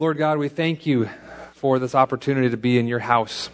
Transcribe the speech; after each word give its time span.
Lord 0.00 0.16
God, 0.16 0.38
we 0.38 0.48
thank 0.48 0.86
you 0.86 1.10
for 1.54 1.80
this 1.80 1.92
opportunity 1.92 2.50
to 2.50 2.56
be 2.56 2.78
in 2.78 2.86
your 2.86 3.00
house. 3.00 3.50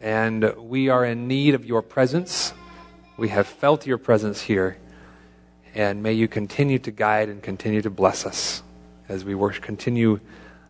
And 0.00 0.52
we 0.56 0.88
are 0.88 1.04
in 1.04 1.28
need 1.28 1.54
of 1.54 1.64
your 1.64 1.82
presence. 1.82 2.52
We 3.16 3.28
have 3.28 3.46
felt 3.46 3.86
your 3.86 3.96
presence 3.96 4.40
here. 4.40 4.76
And 5.76 6.02
may 6.02 6.14
you 6.14 6.26
continue 6.26 6.80
to 6.80 6.90
guide 6.90 7.28
and 7.28 7.40
continue 7.40 7.80
to 7.82 7.90
bless 7.90 8.26
us 8.26 8.64
as 9.08 9.24
we 9.24 9.36
continue 9.60 10.18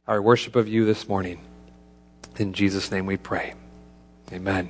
our 0.06 0.20
worship 0.20 0.56
of 0.56 0.68
you 0.68 0.84
this 0.84 1.08
morning. 1.08 1.40
In 2.36 2.52
Jesus' 2.52 2.90
name 2.90 3.06
we 3.06 3.16
pray. 3.16 3.54
Amen. 4.30 4.68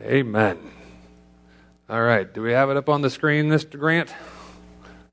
Amen. 0.00 0.58
All 1.90 2.02
right. 2.02 2.32
Do 2.32 2.40
we 2.40 2.52
have 2.52 2.70
it 2.70 2.78
up 2.78 2.88
on 2.88 3.02
the 3.02 3.10
screen, 3.10 3.50
Mr. 3.50 3.78
Grant? 3.78 4.14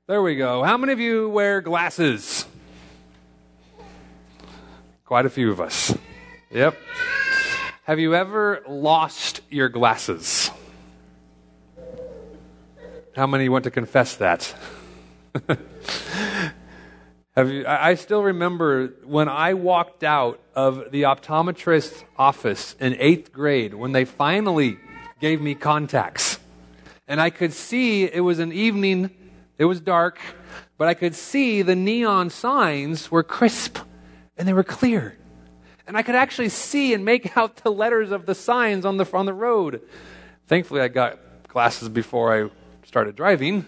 There 0.08 0.22
we 0.22 0.36
go. 0.36 0.62
How 0.62 0.78
many 0.78 0.94
of 0.94 1.00
you 1.00 1.28
wear 1.28 1.60
glasses? 1.60 2.46
Quite 5.04 5.26
a 5.26 5.28
few 5.28 5.52
of 5.52 5.60
us. 5.60 5.94
Yep. 6.50 6.78
Have 7.84 7.98
you 7.98 8.14
ever 8.14 8.62
lost 8.66 9.42
your 9.50 9.68
glasses? 9.68 10.50
How 13.14 13.26
many 13.26 13.50
want 13.50 13.64
to 13.64 13.70
confess 13.70 14.16
that? 14.16 14.54
Have 17.36 17.50
you, 17.50 17.66
I 17.66 17.94
still 17.96 18.22
remember 18.22 18.86
when 19.04 19.28
I 19.28 19.52
walked 19.52 20.04
out 20.04 20.40
of 20.54 20.90
the 20.90 21.02
optometrist's 21.02 22.02
office 22.16 22.74
in 22.80 22.96
eighth 22.98 23.30
grade 23.30 23.74
when 23.74 23.92
they 23.92 24.06
finally 24.06 24.78
gave 25.20 25.42
me 25.42 25.54
contacts. 25.54 26.38
And 27.06 27.20
I 27.20 27.28
could 27.28 27.52
see 27.52 28.04
it 28.04 28.24
was 28.24 28.38
an 28.38 28.52
evening, 28.52 29.10
it 29.58 29.64
was 29.64 29.80
dark, 29.80 30.18
but 30.76 30.88
I 30.88 30.94
could 30.94 31.14
see 31.14 31.62
the 31.62 31.74
neon 31.74 32.30
signs 32.30 33.10
were 33.10 33.24
crisp 33.24 33.78
and 34.36 34.46
they 34.46 34.52
were 34.52 34.64
clear. 34.64 35.18
And 35.86 35.96
I 35.96 36.02
could 36.02 36.14
actually 36.14 36.48
see 36.48 36.94
and 36.94 37.04
make 37.04 37.36
out 37.36 37.56
the 37.56 37.72
letters 37.72 38.12
of 38.12 38.24
the 38.24 38.34
signs 38.34 38.84
on 38.84 38.96
the, 38.96 39.08
on 39.12 39.26
the 39.26 39.34
road. 39.34 39.82
Thankfully, 40.46 40.80
I 40.80 40.88
got 40.88 41.18
glasses 41.48 41.88
before 41.88 42.32
I 42.32 42.50
started 42.86 43.16
driving. 43.16 43.66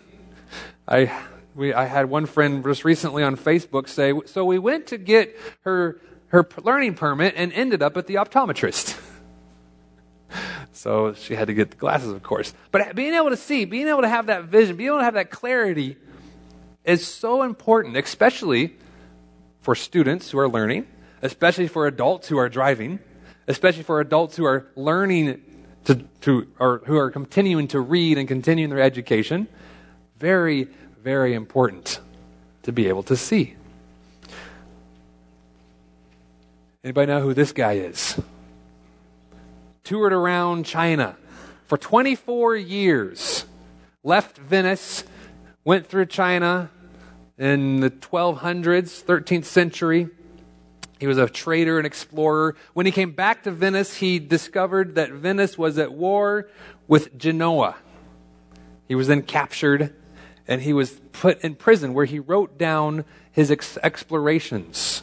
I, 0.87 1.13
we, 1.55 1.75
I 1.75 1.87
had 1.87 2.09
one 2.09 2.27
friend 2.27 2.63
just 2.63 2.85
recently 2.85 3.23
on 3.23 3.37
Facebook 3.37 3.89
say, 3.89 4.15
So 4.27 4.45
we 4.45 4.59
went 4.59 4.87
to 4.89 4.99
get 4.99 5.37
her, 5.63 6.01
her 6.29 6.49
learning 6.63 6.95
permit 6.95 7.35
and 7.37 7.53
ended 7.53 7.83
up 7.83 7.97
at 7.97 8.07
the 8.07 8.15
optometrist. 8.15 8.99
so 10.81 11.13
she 11.13 11.35
had 11.35 11.49
to 11.49 11.53
get 11.53 11.71
the 11.71 11.77
glasses, 11.77 12.11
of 12.11 12.23
course. 12.23 12.55
But 12.71 12.95
being 12.95 13.13
able 13.13 13.29
to 13.29 13.37
see, 13.37 13.67
being 13.67 13.87
able 13.87 14.01
to 14.01 14.09
have 14.09 14.29
that 14.29 14.45
vision, 14.45 14.77
being 14.77 14.89
able 14.89 15.01
to 15.01 15.05
have 15.05 15.13
that 15.13 15.31
clarity 15.31 15.99
is 16.87 17.07
so 17.07 17.43
important, 17.43 17.99
especially 17.99 18.79
for 19.61 19.75
students 19.75 20.31
who 20.31 20.39
are 20.39 20.49
learning, 20.49 20.87
especially 21.21 21.69
for 21.69 21.87
adults 21.87 22.29
who 22.29 22.39
are 22.39 22.49
driving, 22.49 22.99
especially 23.47 23.83
for 23.83 24.01
adults 24.01 24.39
who 24.39 24.47
are 24.47 24.69
learning 24.75 25.43
to, 25.85 25.97
to 26.23 26.47
or 26.59 26.81
who 26.87 26.97
are 26.97 27.11
continuing 27.11 27.69
to 27.69 27.81
read 27.81 28.17
and 28.17 28.27
continuing 28.27 28.71
their 28.71 28.81
education. 28.81 29.49
Very, 30.19 30.67
very 31.03 31.35
important 31.35 32.01
to 32.63 32.73
be 32.73 32.89
able 32.89 33.03
to 33.03 33.19
see. 33.19 33.55
Anybody 36.83 37.13
know 37.13 37.21
who 37.21 37.35
this 37.35 37.53
guy 37.53 37.75
is? 37.75 38.19
Toured 39.85 40.13
around 40.13 40.67
China 40.67 41.17
for 41.67 41.79
24 41.79 42.57
years. 42.57 43.45
Left 44.03 44.39
Venice, 44.39 45.05
went 45.65 45.87
through 45.87 46.07
China 46.07 46.71
in 47.39 47.81
the 47.81 47.91
1200s, 47.91 49.05
13th 49.05 49.45
century. 49.45 50.09
He 50.99 51.07
was 51.07 51.19
a 51.19 51.29
trader 51.29 51.79
and 51.79 51.87
explorer. 51.87 52.57
When 52.75 52.87
he 52.87 52.93
came 52.93 53.13
back 53.13 53.45
to 53.45 53.51
Venice, 53.51 53.95
he 53.95 54.19
discovered 54.19 54.97
that 54.97 55.13
Venice 55.13 55.57
was 55.57 55.79
at 55.79 55.93
war 55.93 56.49
with 56.87 57.17
Genoa. 57.17 57.77
He 58.89 58.95
was 58.95 59.07
then 59.07 59.23
captured 59.23 59.95
and 60.49 60.61
he 60.61 60.73
was 60.73 61.01
put 61.13 61.41
in 61.43 61.55
prison 61.55 61.95
where 61.95 62.05
he 62.05 62.19
wrote 62.19 62.59
down 62.59 63.05
his 63.31 63.51
ex- 63.51 63.79
explorations. 63.83 65.03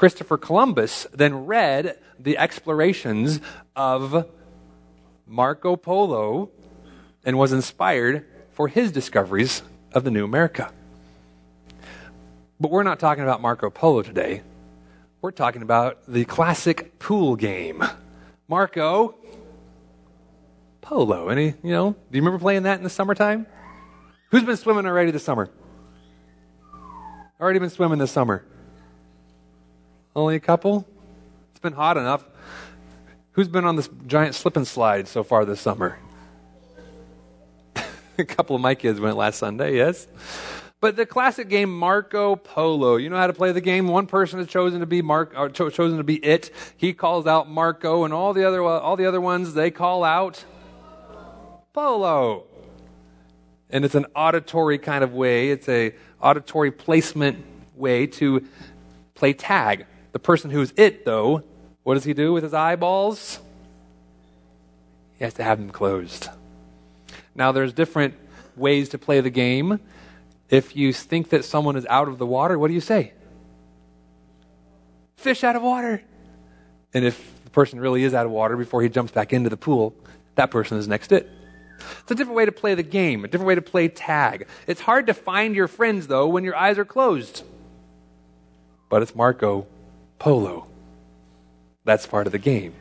Christopher 0.00 0.38
Columbus 0.38 1.06
then 1.12 1.44
read 1.44 1.98
the 2.18 2.38
explorations 2.38 3.38
of 3.76 4.26
Marco 5.26 5.76
Polo 5.76 6.48
and 7.22 7.36
was 7.36 7.52
inspired 7.52 8.24
for 8.52 8.66
his 8.66 8.92
discoveries 8.92 9.60
of 9.92 10.04
the 10.04 10.10
new 10.10 10.24
America. 10.24 10.72
But 12.58 12.70
we're 12.70 12.82
not 12.82 12.98
talking 12.98 13.22
about 13.22 13.42
Marco 13.42 13.68
Polo 13.68 14.00
today. 14.00 14.40
We're 15.20 15.32
talking 15.32 15.60
about 15.60 15.98
the 16.08 16.24
classic 16.24 16.98
pool 16.98 17.36
game. 17.36 17.84
Marco 18.48 19.16
Polo. 20.80 21.28
Any, 21.28 21.52
you 21.62 21.72
know, 21.72 21.90
do 21.90 22.16
you 22.16 22.22
remember 22.22 22.38
playing 22.38 22.62
that 22.62 22.78
in 22.78 22.84
the 22.84 22.88
summertime? 22.88 23.46
Who's 24.30 24.44
been 24.44 24.56
swimming 24.56 24.86
already 24.86 25.10
this 25.10 25.24
summer? 25.24 25.50
Already 27.38 27.58
been 27.58 27.68
swimming 27.68 27.98
this 27.98 28.12
summer? 28.12 28.46
Only 30.14 30.36
a 30.36 30.40
couple? 30.40 30.86
It's 31.50 31.60
been 31.60 31.72
hot 31.72 31.96
enough. 31.96 32.24
Who's 33.32 33.48
been 33.48 33.64
on 33.64 33.76
this 33.76 33.88
giant 34.06 34.34
slip 34.34 34.56
and 34.56 34.66
slide 34.66 35.08
so 35.08 35.22
far 35.22 35.44
this 35.44 35.60
summer? 35.60 35.98
a 38.18 38.24
couple 38.24 38.56
of 38.56 38.62
my 38.62 38.74
kids 38.74 39.00
went 39.00 39.16
last 39.16 39.38
Sunday, 39.38 39.76
yes? 39.76 40.06
But 40.80 40.96
the 40.96 41.06
classic 41.06 41.48
game 41.48 41.76
Marco 41.76 42.36
Polo, 42.36 42.96
you 42.96 43.10
know 43.10 43.16
how 43.16 43.26
to 43.26 43.32
play 43.32 43.52
the 43.52 43.60
game. 43.60 43.86
One 43.86 44.06
person 44.06 44.38
has 44.38 44.48
chosen 44.48 44.80
to 44.80 44.86
be 44.86 45.02
Mark, 45.02 45.34
or 45.36 45.50
cho- 45.50 45.70
chosen 45.70 45.98
to 45.98 46.04
be 46.04 46.16
it. 46.16 46.50
He 46.76 46.92
calls 46.92 47.26
out 47.26 47.48
Marco, 47.48 48.04
and 48.04 48.14
all 48.14 48.32
the 48.32 48.44
other 48.44 48.62
all 48.62 48.96
the 48.96 49.06
other 49.06 49.20
ones 49.20 49.54
they 49.54 49.70
call 49.70 50.04
out 50.04 50.44
Polo 51.74 52.46
and 53.72 53.84
it's 53.84 53.94
an 53.94 54.06
auditory 54.14 54.78
kind 54.78 55.04
of 55.04 55.14
way. 55.14 55.50
It's 55.50 55.68
a 55.68 55.94
auditory 56.20 56.70
placement 56.70 57.44
way 57.74 58.06
to 58.06 58.46
play 59.14 59.32
tag. 59.32 59.86
The 60.12 60.18
person 60.18 60.50
who's 60.50 60.72
it, 60.76 61.04
though, 61.04 61.44
what 61.82 61.94
does 61.94 62.04
he 62.04 62.14
do 62.14 62.32
with 62.32 62.42
his 62.42 62.54
eyeballs? 62.54 63.38
He 65.18 65.24
has 65.24 65.34
to 65.34 65.42
have 65.42 65.58
them 65.58 65.70
closed. 65.70 66.28
Now, 67.34 67.52
there's 67.52 67.72
different 67.72 68.14
ways 68.56 68.88
to 68.90 68.98
play 68.98 69.20
the 69.20 69.30
game. 69.30 69.80
If 70.48 70.74
you 70.76 70.92
think 70.92 71.30
that 71.30 71.44
someone 71.44 71.76
is 71.76 71.86
out 71.86 72.08
of 72.08 72.18
the 72.18 72.26
water, 72.26 72.58
what 72.58 72.68
do 72.68 72.74
you 72.74 72.80
say? 72.80 73.12
Fish 75.16 75.44
out 75.44 75.54
of 75.54 75.62
water. 75.62 76.02
And 76.92 77.04
if 77.04 77.44
the 77.44 77.50
person 77.50 77.78
really 77.78 78.02
is 78.02 78.14
out 78.14 78.26
of 78.26 78.32
water 78.32 78.56
before 78.56 78.82
he 78.82 78.88
jumps 78.88 79.12
back 79.12 79.32
into 79.32 79.48
the 79.48 79.56
pool, 79.56 79.94
that 80.34 80.50
person 80.50 80.78
is 80.78 80.88
next 80.88 81.12
it. 81.12 81.30
It's 82.02 82.10
a 82.10 82.14
different 82.14 82.36
way 82.36 82.44
to 82.44 82.52
play 82.52 82.74
the 82.74 82.82
game, 82.82 83.24
a 83.24 83.28
different 83.28 83.46
way 83.46 83.54
to 83.54 83.62
play 83.62 83.88
tag. 83.88 84.46
It's 84.66 84.80
hard 84.80 85.06
to 85.06 85.14
find 85.14 85.54
your 85.54 85.68
friends, 85.68 86.08
though, 86.08 86.26
when 86.26 86.44
your 86.44 86.56
eyes 86.56 86.78
are 86.78 86.84
closed. 86.84 87.44
But 88.88 89.02
it's 89.02 89.14
Marco 89.14 89.66
Polo. 90.20 90.66
That's 91.84 92.06
part 92.06 92.26
of 92.26 92.32
the 92.32 92.38
game, 92.38 92.74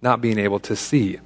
not 0.00 0.22
being 0.22 0.38
able 0.38 0.60
to 0.60 0.76
see. 0.76 1.18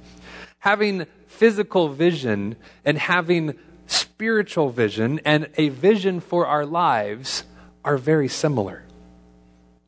Having 0.59 1.05
physical 1.27 1.89
vision 1.89 2.57
and 2.83 2.97
having 2.97 3.57
spiritual 3.85 4.71
vision 4.71 5.21
and 5.23 5.47
a 5.55 5.69
vision 5.69 6.19
for 6.19 6.47
our 6.47 6.65
lives 6.65 7.43
are 7.85 7.97
very 7.97 8.27
similar. 8.27 8.83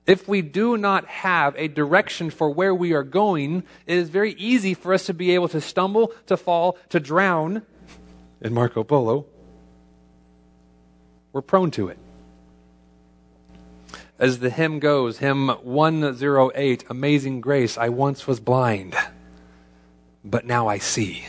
If 0.05 0.27
we 0.27 0.43
do 0.43 0.77
not 0.77 1.07
have 1.07 1.55
a 1.57 1.67
direction 1.67 2.29
for 2.29 2.51
where 2.51 2.75
we 2.75 2.93
are 2.93 3.03
going, 3.03 3.63
it 3.87 3.97
is 3.97 4.09
very 4.09 4.33
easy 4.33 4.75
for 4.75 4.93
us 4.93 5.07
to 5.07 5.15
be 5.15 5.31
able 5.33 5.47
to 5.47 5.59
stumble, 5.59 6.13
to 6.27 6.37
fall, 6.37 6.77
to 6.89 6.99
drown. 6.99 7.63
In 8.39 8.53
Marco 8.53 8.83
Polo, 8.83 9.25
we're 11.33 11.41
prone 11.41 11.71
to 11.71 11.87
it. 11.87 11.97
As 14.17 14.39
the 14.39 14.49
hymn 14.49 14.79
goes, 14.79 15.17
hymn 15.17 15.49
108, 15.49 16.85
Amazing 16.89 17.41
Grace, 17.41 17.77
I 17.77 17.89
once 17.89 18.25
was 18.25 18.39
blind, 18.39 18.95
but 20.23 20.45
now 20.45 20.67
I 20.67 20.77
see. 20.77 21.25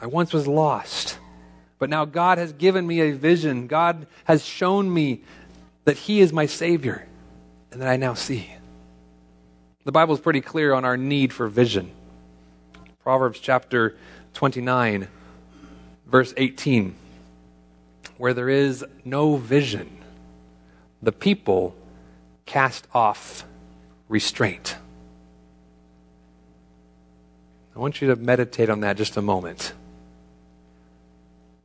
I 0.00 0.06
once 0.06 0.32
was 0.32 0.48
lost, 0.48 1.18
but 1.78 1.88
now 1.88 2.04
God 2.04 2.38
has 2.38 2.52
given 2.52 2.86
me 2.86 3.00
a 3.00 3.12
vision. 3.12 3.68
God 3.68 4.06
has 4.24 4.44
shown 4.44 4.92
me 4.92 5.22
that 5.84 5.96
He 5.96 6.20
is 6.20 6.32
my 6.32 6.46
Savior 6.46 7.06
and 7.70 7.80
that 7.80 7.88
I 7.88 7.96
now 7.96 8.14
see. 8.14 8.50
The 9.84 9.92
Bible 9.92 10.14
is 10.14 10.20
pretty 10.20 10.40
clear 10.40 10.74
on 10.74 10.84
our 10.84 10.96
need 10.96 11.32
for 11.32 11.46
vision. 11.46 11.92
Proverbs 13.02 13.38
chapter 13.38 13.96
29, 14.32 15.08
verse 16.06 16.34
18. 16.36 16.94
Where 18.16 18.34
there 18.34 18.48
is 18.48 18.84
no 19.04 19.36
vision, 19.36 20.03
the 21.04 21.12
people 21.12 21.74
cast 22.46 22.86
off 22.94 23.44
restraint. 24.08 24.76
I 27.74 27.78
want 27.78 28.00
you 28.00 28.08
to 28.08 28.16
meditate 28.16 28.70
on 28.70 28.80
that 28.80 28.96
just 28.96 29.16
a 29.16 29.22
moment. 29.22 29.72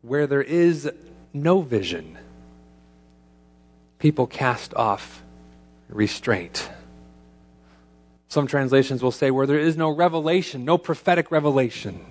Where 0.01 0.27
there 0.27 0.41
is 0.41 0.89
no 1.33 1.61
vision, 1.61 2.17
people 3.99 4.25
cast 4.25 4.73
off 4.73 5.21
restraint. 5.87 6.69
Some 8.27 8.47
translations 8.47 9.03
will 9.03 9.11
say 9.11 9.31
where 9.31 9.45
there 9.45 9.59
is 9.59 9.75
no 9.75 9.89
revelation, 9.89 10.65
no 10.65 10.77
prophetic 10.77 11.31
revelation. 11.31 12.05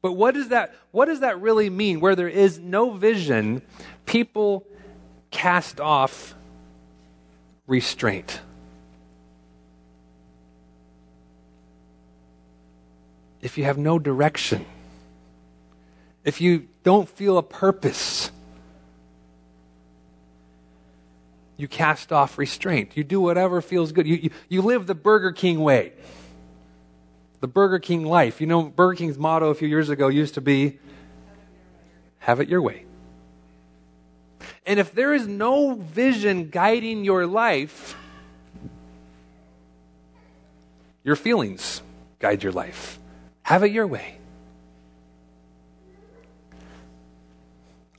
But 0.00 0.12
what 0.12 0.34
does 0.34 0.48
that 0.48 0.74
what 0.90 1.06
does 1.06 1.20
that 1.20 1.40
really 1.40 1.70
mean? 1.70 2.00
Where 2.00 2.14
there 2.14 2.28
is 2.28 2.58
no 2.58 2.90
vision, 2.90 3.62
people 4.06 4.64
cast 5.30 5.80
off 5.80 6.34
restraint. 7.68 8.40
If 13.40 13.56
you 13.56 13.64
have 13.64 13.78
no 13.78 14.00
direction, 14.00 14.66
if 16.24 16.40
you 16.40 16.66
don't 16.82 17.08
feel 17.08 17.38
a 17.38 17.42
purpose, 17.42 18.32
you 21.56 21.68
cast 21.68 22.12
off 22.12 22.36
restraint. 22.36 22.96
You 22.96 23.04
do 23.04 23.20
whatever 23.20 23.60
feels 23.60 23.92
good. 23.92 24.08
You, 24.08 24.16
you, 24.16 24.30
you, 24.48 24.62
live 24.62 24.86
the 24.86 24.94
Burger 24.94 25.30
King 25.30 25.60
way. 25.60 25.92
The 27.40 27.48
Burger 27.48 27.78
King 27.78 28.04
life. 28.04 28.40
You 28.40 28.48
know, 28.48 28.64
Burger 28.64 28.96
King's 28.96 29.18
motto 29.18 29.50
a 29.50 29.54
few 29.54 29.68
years 29.68 29.88
ago 29.88 30.08
used 30.08 30.34
to 30.34 30.40
be 30.40 30.78
have 32.18 32.40
it 32.40 32.48
your 32.48 32.60
way. 32.60 32.87
And 34.68 34.78
if 34.78 34.92
there 34.92 35.14
is 35.14 35.26
no 35.26 35.72
vision 35.72 36.50
guiding 36.50 37.02
your 37.02 37.26
life, 37.26 37.96
your 41.02 41.16
feelings 41.16 41.80
guide 42.18 42.42
your 42.42 42.52
life. 42.52 42.98
Have 43.40 43.62
it 43.62 43.72
your 43.72 43.86
way. 43.86 44.18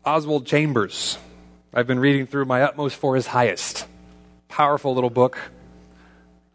Oswald 0.05 0.45
Chambers 0.45 1.17
I've 1.73 1.87
been 1.87 1.99
reading 1.99 2.27
through 2.27 2.45
My 2.45 2.61
Utmost 2.61 2.95
for 2.95 3.15
His 3.15 3.25
Highest. 3.25 3.87
Powerful 4.47 4.93
little 4.93 5.09
book. 5.09 5.39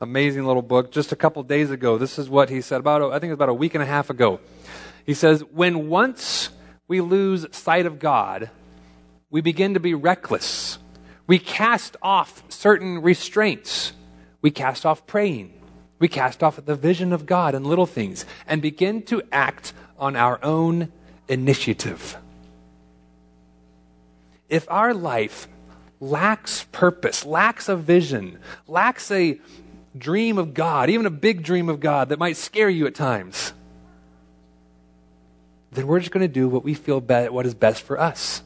Amazing 0.01 0.45
little 0.45 0.63
book. 0.63 0.93
Just 0.93 1.11
a 1.11 1.17
couple 1.17 1.43
days 1.43 1.73
ago, 1.73 1.99
this 1.99 2.21
is 2.21 2.29
what 2.29 2.51
he 2.51 2.61
said 2.61 2.79
about, 2.79 3.03
I 3.03 3.19
think 3.19 3.25
it 3.25 3.35
was 3.35 3.39
about 3.39 3.49
a 3.49 3.55
week 3.55 3.75
and 3.75 3.83
a 3.83 3.87
half 3.87 4.11
ago. 4.11 4.39
He 5.07 5.15
says, 5.15 5.43
When 5.53 5.89
once 5.89 6.51
we 6.87 7.01
lose 7.01 7.47
sight 7.51 7.87
of 7.87 7.99
God, 7.99 8.51
we 9.35 9.41
begin 9.41 9.75
to 9.75 9.81
be 9.81 9.95
reckless. 9.95 10.79
We 11.27 11.41
cast 11.41 11.97
off 12.01 12.45
certain 12.49 13.03
restraints. 13.03 13.93
We 14.41 14.53
cast 14.53 14.87
off 14.87 15.07
praying. 15.09 15.53
We 15.99 16.07
cast 16.07 16.45
off 16.45 16.65
the 16.65 16.77
vision 16.77 17.13
of 17.13 17.27
God 17.27 17.57
in 17.57 17.65
little 17.65 17.87
things 17.87 18.25
and 18.47 18.63
begin 18.63 19.03
to 19.07 19.23
act 19.33 19.73
on 19.99 20.15
our 20.15 20.39
own 20.45 20.93
initiative 21.27 22.17
if 24.55 24.71
our 24.71 24.95
life 24.95 25.49
lacks 25.99 26.65
purpose, 26.71 27.25
lacks 27.25 27.69
a 27.69 27.75
vision, 27.75 28.39
lacks 28.69 29.11
a 29.11 29.41
dream 29.99 30.39
of 30.39 30.55
God, 30.55 30.91
even 30.91 31.07
a 31.07 31.11
big 31.11 31.43
dream 31.43 31.69
of 31.69 31.81
God 31.81 32.11
that 32.11 32.21
might 32.21 32.37
scare 32.37 32.69
you 32.69 32.87
at 32.87 32.95
times, 32.95 33.53
then 35.73 35.89
we're 35.89 35.99
just 35.99 36.13
going 36.13 36.27
to 36.27 36.33
do 36.33 36.49
what 36.49 36.63
we 36.63 36.75
feel 36.75 37.01
be- 37.01 37.29
what 37.29 37.47
is 37.47 37.55
best 37.55 37.83
for 37.83 37.99
us. 37.99 38.43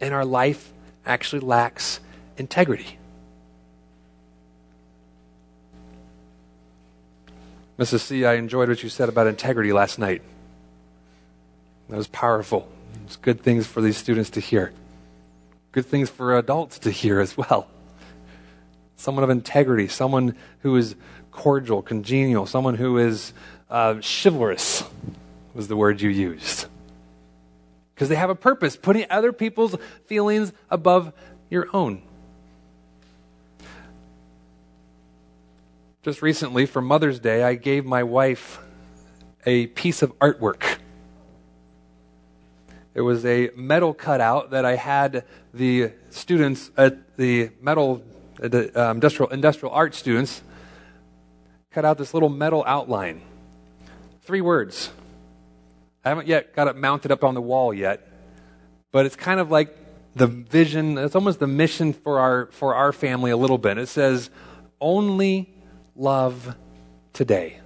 And 0.00 0.14
our 0.14 0.24
life 0.24 0.72
actually 1.04 1.40
lacks 1.40 2.00
integrity. 2.36 2.98
Mrs. 7.78 8.00
C, 8.00 8.24
I 8.24 8.34
enjoyed 8.34 8.68
what 8.68 8.82
you 8.82 8.88
said 8.88 9.08
about 9.08 9.28
integrity 9.28 9.72
last 9.72 9.98
night. 9.98 10.22
That 11.88 11.96
was 11.96 12.08
powerful. 12.08 12.68
It's 13.04 13.16
good 13.16 13.40
things 13.40 13.66
for 13.66 13.80
these 13.80 13.96
students 13.96 14.30
to 14.30 14.40
hear. 14.40 14.72
Good 15.72 15.86
things 15.86 16.10
for 16.10 16.36
adults 16.36 16.80
to 16.80 16.90
hear 16.90 17.20
as 17.20 17.36
well. 17.36 17.68
Someone 18.96 19.22
of 19.22 19.30
integrity, 19.30 19.86
someone 19.86 20.34
who 20.60 20.76
is 20.76 20.96
cordial, 21.30 21.82
congenial, 21.82 22.46
someone 22.46 22.74
who 22.74 22.98
is 22.98 23.32
uh, 23.70 24.00
chivalrous, 24.02 24.82
was 25.54 25.68
the 25.68 25.76
word 25.76 26.00
you 26.00 26.10
used. 26.10 26.66
Because 27.98 28.08
they 28.08 28.14
have 28.14 28.30
a 28.30 28.36
purpose, 28.36 28.76
putting 28.76 29.06
other 29.10 29.32
people's 29.32 29.74
feelings 30.06 30.52
above 30.70 31.12
your 31.50 31.66
own. 31.74 32.02
Just 36.02 36.22
recently, 36.22 36.64
for 36.64 36.80
Mother's 36.80 37.18
Day, 37.18 37.42
I 37.42 37.54
gave 37.54 37.84
my 37.84 38.04
wife 38.04 38.60
a 39.44 39.66
piece 39.66 40.02
of 40.02 40.16
artwork 40.20 40.78
it 42.98 43.02
was 43.02 43.24
a 43.24 43.50
metal 43.54 43.94
cutout 43.94 44.50
that 44.50 44.64
I 44.64 44.74
had 44.74 45.24
the 45.54 45.92
students 46.10 46.72
at 46.76 47.16
the 47.16 47.50
metal, 47.60 48.02
the 48.40 48.76
uh, 48.76 48.90
industrial, 48.90 49.30
industrial 49.30 49.72
art 49.72 49.94
students, 49.94 50.42
cut 51.70 51.84
out 51.84 51.96
this 51.96 52.12
little 52.12 52.28
metal 52.28 52.64
outline. 52.66 53.22
Three 54.22 54.40
words. 54.40 54.90
I 56.08 56.12
haven't 56.12 56.26
yet 56.26 56.56
got 56.56 56.68
it 56.68 56.76
mounted 56.76 57.12
up 57.12 57.22
on 57.22 57.34
the 57.34 57.42
wall 57.42 57.74
yet, 57.74 58.08
but 58.92 59.04
it's 59.04 59.14
kind 59.14 59.40
of 59.40 59.50
like 59.50 59.76
the 60.16 60.26
vision, 60.26 60.96
it's 60.96 61.14
almost 61.14 61.38
the 61.38 61.46
mission 61.46 61.92
for 61.92 62.18
our, 62.18 62.46
for 62.46 62.74
our 62.74 62.94
family 62.94 63.30
a 63.30 63.36
little 63.36 63.58
bit. 63.58 63.76
It 63.76 63.88
says, 63.88 64.30
only 64.80 65.52
love 65.94 66.56
today. 67.12 67.60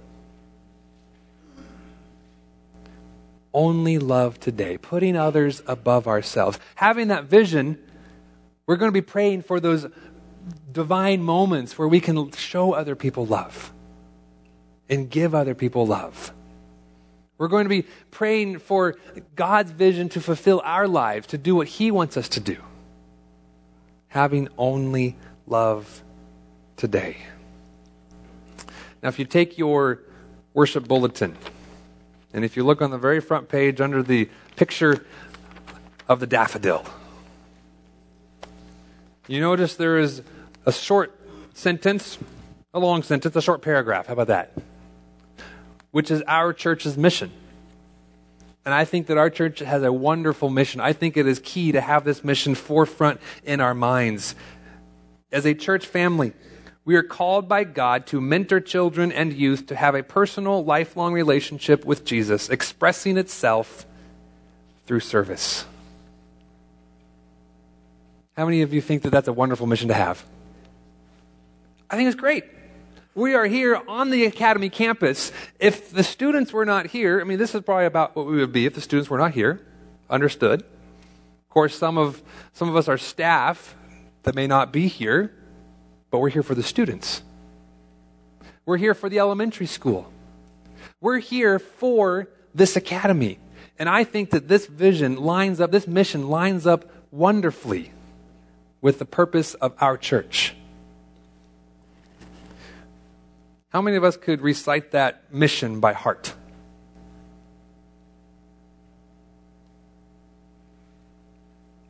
only 3.53 3.99
love 3.99 4.39
today, 4.39 4.77
putting 4.77 5.15
others 5.15 5.61
above 5.67 6.07
ourselves. 6.07 6.59
Having 6.75 7.09
that 7.09 7.25
vision, 7.25 7.77
we're 8.65 8.77
going 8.77 8.89
to 8.89 8.93
be 8.93 8.99
praying 8.99 9.43
for 9.43 9.59
those 9.61 9.85
divine 10.69 11.21
moments 11.21 11.77
where 11.77 11.87
we 11.87 12.01
can 12.01 12.31
show 12.31 12.73
other 12.73 12.95
people 12.95 13.25
love 13.25 13.71
and 14.89 15.09
give 15.09 15.33
other 15.33 15.55
people 15.55 15.85
love. 15.85 16.33
We're 17.43 17.49
going 17.49 17.65
to 17.65 17.69
be 17.69 17.85
praying 18.09 18.59
for 18.59 18.95
God's 19.35 19.69
vision 19.69 20.07
to 20.07 20.21
fulfill 20.21 20.61
our 20.63 20.87
lives, 20.87 21.27
to 21.27 21.37
do 21.37 21.55
what 21.55 21.67
He 21.67 21.91
wants 21.91 22.15
us 22.15 22.29
to 22.29 22.39
do. 22.39 22.55
Having 24.07 24.47
only 24.57 25.17
love 25.45 26.01
today. 26.77 27.17
Now, 29.01 29.09
if 29.09 29.19
you 29.19 29.25
take 29.25 29.57
your 29.57 29.99
worship 30.53 30.87
bulletin, 30.87 31.35
and 32.31 32.45
if 32.45 32.55
you 32.55 32.63
look 32.63 32.81
on 32.81 32.91
the 32.91 32.97
very 32.97 33.19
front 33.19 33.49
page 33.49 33.81
under 33.81 34.01
the 34.01 34.29
picture 34.55 35.05
of 36.07 36.21
the 36.21 36.27
daffodil, 36.27 36.85
you 39.27 39.41
notice 39.41 39.75
there 39.75 39.97
is 39.97 40.21
a 40.65 40.71
short 40.71 41.13
sentence, 41.53 42.17
a 42.73 42.79
long 42.79 43.03
sentence, 43.03 43.35
a 43.35 43.41
short 43.41 43.61
paragraph. 43.61 44.07
How 44.07 44.13
about 44.13 44.27
that? 44.27 44.53
Which 45.93 46.11
is 46.11 46.21
our 46.27 46.51
church's 46.53 46.97
mission. 46.97 47.31
And 48.65 48.73
I 48.73 48.83
think 48.83 49.07
that 49.07 49.17
our 49.17 49.29
church 49.29 49.59
has 49.59 49.83
a 49.83 49.93
wonderful 49.93 50.49
mission. 50.49 50.81
I 50.81 50.91
think 50.91 51.17
it 51.17 51.27
is 51.27 51.39
key 51.39 51.71
to 51.73 51.81
have 51.81 52.03
this 52.03 52.23
mission 52.23 52.55
forefront 52.55 53.21
in 53.43 53.61
our 53.61 53.75
minds. 53.75 54.33
As 55.31 55.45
a 55.45 55.53
church 55.53 55.85
family, 55.85 56.33
we 56.83 56.95
are 56.95 57.03
called 57.03 57.47
by 57.47 57.63
God 57.63 58.07
to 58.07 58.19
mentor 58.19 58.59
children 58.59 59.11
and 59.11 59.31
youth 59.31 59.67
to 59.67 59.75
have 59.75 59.93
a 59.93 60.01
personal, 60.01 60.65
lifelong 60.65 61.13
relationship 61.13 61.85
with 61.85 62.05
Jesus, 62.05 62.49
expressing 62.49 63.17
itself 63.17 63.85
through 64.87 65.01
service. 65.01 65.65
How 68.35 68.45
many 68.45 68.63
of 68.63 68.73
you 68.73 68.81
think 68.81 69.03
that 69.03 69.11
that's 69.11 69.27
a 69.27 69.33
wonderful 69.33 69.67
mission 69.67 69.89
to 69.89 69.93
have? 69.93 70.25
I 71.87 71.97
think 71.97 72.07
it's 72.07 72.19
great. 72.19 72.45
We 73.15 73.35
are 73.35 73.45
here 73.45 73.79
on 73.87 74.09
the 74.09 74.25
Academy 74.25 74.69
campus. 74.69 75.31
If 75.59 75.91
the 75.91 76.03
students 76.03 76.51
were 76.51 76.65
not 76.65 76.87
here, 76.87 77.21
I 77.21 77.23
mean, 77.23 77.37
this 77.37 77.53
is 77.53 77.61
probably 77.61 77.85
about 77.85 78.15
what 78.15 78.25
we 78.25 78.37
would 78.37 78.51
be 78.51 78.65
if 78.65 78.73
the 78.73 78.81
students 78.81 79.09
were 79.09 79.17
not 79.17 79.33
here. 79.33 79.61
Understood. 80.09 80.61
Of 80.61 81.49
course, 81.49 81.75
some 81.75 81.97
of, 81.97 82.21
some 82.53 82.69
of 82.69 82.75
us 82.75 82.87
are 82.87 82.97
staff 82.97 83.75
that 84.23 84.33
may 84.33 84.47
not 84.47 84.73
be 84.73 84.87
here 84.87 85.33
but 86.13 86.19
we're 86.19 86.29
here 86.29 86.43
for 86.43 86.53
the 86.53 86.61
students. 86.61 87.23
We're 88.67 88.77
here 88.77 88.93
for 88.93 89.09
the 89.09 89.17
elementary 89.17 89.65
school. 89.65 90.13
We're 91.01 91.17
here 91.17 91.57
for 91.57 92.29
this 92.53 92.75
academy. 92.75 93.39
And 93.79 93.89
I 93.89 94.03
think 94.03 94.29
that 94.29 94.47
this 94.47 94.67
vision 94.67 95.15
lines 95.15 95.59
up, 95.59 95.71
this 95.71 95.87
mission 95.87 96.29
lines 96.29 96.67
up 96.67 96.85
wonderfully 97.09 97.93
with 98.79 98.99
the 98.99 99.05
purpose 99.05 99.55
of 99.55 99.73
our 99.79 99.97
church. 99.97 100.53
How 103.73 103.81
many 103.81 103.97
of 103.97 104.03
us 104.03 104.15
could 104.15 104.41
recite 104.41 104.91
that 104.91 105.33
mission 105.33 105.79
by 105.79 105.93
heart? 105.93 106.33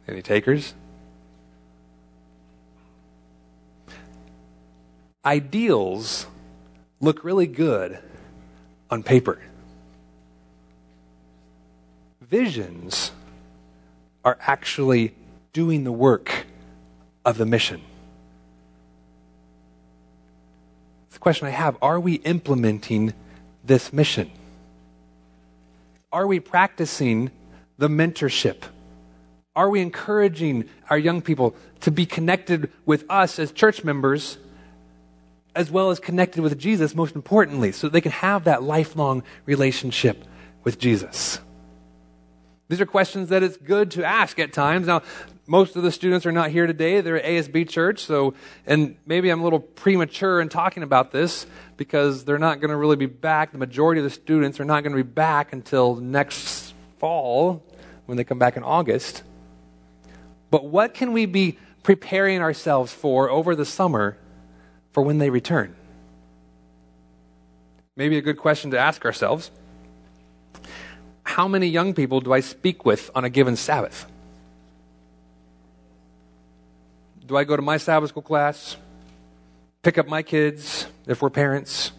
Any 0.08 0.22
takers? 0.22 0.74
ideals 5.25 6.28
look 7.00 7.24
really 7.24 7.48
good 7.48 8.00
on 8.90 9.04
paper. 9.04 9.40
Visions 12.22 13.12
are 14.25 14.38
actually 14.42 15.16
doing 15.54 15.84
the 15.84 15.92
work 15.92 16.46
of 17.25 17.38
the 17.38 17.46
mission? 17.46 17.82
Question 21.24 21.48
I 21.48 21.51
have. 21.51 21.77
Are 21.82 22.01
we 22.01 22.15
implementing 22.15 23.13
this 23.63 23.94
mission? 23.94 24.30
Are 26.12 26.27
we 26.27 26.42
practicing 26.42 27.32
the 27.77 27.88
mentorship? 27.88 28.63
Are 29.56 29.70
we 29.70 29.80
encouraging 29.80 30.68
our 30.89 30.98
young 30.98 31.22
people 31.22 31.56
to 31.80 31.92
be 31.92 32.06
connected 32.06 32.70
with 32.86 33.06
us 33.10 33.39
as 33.39 33.53
church 33.53 33.86
members, 33.86 34.38
as 35.56 35.72
well 35.72 35.92
as 35.92 36.00
connected 36.01 36.42
with 36.42 36.60
Jesus, 36.60 36.94
most 36.94 37.15
importantly, 37.15 37.72
so 37.72 37.88
they 37.88 38.01
can 38.01 38.12
have 38.12 38.44
that 38.44 38.62
lifelong 38.62 39.24
relationship 39.46 40.25
with 40.65 40.77
Jesus? 40.77 41.39
These 42.74 42.82
are 42.82 42.88
questions 42.88 43.30
that 43.30 43.44
it's 43.44 43.56
good 43.56 43.92
to 43.92 44.03
ask 44.03 44.39
at 44.39 44.51
times. 44.51 44.88
Now, 44.88 45.03
most 45.46 45.75
of 45.75 45.84
the 45.84 45.92
students 45.92 46.25
are 46.25 46.32
not 46.32 46.50
here 46.50 46.65
today. 46.65 47.01
They're 47.01 47.22
at 47.22 47.24
ASB 47.24 47.70
Church, 47.70 48.03
so, 48.03 48.34
and 48.65 48.98
maybe 49.06 49.30
I'm 49.30 49.42
a 49.42 49.44
little 49.44 49.60
premature 49.60 50.42
in 50.42 50.50
talking 50.50 50.82
about 50.82 51.12
this 51.12 51.46
because 51.77 52.25
they're 52.25 52.39
not 52.39 52.62
going 52.62 52.72
to 52.72 52.75
really 52.75 52.96
be 52.96 53.06
back. 53.06 53.51
The 53.51 53.60
majority 53.60 54.00
of 54.00 54.06
the 54.06 54.10
students 54.10 54.60
are 54.60 54.65
not 54.65 54.82
going 54.82 54.92
to 54.92 55.03
be 55.03 55.08
back 55.08 55.53
until 55.53 55.98
next 55.98 56.74
fall 56.98 57.63
when 58.08 58.18
they 58.18 58.24
come 58.24 58.39
back 58.39 58.58
in 58.58 58.63
August. 58.63 59.22
But 60.50 60.65
what 60.65 60.96
can 60.96 61.13
we 61.13 61.27
be 61.27 61.60
preparing 61.84 62.42
ourselves 62.42 62.92
for 62.92 63.30
over 63.30 63.56
the 63.56 63.65
summer 63.65 64.18
for 64.94 65.03
when 65.03 65.20
they 65.20 65.30
return? 65.30 65.75
Maybe 67.96 68.18
a 68.18 68.22
good 68.22 68.39
question 68.39 68.72
to 68.72 68.80
ask 68.80 69.06
ourselves 69.06 69.51
How 71.34 71.48
many 71.48 71.66
young 71.66 71.96
people 71.96 72.22
do 72.22 72.32
I 72.32 72.42
speak 72.42 72.86
with 72.86 73.10
on 73.16 73.25
a 73.25 73.30
given 73.32 73.56
Sabbath? 73.56 74.06
Do 77.25 77.36
I 77.36 77.44
go 77.44 77.56
to 77.56 77.62
my 77.63 77.78
Sabbath 77.78 78.10
school 78.10 78.22
class, 78.22 78.78
pick 79.82 79.98
up 79.98 80.08
my 80.08 80.22
kids 80.22 80.86
if 81.08 81.24
we're 81.24 81.32
parents, 81.32 81.92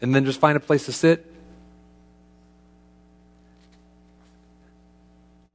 and 0.00 0.14
then 0.14 0.24
just 0.24 0.38
find 0.38 0.56
a 0.56 0.60
place 0.60 0.86
to 0.86 0.92
sit? 0.92 1.34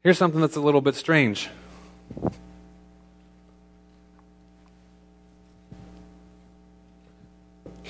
Here's 0.04 0.18
something 0.18 0.42
that's 0.42 0.58
a 0.58 0.62
little 0.62 0.82
bit 0.82 0.96
strange. 0.96 1.50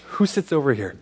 Who 0.04 0.28
sits 0.28 0.52
over 0.52 0.76
here? 0.76 1.00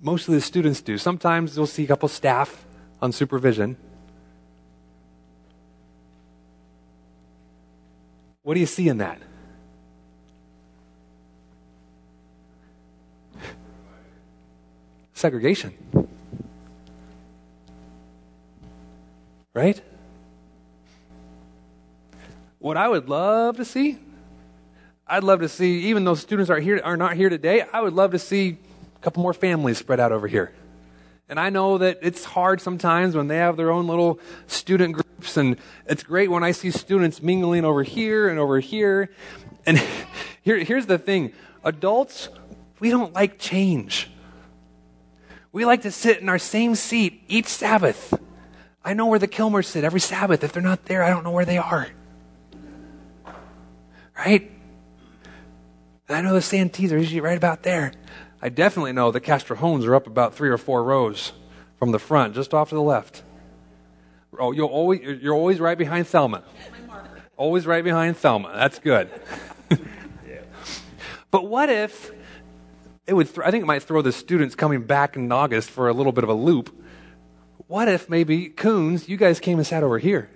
Most 0.00 0.28
of 0.28 0.34
the 0.34 0.40
students 0.40 0.80
do. 0.80 0.96
Sometimes 0.96 1.56
you'll 1.56 1.66
see 1.66 1.84
a 1.84 1.88
couple 1.88 2.08
staff 2.08 2.64
on 3.02 3.10
supervision. 3.12 3.76
What 8.42 8.54
do 8.54 8.60
you 8.60 8.66
see 8.66 8.88
in 8.88 8.98
that? 8.98 9.20
Segregation. 15.12 15.74
Right? 19.52 19.82
What 22.60 22.76
I 22.76 22.88
would 22.88 23.08
love 23.08 23.56
to 23.56 23.64
see, 23.64 23.98
I'd 25.06 25.24
love 25.24 25.40
to 25.40 25.48
see, 25.48 25.80
even 25.88 26.04
though 26.04 26.14
students 26.14 26.50
are 26.50 26.60
here 26.60 26.80
are 26.84 26.96
not 26.96 27.16
here 27.16 27.28
today, 27.28 27.64
I 27.72 27.80
would 27.80 27.94
love 27.94 28.12
to 28.12 28.18
see 28.18 28.58
a 29.00 29.04
couple 29.04 29.22
more 29.22 29.34
families 29.34 29.78
spread 29.78 30.00
out 30.00 30.12
over 30.12 30.26
here. 30.26 30.52
And 31.28 31.38
I 31.38 31.50
know 31.50 31.78
that 31.78 31.98
it's 32.00 32.24
hard 32.24 32.60
sometimes 32.60 33.14
when 33.14 33.28
they 33.28 33.36
have 33.36 33.56
their 33.56 33.70
own 33.70 33.86
little 33.86 34.18
student 34.46 34.94
groups, 34.94 35.36
and 35.36 35.56
it's 35.86 36.02
great 36.02 36.30
when 36.30 36.42
I 36.42 36.52
see 36.52 36.70
students 36.70 37.22
mingling 37.22 37.64
over 37.64 37.82
here 37.82 38.28
and 38.28 38.38
over 38.38 38.60
here. 38.60 39.10
And 39.66 39.78
here, 40.42 40.58
here's 40.58 40.86
the 40.86 40.98
thing 40.98 41.32
adults, 41.64 42.30
we 42.80 42.90
don't 42.90 43.12
like 43.12 43.38
change. 43.38 44.10
We 45.52 45.64
like 45.64 45.82
to 45.82 45.90
sit 45.90 46.20
in 46.20 46.28
our 46.28 46.38
same 46.38 46.74
seat 46.74 47.22
each 47.28 47.46
Sabbath. 47.46 48.14
I 48.84 48.94
know 48.94 49.06
where 49.06 49.18
the 49.18 49.28
Kilmers 49.28 49.66
sit 49.66 49.84
every 49.84 50.00
Sabbath. 50.00 50.44
If 50.44 50.52
they're 50.52 50.62
not 50.62 50.86
there, 50.86 51.02
I 51.02 51.10
don't 51.10 51.24
know 51.24 51.30
where 51.30 51.44
they 51.44 51.58
are. 51.58 51.88
Right? 54.16 54.50
I 56.08 56.22
know 56.22 56.32
the 56.32 56.40
Santees 56.40 56.90
are 56.92 56.98
usually 56.98 57.20
right 57.20 57.36
about 57.36 57.62
there. 57.62 57.92
I 58.40 58.48
definitely 58.48 58.92
know 58.92 59.10
the 59.10 59.20
Castrohones 59.20 59.86
are 59.86 59.94
up 59.94 60.06
about 60.06 60.34
three 60.34 60.48
or 60.48 60.58
four 60.58 60.84
rows 60.84 61.32
from 61.78 61.92
the 61.92 61.98
front, 61.98 62.34
just 62.34 62.54
off 62.54 62.68
to 62.70 62.74
the 62.74 62.82
left. 62.82 63.22
Oh, 64.38 64.52
you're 64.52 64.68
always, 64.68 65.00
you're 65.20 65.34
always 65.34 65.58
right 65.58 65.76
behind 65.76 66.06
Thelma. 66.06 66.44
Always 67.36 67.66
right 67.66 67.82
behind 67.82 68.16
Thelma. 68.16 68.52
That's 68.54 68.78
good. 68.78 69.10
But 71.30 71.46
what 71.46 71.68
if 71.68 72.10
it 73.06 73.14
would, 73.14 73.26
th- 73.26 73.46
I 73.46 73.50
think 73.50 73.62
it 73.62 73.66
might 73.66 73.82
throw 73.82 74.02
the 74.02 74.12
students 74.12 74.54
coming 74.54 74.82
back 74.82 75.16
in 75.16 75.30
August 75.30 75.70
for 75.70 75.88
a 75.88 75.92
little 75.92 76.12
bit 76.12 76.24
of 76.24 76.30
a 76.30 76.34
loop. 76.34 76.74
What 77.66 77.88
if 77.88 78.08
maybe, 78.08 78.48
Coons, 78.48 79.08
you 79.08 79.16
guys 79.16 79.40
came 79.40 79.58
and 79.58 79.66
sat 79.66 79.82
over 79.82 79.98
here? 79.98 80.30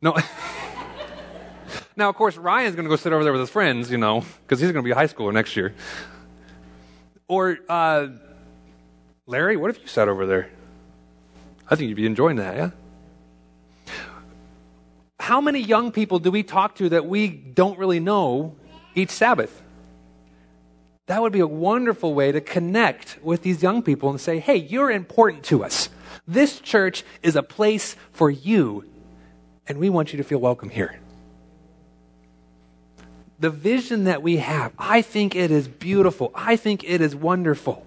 No. 0.00 0.16
now, 1.98 2.08
of 2.08 2.14
course, 2.14 2.36
Ryan's 2.36 2.76
going 2.76 2.84
to 2.84 2.88
go 2.88 2.94
sit 2.94 3.12
over 3.12 3.24
there 3.24 3.32
with 3.32 3.40
his 3.40 3.50
friends, 3.50 3.90
you 3.90 3.98
know, 3.98 4.24
because 4.42 4.60
he's 4.60 4.70
going 4.70 4.84
to 4.84 4.86
be 4.86 4.92
a 4.92 4.94
high 4.94 5.08
schooler 5.08 5.32
next 5.32 5.56
year. 5.56 5.74
Or, 7.26 7.58
uh, 7.68 8.06
Larry, 9.26 9.56
what 9.56 9.70
if 9.70 9.80
you 9.80 9.88
sat 9.88 10.08
over 10.08 10.24
there? 10.24 10.48
I 11.68 11.74
think 11.74 11.88
you'd 11.88 11.96
be 11.96 12.06
enjoying 12.06 12.36
that, 12.36 12.56
yeah? 12.56 12.70
How 15.18 15.40
many 15.40 15.58
young 15.58 15.90
people 15.90 16.20
do 16.20 16.30
we 16.30 16.44
talk 16.44 16.76
to 16.76 16.88
that 16.90 17.04
we 17.04 17.28
don't 17.28 17.76
really 17.78 17.98
know 17.98 18.54
each 18.94 19.10
Sabbath? 19.10 19.60
That 21.06 21.20
would 21.20 21.32
be 21.32 21.40
a 21.40 21.48
wonderful 21.48 22.14
way 22.14 22.30
to 22.30 22.40
connect 22.40 23.18
with 23.22 23.42
these 23.42 23.60
young 23.60 23.82
people 23.82 24.08
and 24.10 24.20
say, 24.20 24.38
hey, 24.38 24.56
you're 24.56 24.90
important 24.90 25.42
to 25.46 25.64
us. 25.64 25.88
This 26.28 26.60
church 26.60 27.04
is 27.24 27.34
a 27.34 27.42
place 27.42 27.96
for 28.12 28.30
you, 28.30 28.84
and 29.66 29.78
we 29.78 29.90
want 29.90 30.12
you 30.12 30.18
to 30.18 30.24
feel 30.24 30.38
welcome 30.38 30.70
here. 30.70 31.00
The 33.40 33.50
vision 33.50 34.04
that 34.04 34.22
we 34.22 34.38
have, 34.38 34.72
I 34.78 35.02
think 35.02 35.36
it 35.36 35.50
is 35.50 35.68
beautiful. 35.68 36.32
I 36.34 36.56
think 36.56 36.82
it 36.82 37.00
is 37.00 37.14
wonderful. 37.14 37.86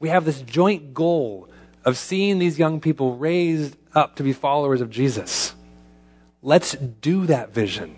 We 0.00 0.08
have 0.08 0.24
this 0.24 0.40
joint 0.42 0.94
goal 0.94 1.48
of 1.84 1.96
seeing 1.96 2.38
these 2.38 2.58
young 2.58 2.80
people 2.80 3.16
raised 3.16 3.76
up 3.94 4.16
to 4.16 4.22
be 4.22 4.32
followers 4.32 4.80
of 4.80 4.90
Jesus. 4.90 5.54
Let's 6.42 6.72
do 6.72 7.26
that 7.26 7.52
vision. 7.52 7.96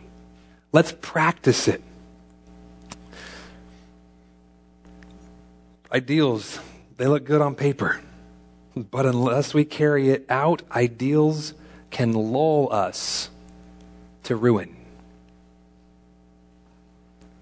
Let's 0.73 0.93
practice 1.01 1.69
it. 1.69 1.83
Ideals, 5.93 6.59
they 6.97 7.07
look 7.07 7.25
good 7.25 7.41
on 7.41 7.55
paper. 7.55 8.01
But 8.75 9.07
unless 9.07 9.53
we 9.53 9.65
carry 9.65 10.11
it 10.11 10.27
out, 10.31 10.63
ideals 10.73 11.55
can 11.91 12.13
lull 12.13 12.73
us 12.73 13.31
to 14.25 14.35
ruin. 14.35 14.82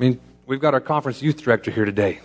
I 0.00 0.02
mean, 0.02 0.21
we've 0.47 0.61
got 0.61 0.73
our 0.73 0.80
conference 0.80 1.21
youth 1.21 1.42
director 1.42 1.71
here 1.71 1.85
today. 1.85 2.21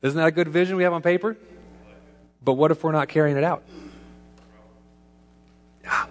Isn't 0.00 0.16
that 0.16 0.28
a 0.28 0.30
good 0.30 0.48
vision 0.48 0.76
we 0.76 0.84
have 0.84 0.94
on 0.94 1.02
paper? 1.02 1.36
But 2.42 2.54
what 2.54 2.70
if 2.70 2.82
we're 2.82 2.92
not 2.92 3.10
carrying 3.10 3.36
it 3.36 3.44
out? 3.44 3.62
Yeah. 5.84 6.06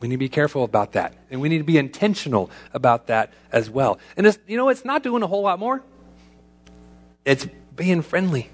We 0.00 0.08
need 0.08 0.16
to 0.16 0.18
be 0.18 0.28
careful 0.28 0.64
about 0.64 0.94
that. 0.94 1.14
And 1.30 1.40
we 1.40 1.48
need 1.48 1.58
to 1.58 1.64
be 1.64 1.78
intentional 1.78 2.50
about 2.72 3.06
that 3.06 3.32
as 3.52 3.70
well. 3.70 4.00
And 4.16 4.26
it's, 4.26 4.36
you 4.48 4.56
know, 4.56 4.68
it's 4.68 4.84
not 4.84 5.04
doing 5.04 5.22
a 5.22 5.28
whole 5.28 5.42
lot 5.42 5.60
more. 5.60 5.80
It's 7.24 7.46
being 7.76 8.02
friendly. 8.02 8.50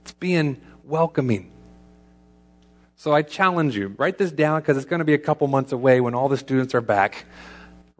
It's 0.00 0.12
being 0.12 0.58
welcoming. 0.82 1.50
So 2.96 3.12
I 3.12 3.20
challenge 3.20 3.76
you, 3.76 3.94
write 3.98 4.16
this 4.16 4.32
down 4.32 4.62
because 4.62 4.78
it's 4.78 4.86
going 4.86 5.00
to 5.00 5.04
be 5.04 5.12
a 5.12 5.18
couple 5.18 5.46
months 5.46 5.72
away 5.72 6.00
when 6.00 6.14
all 6.14 6.30
the 6.30 6.38
students 6.38 6.74
are 6.74 6.80
back. 6.80 7.26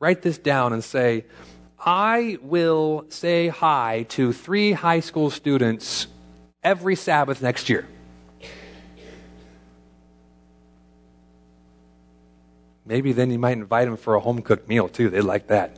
Write 0.03 0.23
this 0.23 0.37
down 0.37 0.73
and 0.73 0.83
say, 0.83 1.27
I 1.79 2.37
will 2.43 3.05
say 3.09 3.47
hi 3.47 4.05
to 4.09 4.33
three 4.33 4.73
high 4.73 4.99
school 4.99 5.31
students 5.31 6.09
every 6.65 6.97
Sabbath 6.97 7.41
next 7.41 7.69
year. 7.69 7.87
Maybe 12.85 13.13
then 13.13 13.31
you 13.31 13.39
might 13.39 13.53
invite 13.53 13.87
them 13.87 13.97
for 13.97 14.17
a 14.17 14.21
home 14.21 14.43
cooked 14.43 14.69
meal 14.69 14.89
too. 14.89 15.09
They 15.09 15.21
like 15.21 15.47
that. 15.47 15.77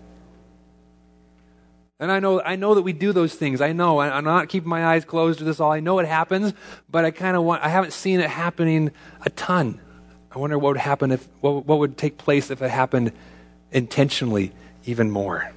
And 2.00 2.10
I 2.10 2.18
know, 2.18 2.40
I 2.40 2.56
know 2.56 2.74
that 2.76 2.82
we 2.82 2.94
do 2.94 3.12
those 3.12 3.34
things. 3.34 3.60
I 3.60 3.72
know. 3.74 3.98
I, 3.98 4.16
am 4.16 4.24
not 4.24 4.48
keeping 4.48 4.70
my 4.70 4.86
eyes 4.86 5.04
closed 5.04 5.40
to 5.40 5.44
this 5.44 5.60
all. 5.60 5.70
I 5.70 5.80
know 5.80 5.98
it 5.98 6.06
happens, 6.06 6.54
but 6.90 7.04
I 7.04 7.10
kind 7.10 7.36
of 7.36 7.42
want, 7.42 7.62
I 7.62 7.68
haven't 7.68 7.92
seen 7.92 8.20
it 8.20 8.30
happening 8.30 8.90
a 9.26 9.28
ton. 9.28 9.82
I 10.32 10.38
wonder 10.38 10.58
what 10.58 10.70
would 10.70 10.78
happen 10.78 11.12
if, 11.12 11.28
what, 11.42 11.66
what 11.66 11.78
would 11.78 11.98
take 11.98 12.16
place 12.16 12.50
if 12.50 12.62
it 12.62 12.70
happened 12.70 13.12
intentionally 13.74 14.52
even 14.86 15.10
more. 15.10 15.52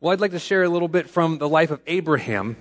Well, 0.00 0.12
I'd 0.12 0.20
like 0.20 0.30
to 0.30 0.38
share 0.38 0.62
a 0.62 0.68
little 0.68 0.88
bit 0.88 1.10
from 1.10 1.38
the 1.38 1.48
life 1.48 1.70
of 1.70 1.80
Abraham 1.86 2.56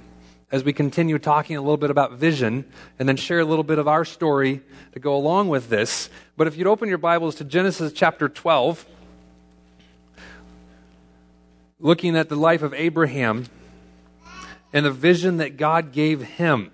as 0.52 0.64
we 0.64 0.74
continue 0.74 1.20
talking 1.20 1.56
a 1.56 1.62
little 1.62 1.78
bit 1.78 1.90
about 1.90 2.14
vision 2.14 2.66
and 3.00 3.08
then 3.08 3.16
share 3.16 3.40
a 3.40 3.46
little 3.46 3.64
bit 3.64 3.80
of 3.80 3.88
our 3.88 4.04
story 4.04 4.62
to 4.94 5.00
go 5.00 5.16
along 5.16 5.50
with 5.50 5.70
this. 5.70 6.10
But 6.36 6.48
if 6.48 6.58
you'd 6.58 6.68
open 6.68 6.90
your 6.90 6.98
Bibles 6.98 7.36
to 7.36 7.44
Genesis 7.44 7.94
chapter 7.94 8.28
12, 8.28 8.86
looking 11.80 12.16
at 12.16 12.30
the 12.30 12.36
life 12.36 12.62
of 12.62 12.74
Abraham 12.74 13.46
and 14.72 14.86
the 14.86 14.92
vision 14.92 15.38
that 15.38 15.58
God 15.58 15.92
gave 15.92 16.22
him 16.22 16.72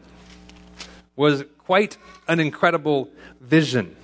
was 1.15 1.43
quite 1.57 1.97
an 2.27 2.39
incredible 2.39 3.09
vision. 3.41 3.95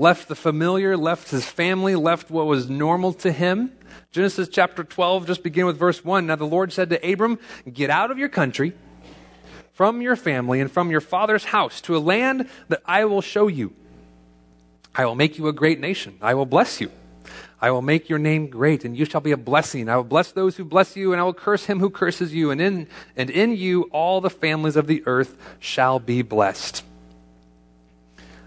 Left 0.00 0.28
the 0.28 0.34
familiar, 0.34 0.96
left 0.96 1.30
his 1.30 1.44
family, 1.44 1.94
left 1.94 2.30
what 2.30 2.46
was 2.46 2.70
normal 2.70 3.12
to 3.12 3.30
him. 3.30 3.70
Genesis 4.12 4.48
chapter 4.48 4.82
12, 4.82 5.26
just 5.26 5.42
begin 5.42 5.66
with 5.66 5.76
verse 5.76 6.02
1. 6.02 6.26
Now 6.26 6.36
the 6.36 6.46
Lord 6.46 6.72
said 6.72 6.88
to 6.88 7.12
Abram, 7.12 7.38
Get 7.70 7.90
out 7.90 8.10
of 8.10 8.16
your 8.16 8.30
country, 8.30 8.72
from 9.74 10.00
your 10.00 10.16
family, 10.16 10.58
and 10.58 10.72
from 10.72 10.90
your 10.90 11.02
father's 11.02 11.44
house 11.44 11.82
to 11.82 11.94
a 11.94 12.00
land 12.00 12.48
that 12.68 12.80
I 12.86 13.04
will 13.04 13.20
show 13.20 13.46
you. 13.46 13.74
I 14.94 15.04
will 15.04 15.16
make 15.16 15.36
you 15.36 15.48
a 15.48 15.52
great 15.52 15.80
nation. 15.80 16.16
I 16.22 16.32
will 16.32 16.46
bless 16.46 16.80
you. 16.80 16.90
I 17.60 17.70
will 17.70 17.82
make 17.82 18.08
your 18.08 18.18
name 18.18 18.46
great, 18.46 18.86
and 18.86 18.96
you 18.96 19.04
shall 19.04 19.20
be 19.20 19.32
a 19.32 19.36
blessing. 19.36 19.90
I 19.90 19.96
will 19.96 20.04
bless 20.04 20.32
those 20.32 20.56
who 20.56 20.64
bless 20.64 20.96
you, 20.96 21.12
and 21.12 21.20
I 21.20 21.24
will 21.24 21.34
curse 21.34 21.66
him 21.66 21.78
who 21.78 21.90
curses 21.90 22.32
you, 22.32 22.50
and 22.50 22.58
in, 22.58 22.88
and 23.16 23.28
in 23.28 23.54
you 23.54 23.82
all 23.92 24.22
the 24.22 24.30
families 24.30 24.76
of 24.76 24.86
the 24.86 25.02
earth 25.04 25.36
shall 25.58 25.98
be 25.98 26.22
blessed. 26.22 26.84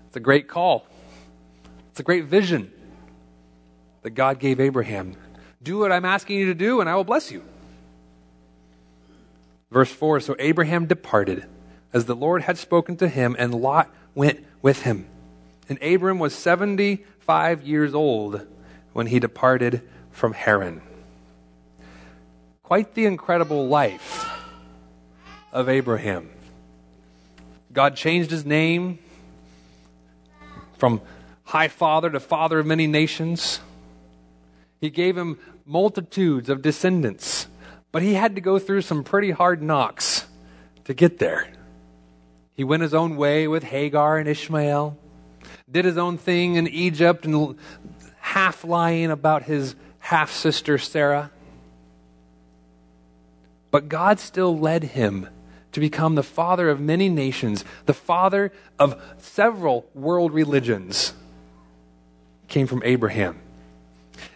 It's 0.07 0.15
a 0.15 0.19
great 0.19 0.47
call. 0.47 0.87
It's 1.93 1.99
a 1.99 2.03
great 2.03 2.25
vision 2.25 2.71
that 4.01 4.15
God 4.15 4.39
gave 4.39 4.59
Abraham. 4.59 5.15
Do 5.61 5.77
what 5.77 5.91
I'm 5.91 6.05
asking 6.05 6.39
you 6.39 6.47
to 6.47 6.55
do, 6.55 6.81
and 6.81 6.89
I 6.89 6.95
will 6.95 7.03
bless 7.03 7.29
you. 7.29 7.43
Verse 9.69 9.91
4 9.91 10.19
So 10.19 10.35
Abraham 10.39 10.87
departed, 10.87 11.45
as 11.93 12.05
the 12.05 12.15
Lord 12.15 12.41
had 12.41 12.57
spoken 12.57 12.97
to 12.97 13.07
him, 13.07 13.35
and 13.37 13.53
Lot 13.53 13.93
went 14.15 14.43
with 14.63 14.81
him. 14.81 15.05
And 15.69 15.77
Abram 15.83 16.17
was 16.17 16.33
75 16.33 17.61
years 17.61 17.93
old 17.93 18.43
when 18.93 19.05
he 19.05 19.19
departed 19.19 19.87
from 20.09 20.33
Haran. 20.33 20.81
Quite 22.63 22.95
the 22.95 23.05
incredible 23.05 23.67
life 23.67 24.35
of 25.51 25.69
Abraham. 25.69 26.31
God 27.71 27.95
changed 27.95 28.31
his 28.31 28.47
name 28.47 28.97
from 30.79 30.99
High 31.53 31.67
Father 31.67 32.09
to 32.09 32.19
Father 32.19 32.57
of 32.57 32.65
many 32.65 32.87
nations. 32.87 33.59
He 34.81 34.89
gave 34.89 35.15
him 35.15 35.37
multitudes 35.67 36.49
of 36.49 36.63
descendants, 36.63 37.47
but 37.91 38.01
he 38.01 38.15
had 38.15 38.33
to 38.33 38.41
go 38.41 38.57
through 38.57 38.81
some 38.81 39.03
pretty 39.03 39.29
hard 39.29 39.61
knocks 39.61 40.25
to 40.85 40.95
get 40.95 41.19
there. 41.19 41.47
He 42.55 42.63
went 42.63 42.81
his 42.81 42.95
own 42.95 43.17
way 43.17 43.47
with 43.47 43.65
Hagar 43.65 44.17
and 44.17 44.27
Ishmael, 44.27 44.97
did 45.69 45.85
his 45.85 45.95
own 45.95 46.17
thing 46.17 46.55
in 46.55 46.67
Egypt 46.67 47.23
and 47.23 47.55
half 48.19 48.63
lying 48.63 49.11
about 49.11 49.43
his 49.43 49.75
half 49.99 50.31
sister 50.31 50.79
Sarah. 50.79 51.29
But 53.69 53.89
God 53.89 54.19
still 54.19 54.57
led 54.57 54.85
him 54.85 55.29
to 55.73 55.79
become 55.79 56.15
the 56.15 56.23
father 56.23 56.71
of 56.71 56.79
many 56.79 57.09
nations, 57.09 57.63
the 57.85 57.93
father 57.93 58.51
of 58.79 58.99
several 59.19 59.85
world 59.93 60.33
religions. 60.33 61.13
Came 62.53 62.67
from 62.67 62.83
Abraham. 62.85 63.41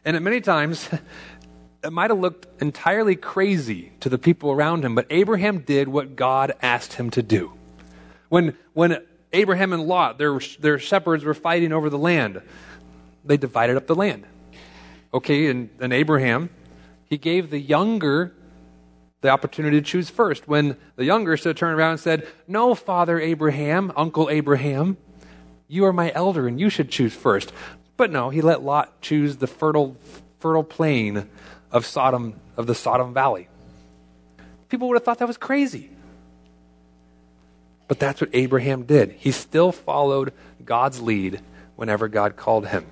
And 0.03 0.15
at 0.15 0.24
many 0.24 0.41
times, 0.41 0.89
it 1.83 1.93
might 1.93 2.09
have 2.09 2.17
looked 2.17 2.47
entirely 2.59 3.15
crazy 3.15 3.91
to 4.00 4.09
the 4.09 4.17
people 4.17 4.51
around 4.51 4.83
him, 4.83 4.95
but 4.95 5.05
Abraham 5.12 5.59
did 5.59 5.88
what 5.88 6.15
God 6.15 6.53
asked 6.59 6.93
him 6.93 7.12
to 7.12 7.21
do. 7.21 7.53
When, 8.30 8.58
when 8.73 9.06
Abraham 9.34 9.71
and 9.71 9.84
Lot, 9.84 10.17
their, 10.17 10.39
their 10.60 10.80
shepherds, 10.80 11.25
were 11.25 11.36
fighting 11.36 11.71
over 11.71 11.91
the 11.91 11.99
land, 11.99 12.41
they 13.23 13.38
divided 13.38 13.77
up 13.77 13.86
the 13.86 13.93
land. 13.93 14.25
Okay, 15.13 15.45
and, 15.45 15.69
and 15.80 15.93
Abraham, 15.93 16.49
he 17.06 17.19
gave 17.19 17.51
the 17.51 17.60
younger 17.60 18.34
the 19.21 19.30
opportunity 19.30 19.80
to 19.80 19.86
choose 19.86 20.10
first. 20.10 20.47
When 20.47 20.75
the 20.95 21.06
younger 21.06 21.38
should 21.38 21.56
turned 21.56 21.77
around 21.77 21.91
and 21.91 21.99
said, 21.99 22.27
No, 22.47 22.73
Father 22.73 23.19
Abraham, 23.19 23.93
Uncle 23.95 24.27
Abraham, 24.32 24.97
you 25.67 25.86
are 25.86 25.93
my 25.93 26.12
elder 26.15 26.47
and 26.47 26.60
you 26.60 26.71
should 26.71 26.89
choose 26.89 27.13
first. 27.13 27.53
But 27.97 28.12
no, 28.12 28.29
he 28.29 28.41
let 28.41 28.63
Lot 28.63 29.01
choose 29.01 29.38
the 29.38 29.47
fertile, 29.47 29.97
fertile 30.39 30.63
plain 30.63 31.27
of 31.71 31.86
Sodom, 31.86 32.39
of 32.55 32.67
the 32.67 32.75
Sodom 32.75 33.13
Valley. 33.13 33.49
People 34.69 34.88
would 34.88 34.95
have 34.95 35.03
thought 35.03 35.17
that 35.19 35.27
was 35.27 35.38
crazy. 35.38 35.89
But 37.88 37.99
that's 37.99 38.21
what 38.21 38.29
Abraham 38.33 38.83
did. 38.83 39.12
He 39.13 39.31
still 39.31 39.71
followed 39.71 40.33
God's 40.63 41.01
lead 41.01 41.41
whenever 41.75 42.07
God 42.07 42.36
called 42.36 42.67
him. 42.67 42.86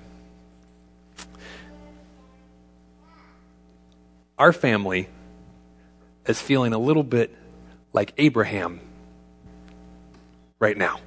Our 4.38 4.52
family 4.52 5.08
is 6.26 6.40
feeling 6.40 6.72
a 6.72 6.78
little 6.78 7.02
bit 7.02 7.34
like 7.92 8.12
Abraham 8.18 8.80
right 10.58 10.76
now. 10.76 10.98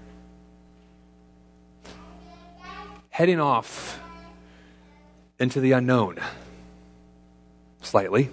Heading 3.20 3.42
off 3.42 4.00
into 5.40 5.60
the 5.60 5.74
unknown 5.74 6.20
slightly. 7.82 8.30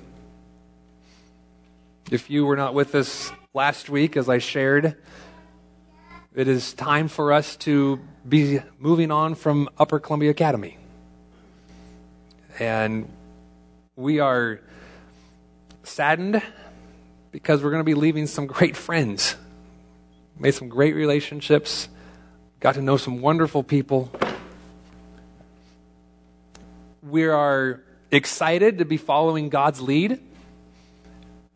If 2.09 2.31
you 2.31 2.47
were 2.47 2.55
not 2.55 2.73
with 2.73 2.95
us 2.95 3.33
last 3.53 3.91
week, 3.91 4.17
as 4.17 4.29
I 4.29 4.39
shared, 4.39 4.95
it 6.37 6.47
is 6.47 6.73
time 6.73 7.09
for 7.09 7.33
us 7.33 7.57
to 7.57 7.99
be 8.29 8.61
moving 8.79 9.11
on 9.11 9.35
from 9.35 9.69
Upper 9.77 9.99
Columbia 9.99 10.31
Academy. 10.31 10.79
And 12.61 13.11
we 13.97 14.21
are 14.21 14.61
saddened 15.83 16.41
because 17.33 17.65
we're 17.65 17.71
going 17.71 17.81
to 17.81 17.85
be 17.85 17.95
leaving 17.95 18.29
some 18.29 18.47
great 18.47 18.77
friends. 18.77 19.35
Made 20.39 20.55
some 20.55 20.69
great 20.69 20.95
relationships, 20.95 21.89
got 22.61 22.77
to 22.77 22.83
know 22.83 22.97
some 22.97 23.21
wonderful 23.21 23.65
people. 23.65 24.13
We 27.09 27.27
are 27.27 27.83
excited 28.11 28.79
to 28.79 28.85
be 28.85 28.97
following 28.97 29.49
God's 29.49 29.81
lead. 29.81 30.21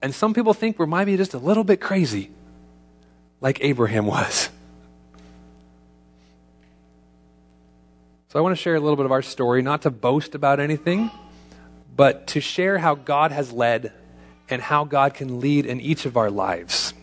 And 0.00 0.14
some 0.14 0.32
people 0.32 0.54
think 0.54 0.78
we 0.78 0.86
might 0.86 1.06
be 1.06 1.16
just 1.16 1.34
a 1.34 1.38
little 1.38 1.64
bit 1.64 1.80
crazy, 1.80 2.30
like 3.40 3.58
Abraham 3.60 4.06
was. 4.06 4.48
So 8.28 8.38
I 8.38 8.42
want 8.42 8.56
to 8.56 8.62
share 8.62 8.76
a 8.76 8.80
little 8.80 8.96
bit 8.96 9.06
of 9.06 9.12
our 9.12 9.22
story, 9.22 9.60
not 9.60 9.82
to 9.82 9.90
boast 9.90 10.36
about 10.36 10.60
anything, 10.60 11.10
but 11.96 12.28
to 12.28 12.40
share 12.40 12.78
how 12.78 12.94
God 12.94 13.32
has 13.32 13.50
led 13.50 13.92
and 14.48 14.62
how 14.62 14.84
God 14.84 15.14
can 15.14 15.40
lead 15.40 15.66
in 15.66 15.80
each 15.80 16.06
of 16.06 16.16
our 16.16 16.30
lives. 16.30 16.94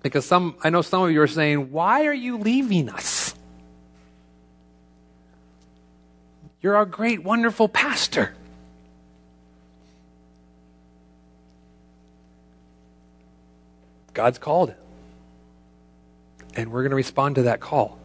Because 0.00 0.24
some, 0.24 0.54
I 0.62 0.70
know 0.70 0.82
some 0.82 1.02
of 1.02 1.10
you 1.10 1.20
are 1.22 1.26
saying, 1.26 1.72
why 1.72 2.06
are 2.06 2.14
you 2.14 2.38
leaving 2.38 2.88
us? 2.88 3.21
You're 6.62 6.76
our 6.76 6.86
great, 6.86 7.24
wonderful 7.24 7.68
pastor. 7.68 8.32
God's 14.14 14.38
called. 14.38 14.74
And 16.54 16.70
we're 16.70 16.82
going 16.82 16.90
to 16.90 16.96
respond 16.96 17.36
to 17.36 17.42
that 17.44 17.60
call. 17.60 17.98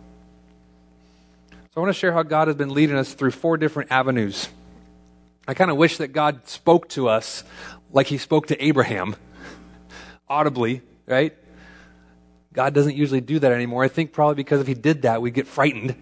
So 1.51 1.57
I 1.77 1.79
want 1.81 1.93
to 1.93 1.99
share 1.99 2.13
how 2.13 2.23
God 2.23 2.47
has 2.47 2.55
been 2.57 2.73
leading 2.73 2.95
us 2.95 3.13
through 3.13 3.31
four 3.31 3.57
different 3.57 3.91
avenues. 3.91 4.49
I 5.47 5.53
kind 5.53 5.69
of 5.69 5.77
wish 5.77 5.97
that 5.97 6.07
God 6.07 6.47
spoke 6.47 6.89
to 6.89 7.07
us 7.09 7.43
like 7.91 8.07
he 8.07 8.17
spoke 8.17 8.47
to 8.47 8.63
Abraham 8.63 9.15
audibly, 10.27 10.81
right? 11.05 11.33
God 12.53 12.73
doesn't 12.73 12.95
usually 12.95 13.21
do 13.21 13.37
that 13.39 13.51
anymore. 13.51 13.83
I 13.83 13.87
think 13.87 14.13
probably 14.13 14.35
because 14.35 14.61
if 14.61 14.67
he 14.67 14.73
did 14.73 15.03
that, 15.03 15.21
we'd 15.21 15.33
get 15.35 15.45
frightened. 15.47 15.95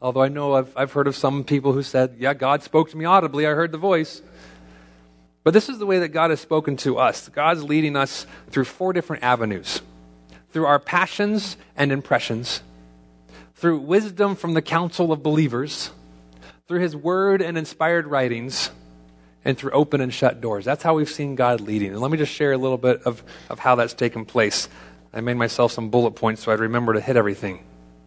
Although 0.00 0.22
I 0.22 0.28
know 0.28 0.54
I've, 0.54 0.76
I've 0.76 0.92
heard 0.92 1.06
of 1.06 1.16
some 1.16 1.44
people 1.44 1.72
who 1.72 1.82
said, 1.82 2.16
Yeah, 2.18 2.34
God 2.34 2.62
spoke 2.62 2.90
to 2.90 2.96
me 2.96 3.04
audibly. 3.04 3.46
I 3.46 3.50
heard 3.50 3.72
the 3.72 3.78
voice. 3.78 4.22
But 5.42 5.54
this 5.54 5.68
is 5.68 5.78
the 5.78 5.86
way 5.86 6.00
that 6.00 6.08
God 6.08 6.30
has 6.30 6.40
spoken 6.40 6.76
to 6.78 6.98
us. 6.98 7.28
God's 7.28 7.62
leading 7.62 7.96
us 7.96 8.26
through 8.50 8.64
four 8.64 8.92
different 8.92 9.22
avenues 9.22 9.80
through 10.56 10.64
our 10.64 10.78
passions 10.78 11.58
and 11.76 11.92
impressions, 11.92 12.62
through 13.56 13.78
wisdom 13.78 14.34
from 14.34 14.54
the 14.54 14.62
counsel 14.62 15.12
of 15.12 15.22
believers, 15.22 15.90
through 16.66 16.80
his 16.80 16.96
word 16.96 17.42
and 17.42 17.58
inspired 17.58 18.06
writings, 18.06 18.70
and 19.44 19.58
through 19.58 19.70
open 19.72 20.00
and 20.00 20.14
shut 20.14 20.40
doors. 20.40 20.64
That's 20.64 20.82
how 20.82 20.94
we've 20.94 21.10
seen 21.10 21.34
God 21.34 21.60
leading. 21.60 21.90
And 21.90 22.00
let 22.00 22.10
me 22.10 22.16
just 22.16 22.32
share 22.32 22.52
a 22.52 22.56
little 22.56 22.78
bit 22.78 23.02
of, 23.02 23.22
of 23.50 23.58
how 23.58 23.74
that's 23.74 23.92
taken 23.92 24.24
place. 24.24 24.70
I 25.12 25.20
made 25.20 25.34
myself 25.34 25.72
some 25.72 25.90
bullet 25.90 26.12
points 26.12 26.42
so 26.42 26.52
I'd 26.52 26.60
remember 26.60 26.94
to 26.94 27.02
hit 27.02 27.16
everything. 27.16 27.62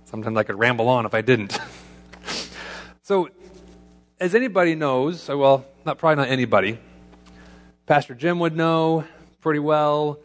Sometimes 0.06 0.36
I 0.36 0.41
could 0.41 0.58
ramble 0.58 0.89
on 0.89 1.06
if 1.06 1.13
I 1.13 1.21
didn't. 1.21 1.60
so, 3.10 3.28
as 4.19 4.36
anybody 4.36 4.76
knows, 4.76 5.28
well, 5.28 5.65
not 5.84 5.98
probably 5.98 6.17
not 6.17 6.28
anybody, 6.28 6.78
Pastor 7.88 8.13
Jim 8.13 8.38
would 8.38 8.56
know 8.56 9.04
pretty 9.41 9.58
well. 9.58 10.19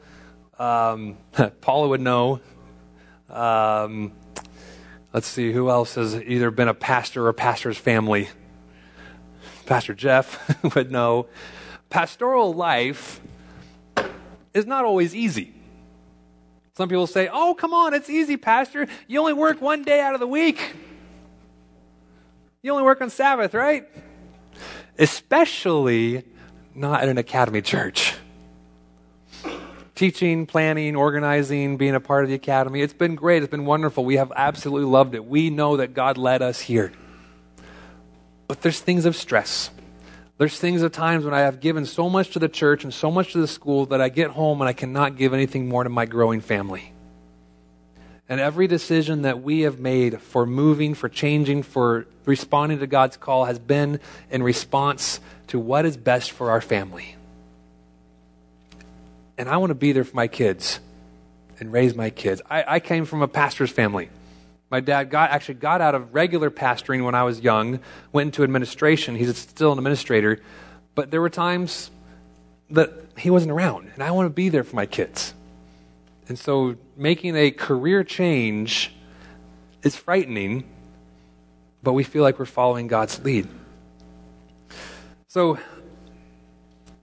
Um, 0.58 1.16
Paula 1.62 1.88
would 1.88 2.02
know. 2.02 2.42
Um, 3.30 4.12
let's 5.14 5.26
see, 5.26 5.50
who 5.50 5.70
else 5.70 5.94
has 5.94 6.14
either 6.14 6.50
been 6.50 6.68
a 6.68 6.74
pastor 6.74 7.26
or 7.26 7.32
pastor's 7.32 7.78
family? 7.78 8.28
Pastor 9.64 9.94
Jeff 9.94 10.62
would 10.74 10.92
know. 10.92 11.28
Pastoral 11.88 12.52
life 12.52 13.18
is 14.52 14.66
not 14.66 14.84
always 14.84 15.14
easy. 15.14 15.54
Some 16.76 16.90
people 16.90 17.06
say, 17.06 17.30
Oh, 17.32 17.54
come 17.54 17.72
on, 17.72 17.94
it's 17.94 18.10
easy, 18.10 18.36
Pastor. 18.36 18.88
You 19.08 19.20
only 19.20 19.32
work 19.32 19.62
one 19.62 19.84
day 19.84 20.02
out 20.02 20.12
of 20.12 20.20
the 20.20 20.28
week. 20.28 20.74
You 22.64 22.70
only 22.70 22.84
work 22.84 23.02
on 23.02 23.10
Sabbath, 23.10 23.52
right? 23.52 23.86
Especially 24.98 26.24
not 26.74 27.02
at 27.02 27.10
an 27.10 27.18
academy 27.18 27.60
church. 27.60 28.14
Teaching, 29.94 30.46
planning, 30.46 30.96
organizing, 30.96 31.76
being 31.76 31.94
a 31.94 32.00
part 32.00 32.24
of 32.24 32.30
the 32.30 32.34
academy, 32.34 32.80
it's 32.80 32.94
been 32.94 33.16
great. 33.16 33.42
It's 33.42 33.50
been 33.50 33.66
wonderful. 33.66 34.06
We 34.06 34.16
have 34.16 34.32
absolutely 34.34 34.88
loved 34.90 35.14
it. 35.14 35.26
We 35.26 35.50
know 35.50 35.76
that 35.76 35.92
God 35.92 36.16
led 36.16 36.40
us 36.40 36.58
here. 36.58 36.90
But 38.48 38.62
there's 38.62 38.80
things 38.80 39.04
of 39.04 39.14
stress. 39.14 39.68
There's 40.38 40.58
things 40.58 40.80
of 40.80 40.90
times 40.90 41.26
when 41.26 41.34
I 41.34 41.40
have 41.40 41.60
given 41.60 41.84
so 41.84 42.08
much 42.08 42.30
to 42.30 42.38
the 42.38 42.48
church 42.48 42.82
and 42.82 42.94
so 42.94 43.10
much 43.10 43.32
to 43.32 43.42
the 43.42 43.46
school 43.46 43.84
that 43.86 44.00
I 44.00 44.08
get 44.08 44.30
home 44.30 44.62
and 44.62 44.68
I 44.70 44.72
cannot 44.72 45.18
give 45.18 45.34
anything 45.34 45.68
more 45.68 45.84
to 45.84 45.90
my 45.90 46.06
growing 46.06 46.40
family. 46.40 46.93
And 48.28 48.40
every 48.40 48.66
decision 48.66 49.22
that 49.22 49.42
we 49.42 49.60
have 49.60 49.78
made 49.78 50.20
for 50.20 50.46
moving, 50.46 50.94
for 50.94 51.08
changing, 51.08 51.62
for 51.62 52.06
responding 52.24 52.78
to 52.78 52.86
God's 52.86 53.16
call 53.16 53.44
has 53.44 53.58
been 53.58 54.00
in 54.30 54.42
response 54.42 55.20
to 55.48 55.58
what 55.58 55.84
is 55.84 55.96
best 55.96 56.30
for 56.30 56.50
our 56.50 56.62
family. 56.62 57.16
And 59.36 59.48
I 59.48 59.58
want 59.58 59.70
to 59.70 59.74
be 59.74 59.92
there 59.92 60.04
for 60.04 60.16
my 60.16 60.28
kids 60.28 60.80
and 61.60 61.72
raise 61.72 61.94
my 61.94 62.10
kids. 62.10 62.40
I, 62.48 62.64
I 62.66 62.80
came 62.80 63.04
from 63.04 63.20
a 63.22 63.28
pastor's 63.28 63.70
family. 63.70 64.08
My 64.70 64.80
dad 64.80 65.10
got 65.10 65.30
actually 65.30 65.56
got 65.56 65.80
out 65.80 65.94
of 65.94 66.14
regular 66.14 66.50
pastoring 66.50 67.04
when 67.04 67.14
I 67.14 67.24
was 67.24 67.40
young, 67.40 67.80
went 68.12 68.28
into 68.28 68.42
administration. 68.42 69.14
He's 69.14 69.36
still 69.36 69.72
an 69.72 69.78
administrator, 69.78 70.40
but 70.94 71.10
there 71.10 71.20
were 71.20 71.30
times 71.30 71.90
that 72.70 72.92
he 73.18 73.30
wasn't 73.30 73.52
around, 73.52 73.90
and 73.94 74.02
I 74.02 74.10
want 74.12 74.26
to 74.26 74.30
be 74.30 74.48
there 74.48 74.64
for 74.64 74.74
my 74.74 74.86
kids. 74.86 75.34
And 76.28 76.38
so 76.38 76.76
making 76.96 77.36
a 77.36 77.50
career 77.50 78.04
change 78.04 78.92
is 79.82 79.96
frightening, 79.96 80.64
but 81.82 81.92
we 81.92 82.04
feel 82.04 82.22
like 82.22 82.38
we're 82.38 82.44
following 82.44 82.86
God's 82.86 83.22
lead. 83.24 83.48
So 85.28 85.58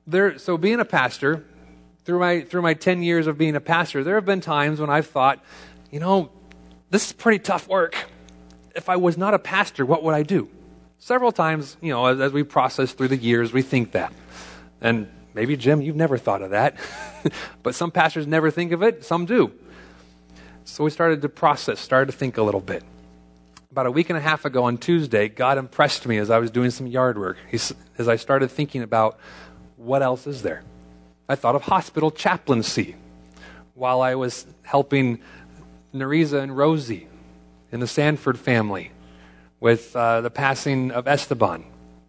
there 0.08 0.38
so 0.40 0.58
being 0.58 0.80
a 0.80 0.86
pastor, 0.86 1.46
through 2.06 2.20
my 2.20 2.42
through 2.42 2.62
my 2.62 2.74
10 2.74 3.04
years 3.04 3.28
of 3.28 3.38
being 3.38 3.56
a 3.56 3.62
pastor, 3.62 4.04
there 4.04 4.16
have 4.16 4.26
been 4.26 4.42
times 4.42 4.80
when 4.80 4.90
I've 4.90 5.08
thought, 5.08 5.44
you 5.92 6.00
know, 6.00 6.32
this 6.90 7.08
is 7.08 7.14
pretty 7.14 7.40
tough 7.40 7.68
work. 7.68 7.96
If 8.76 8.90
I 8.90 8.96
was 8.96 9.18
not 9.18 9.34
a 9.34 9.40
pastor, 9.40 9.86
what 9.86 10.04
would 10.04 10.16
I 10.16 10.24
do? 10.24 10.50
Several 11.00 11.32
times, 11.32 11.78
you 11.82 11.92
know, 11.92 12.06
as, 12.06 12.20
as 12.20 12.32
we 12.32 12.44
process 12.44 12.94
through 12.94 13.10
the 13.10 13.18
years, 13.18 13.52
we 13.52 13.62
think 13.62 13.92
that. 13.94 14.14
And 14.80 15.10
maybe, 15.34 15.58
Jim, 15.58 15.82
you've 15.82 15.96
never 15.96 16.18
thought 16.18 16.42
of 16.42 16.52
that. 16.52 16.76
but 17.64 17.76
some 17.76 17.92
pastors 17.92 18.28
never 18.28 18.52
think 18.52 18.72
of 18.72 18.82
it, 18.84 19.04
some 19.04 19.26
do. 19.26 19.52
So 20.64 20.84
we 20.84 20.90
started 20.92 21.22
to 21.24 21.30
process, 21.30 21.80
started 21.80 22.12
to 22.12 22.18
think 22.18 22.38
a 22.38 22.44
little 22.44 22.62
bit. 22.62 22.84
About 23.72 23.86
a 23.86 23.92
week 23.92 24.10
and 24.10 24.18
a 24.18 24.22
half 24.22 24.46
ago 24.46 24.66
on 24.66 24.78
Tuesday, 24.78 25.28
God 25.28 25.58
impressed 25.58 26.06
me 26.06 26.18
as 26.18 26.30
I 26.30 26.40
was 26.40 26.52
doing 26.52 26.72
some 26.72 26.88
yard 26.88 27.18
work, 27.18 27.38
as 27.98 28.08
I 28.08 28.16
started 28.18 28.52
thinking 28.52 28.82
about 28.84 29.20
what 29.78 30.02
else 30.02 30.28
is 30.28 30.42
there. 30.42 30.64
I 31.28 31.36
thought 31.36 31.56
of 31.56 31.64
hospital 31.64 32.12
chaplaincy 32.12 32.96
while 33.74 34.02
I 34.02 34.16
was 34.16 34.46
helping 34.64 35.20
Nereza 35.94 36.42
and 36.42 36.56
Rosie 36.56 37.08
in 37.72 37.80
the 37.80 37.88
Sanford 37.88 38.38
family 38.38 38.92
with 39.60 39.96
uh, 39.96 40.22
the 40.22 40.30
passing 40.30 40.92
of 40.92 41.08
Esteban. 41.08 41.64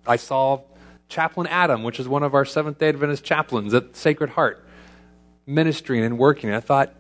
I 0.07 0.17
saw 0.17 0.63
Chaplain 1.09 1.47
Adam, 1.47 1.85
which 1.85 2.01
is 2.01 2.09
one 2.09 2.23
of 2.23 2.35
our 2.35 2.45
Seventh 2.45 2.79
day 2.79 2.89
Adventist 2.89 3.25
chaplains 3.25 3.73
at 3.75 3.97
Sacred 3.97 4.31
Heart, 4.31 4.65
ministering 5.47 6.03
and 6.03 6.19
working. 6.19 6.53
I 6.53 6.61
thought, 6.61 6.93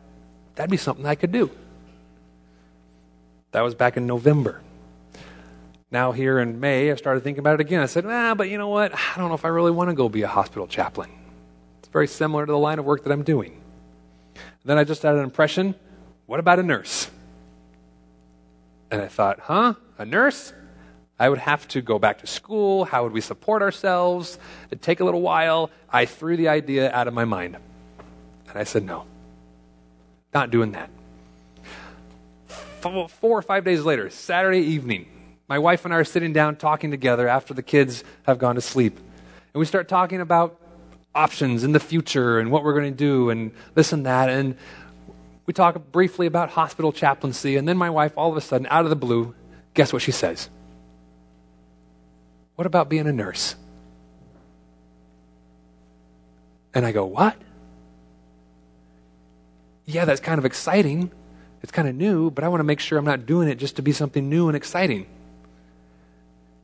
that'd 0.55 0.71
be 0.71 0.77
something 0.77 1.07
I 1.07 1.15
could 1.15 1.33
do. 1.33 1.51
That 3.53 3.63
was 3.63 3.75
back 3.75 3.97
in 3.97 4.07
November. 4.07 4.61
Now, 5.91 6.13
here 6.13 6.39
in 6.39 6.59
May, 6.59 6.91
I 6.91 6.95
started 6.95 7.23
thinking 7.23 7.41
about 7.41 7.55
it 7.55 7.61
again. 7.61 7.81
I 7.81 7.87
said, 7.87 8.07
ah, 8.07 8.35
but 8.35 8.49
you 8.49 8.57
know 8.57 8.69
what? 8.69 8.95
I 8.95 9.19
don't 9.19 9.29
know 9.29 9.35
if 9.35 9.45
I 9.45 9.49
really 9.49 9.71
want 9.71 9.91
to 9.91 9.95
go 9.95 10.09
be 10.09 10.23
a 10.23 10.29
hospital 10.29 10.67
chaplain. 10.67 11.11
It's 11.81 11.89
very 11.89 12.09
similar 12.09 12.47
to 12.47 12.53
the 12.53 12.59
line 12.59 12.79
of 12.79 12.87
work 12.87 13.05
that 13.05 13.13
I'm 13.13 13.25
doing. 13.25 13.61
Then 14.65 14.79
I 14.79 14.85
just 14.85 15.03
had 15.03 15.17
an 15.17 15.23
impression 15.23 15.75
what 16.27 16.41
about 16.41 16.59
a 16.59 16.63
nurse? 16.63 17.11
And 18.91 19.03
I 19.03 19.09
thought, 19.09 19.41
huh? 19.41 19.75
A 19.99 20.07
nurse? 20.07 20.55
I 21.19 21.29
would 21.29 21.39
have 21.39 21.69
to 21.69 21.83
go 21.83 21.99
back 21.99 22.21
to 22.21 22.27
school. 22.27 22.85
How 22.85 23.03
would 23.03 23.13
we 23.13 23.21
support 23.21 23.61
ourselves? 23.61 24.39
It'd 24.69 24.81
take 24.81 25.01
a 25.01 25.05
little 25.05 25.21
while. 25.21 25.71
I 25.91 26.07
threw 26.07 26.39
the 26.39 26.49
idea 26.49 26.91
out 26.91 27.07
of 27.07 27.13
my 27.13 27.27
mind. 27.27 27.57
And 28.49 28.59
I 28.59 28.65
said, 28.65 28.85
no, 28.85 29.05
not 30.35 30.51
doing 30.51 30.73
that. 30.73 30.91
Four 32.81 33.39
or 33.39 33.43
five 33.43 33.65
days 33.65 33.83
later, 33.83 34.11
Saturday 34.11 34.61
evening, 34.61 35.07
my 35.49 35.59
wife 35.59 35.85
and 35.85 35.95
I 35.95 35.99
are 35.99 36.05
sitting 36.05 36.33
down 36.33 36.57
talking 36.57 36.91
together 36.91 37.29
after 37.29 37.55
the 37.55 37.63
kids 37.63 38.03
have 38.25 38.39
gone 38.39 38.57
to 38.57 38.61
sleep. 38.61 38.97
And 38.97 39.61
we 39.61 39.67
start 39.67 39.89
talking 39.89 40.21
about 40.21 40.59
options 41.15 41.63
in 41.63 41.73
the 41.73 41.81
future 41.81 42.39
and 42.39 42.51
what 42.51 42.65
we're 42.65 42.73
going 42.73 42.91
to 42.91 42.97
do 42.97 43.31
and 43.31 43.53
this 43.75 43.93
and 43.93 44.07
that. 44.07 44.31
And 44.31 44.57
we 45.47 45.53
talk 45.53 45.93
briefly 45.93 46.27
about 46.27 46.51
hospital 46.51 46.93
chaplaincy, 46.93 47.57
and 47.57 47.69
then 47.69 47.77
my 47.77 47.91
wife, 47.91 48.13
all 48.17 48.31
of 48.31 48.37
a 48.37 48.41
sudden, 48.41 48.67
out 48.71 48.85
of 48.85 48.91
the 48.91 48.97
blue, 48.97 49.35
guess 49.75 49.93
what 49.93 50.03
she 50.03 50.13
says? 50.13 50.49
What 52.55 52.67
about 52.67 52.89
being 52.89 53.07
a 53.07 53.13
nurse? 53.13 53.57
And 56.75 56.87
I 56.87 56.93
go, 56.93 57.05
What? 57.05 57.37
Yeah, 59.85 60.05
that's 60.05 60.21
kind 60.21 60.39
of 60.39 60.45
exciting. 60.45 61.11
It's 61.63 61.73
kind 61.73 61.89
of 61.89 61.95
new, 61.95 62.31
but 62.31 62.45
I 62.45 62.49
want 62.49 62.61
to 62.61 62.65
make 62.65 62.81
sure 62.81 62.99
I'm 62.99 63.05
not 63.05 63.27
doing 63.27 63.49
it 63.49 63.57
just 63.57 63.77
to 63.77 63.83
be 63.83 63.93
something 63.93 64.29
new 64.29 64.49
and 64.49 64.57
exciting. 64.57 65.07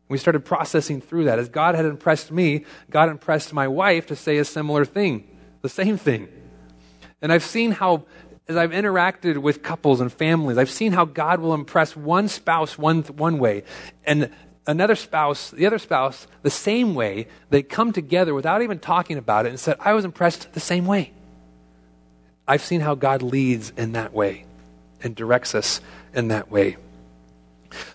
We 0.09 0.19
started 0.19 0.45
processing 0.45 1.01
through 1.01 1.25
that. 1.25 1.39
As 1.39 1.49
God 1.49 1.75
had 1.75 1.85
impressed 1.85 2.33
me, 2.33 2.65
God 2.91 3.09
impressed 3.09 3.53
my 3.53 3.69
wife 3.69 4.07
to 4.07 4.17
say 4.17 4.39
a 4.39 4.45
similar 4.45 4.85
thing, 4.85 5.29
the 5.63 5.69
same 5.69 5.99
thing. 5.99 6.29
And 7.21 7.33
I've 7.33 7.45
seen 7.45 7.73
how 7.73 8.07
as 8.49 8.57
I've 8.57 8.71
interacted 8.71 9.37
with 9.39 9.63
couples 9.63 10.01
and 10.01 10.11
families, 10.11 10.57
I've 10.57 10.71
seen 10.71 10.93
how 10.93 11.05
God 11.05 11.41
will 11.41 11.53
impress 11.53 11.95
one 11.95 12.29
spouse 12.29 12.79
one, 12.79 13.03
one 13.03 13.39
way 13.39 13.65
and 14.05 14.31
another 14.67 14.95
spouse, 14.95 15.51
the 15.51 15.67
other 15.67 15.79
spouse, 15.79 16.27
the 16.43 16.51
same 16.51 16.95
way. 16.95 17.29
They 17.51 17.63
come 17.63 17.93
together 17.93 18.33
without 18.33 18.63
even 18.63 18.79
talking 18.79 19.19
about 19.19 19.45
it 19.45 19.51
and 19.51 19.61
said, 19.61 19.77
I 19.81 19.93
was 19.93 20.05
impressed 20.05 20.53
the 20.55 20.61
same 20.61 20.87
way. 20.87 21.13
I've 22.49 22.63
seen 22.63 22.81
how 22.81 22.95
God 22.95 23.21
leads 23.21 23.75
in 23.77 23.93
that 23.93 24.15
way 24.15 24.47
and 25.03 25.15
directs 25.15 25.55
us 25.55 25.83
in 26.15 26.29
that 26.29 26.51
way. 26.51 26.79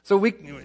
So 0.03 0.15
we, 0.15 0.33
you 0.41 0.63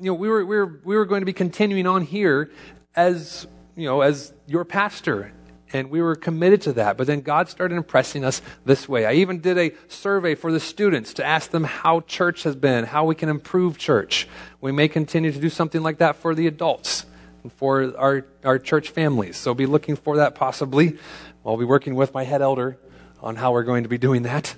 know, 0.00 0.14
we 0.14 0.28
were, 0.28 0.44
we 0.44 0.56
were, 0.56 0.80
we 0.84 0.96
were 0.96 1.06
going 1.06 1.20
to 1.20 1.26
be 1.26 1.32
continuing 1.32 1.86
on 1.86 2.02
here 2.02 2.50
as, 2.96 3.46
you 3.76 3.86
know, 3.86 4.00
as 4.00 4.32
your 4.48 4.64
pastor 4.64 5.32
and 5.72 5.88
we 5.88 6.02
were 6.02 6.16
committed 6.16 6.62
to 6.62 6.72
that. 6.72 6.96
But 6.96 7.06
then 7.06 7.20
God 7.20 7.48
started 7.48 7.76
impressing 7.76 8.24
us 8.24 8.42
this 8.64 8.88
way. 8.88 9.06
I 9.06 9.12
even 9.12 9.40
did 9.40 9.56
a 9.56 9.72
survey 9.86 10.34
for 10.34 10.50
the 10.50 10.58
students 10.58 11.14
to 11.14 11.24
ask 11.24 11.52
them 11.52 11.62
how 11.62 12.00
church 12.00 12.42
has 12.42 12.56
been, 12.56 12.84
how 12.84 13.04
we 13.04 13.14
can 13.14 13.28
improve 13.28 13.78
church. 13.78 14.26
We 14.60 14.72
may 14.72 14.88
continue 14.88 15.30
to 15.30 15.38
do 15.38 15.48
something 15.48 15.82
like 15.84 15.98
that 15.98 16.16
for 16.16 16.34
the 16.34 16.48
adults 16.48 17.06
and 17.44 17.52
for 17.52 17.96
our, 17.96 18.26
our 18.42 18.58
church 18.58 18.90
families. 18.90 19.36
So 19.36 19.54
be 19.54 19.66
looking 19.66 19.94
for 19.94 20.16
that 20.16 20.34
possibly. 20.34 20.98
I'll 21.46 21.56
be 21.56 21.64
working 21.64 21.94
with 21.94 22.12
my 22.12 22.24
head 22.24 22.42
elder 22.42 22.76
on 23.22 23.36
how 23.36 23.52
we're 23.52 23.62
going 23.62 23.82
to 23.82 23.88
be 23.88 23.98
doing 23.98 24.22
that. 24.22 24.54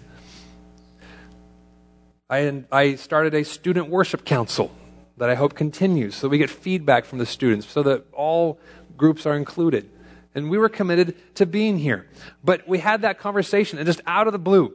I, 2.30 2.64
I 2.70 2.94
started 2.94 3.34
a 3.34 3.44
student 3.44 3.88
worship 3.88 4.24
council 4.24 4.70
that 5.18 5.28
I 5.28 5.34
hope 5.34 5.54
continues 5.54 6.14
so 6.14 6.28
we 6.28 6.38
get 6.38 6.50
feedback 6.50 7.04
from 7.04 7.18
the 7.18 7.26
students 7.26 7.66
so 7.66 7.82
that 7.82 8.06
all 8.12 8.58
groups 8.96 9.26
are 9.26 9.36
included 9.36 9.90
and 10.34 10.50
we 10.50 10.58
were 10.58 10.68
committed 10.68 11.14
to 11.36 11.46
being 11.46 11.78
here. 11.78 12.06
But 12.42 12.66
we 12.66 12.78
had 12.78 13.02
that 13.02 13.18
conversation, 13.18 13.78
and 13.78 13.86
just 13.86 14.00
out 14.06 14.26
of 14.26 14.32
the 14.32 14.38
blue, 14.38 14.72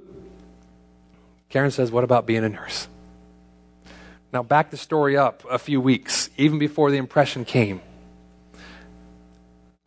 Karen 1.50 1.72
says, 1.72 1.92
What 1.92 2.04
about 2.04 2.26
being 2.26 2.44
a 2.44 2.50
nurse? 2.50 2.88
Now, 4.34 4.44
back 4.44 4.72
the 4.72 4.78
story 4.78 5.18
up 5.18 5.44
a 5.50 5.58
few 5.58 5.80
weeks, 5.80 6.30
even 6.38 6.60
before 6.60 6.92
the 6.92 6.98
impression 6.98 7.46
came. 7.46 7.82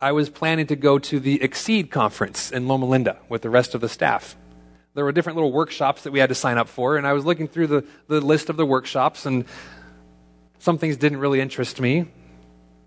I 0.01 0.13
was 0.13 0.31
planning 0.31 0.65
to 0.67 0.75
go 0.75 0.97
to 0.97 1.19
the 1.19 1.43
Exceed 1.43 1.91
conference 1.91 2.51
in 2.51 2.67
Loma 2.67 2.87
Linda 2.87 3.19
with 3.29 3.43
the 3.43 3.51
rest 3.51 3.75
of 3.75 3.81
the 3.81 3.89
staff. 3.89 4.35
There 4.95 5.05
were 5.05 5.11
different 5.11 5.37
little 5.37 5.51
workshops 5.51 6.01
that 6.03 6.11
we 6.11 6.17
had 6.17 6.29
to 6.29 6.35
sign 6.35 6.57
up 6.57 6.67
for, 6.67 6.97
and 6.97 7.05
I 7.05 7.13
was 7.13 7.23
looking 7.23 7.47
through 7.47 7.67
the, 7.67 7.85
the 8.07 8.19
list 8.19 8.49
of 8.49 8.57
the 8.57 8.65
workshops, 8.65 9.27
and 9.27 9.45
some 10.57 10.79
things 10.79 10.97
didn't 10.97 11.19
really 11.19 11.39
interest 11.39 11.79
me. 11.79 12.07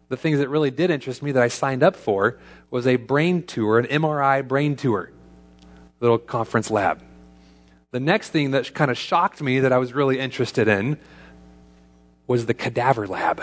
the 0.08 0.16
things 0.16 0.38
that 0.38 0.48
really 0.48 0.72
did 0.72 0.90
interest 0.90 1.22
me 1.22 1.32
that 1.32 1.42
I 1.42 1.48
signed 1.48 1.82
up 1.84 1.94
for 1.94 2.38
was 2.70 2.86
a 2.86 2.96
brain 2.96 3.44
tour, 3.44 3.78
an 3.78 3.86
MRI 3.86 4.46
brain 4.46 4.74
tour, 4.74 5.12
little 6.00 6.18
conference 6.18 6.68
lab. 6.68 7.00
The 7.92 8.00
next 8.00 8.30
thing 8.30 8.50
that 8.50 8.74
kind 8.74 8.90
of 8.90 8.98
shocked 8.98 9.40
me 9.40 9.60
that 9.60 9.72
I 9.72 9.78
was 9.78 9.92
really 9.92 10.18
interested 10.18 10.66
in 10.66 10.98
was 12.26 12.46
the 12.46 12.54
cadaver 12.54 13.06
lab, 13.06 13.40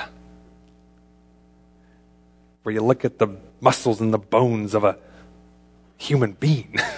where 2.64 2.76
you 2.76 2.84
look 2.84 3.06
at 3.06 3.18
the 3.18 3.30
muscles 3.62 4.02
and 4.02 4.14
the 4.14 4.20
bones 4.20 4.74
of 4.74 4.84
a 4.84 4.98
human 5.98 6.34
being. 6.34 6.76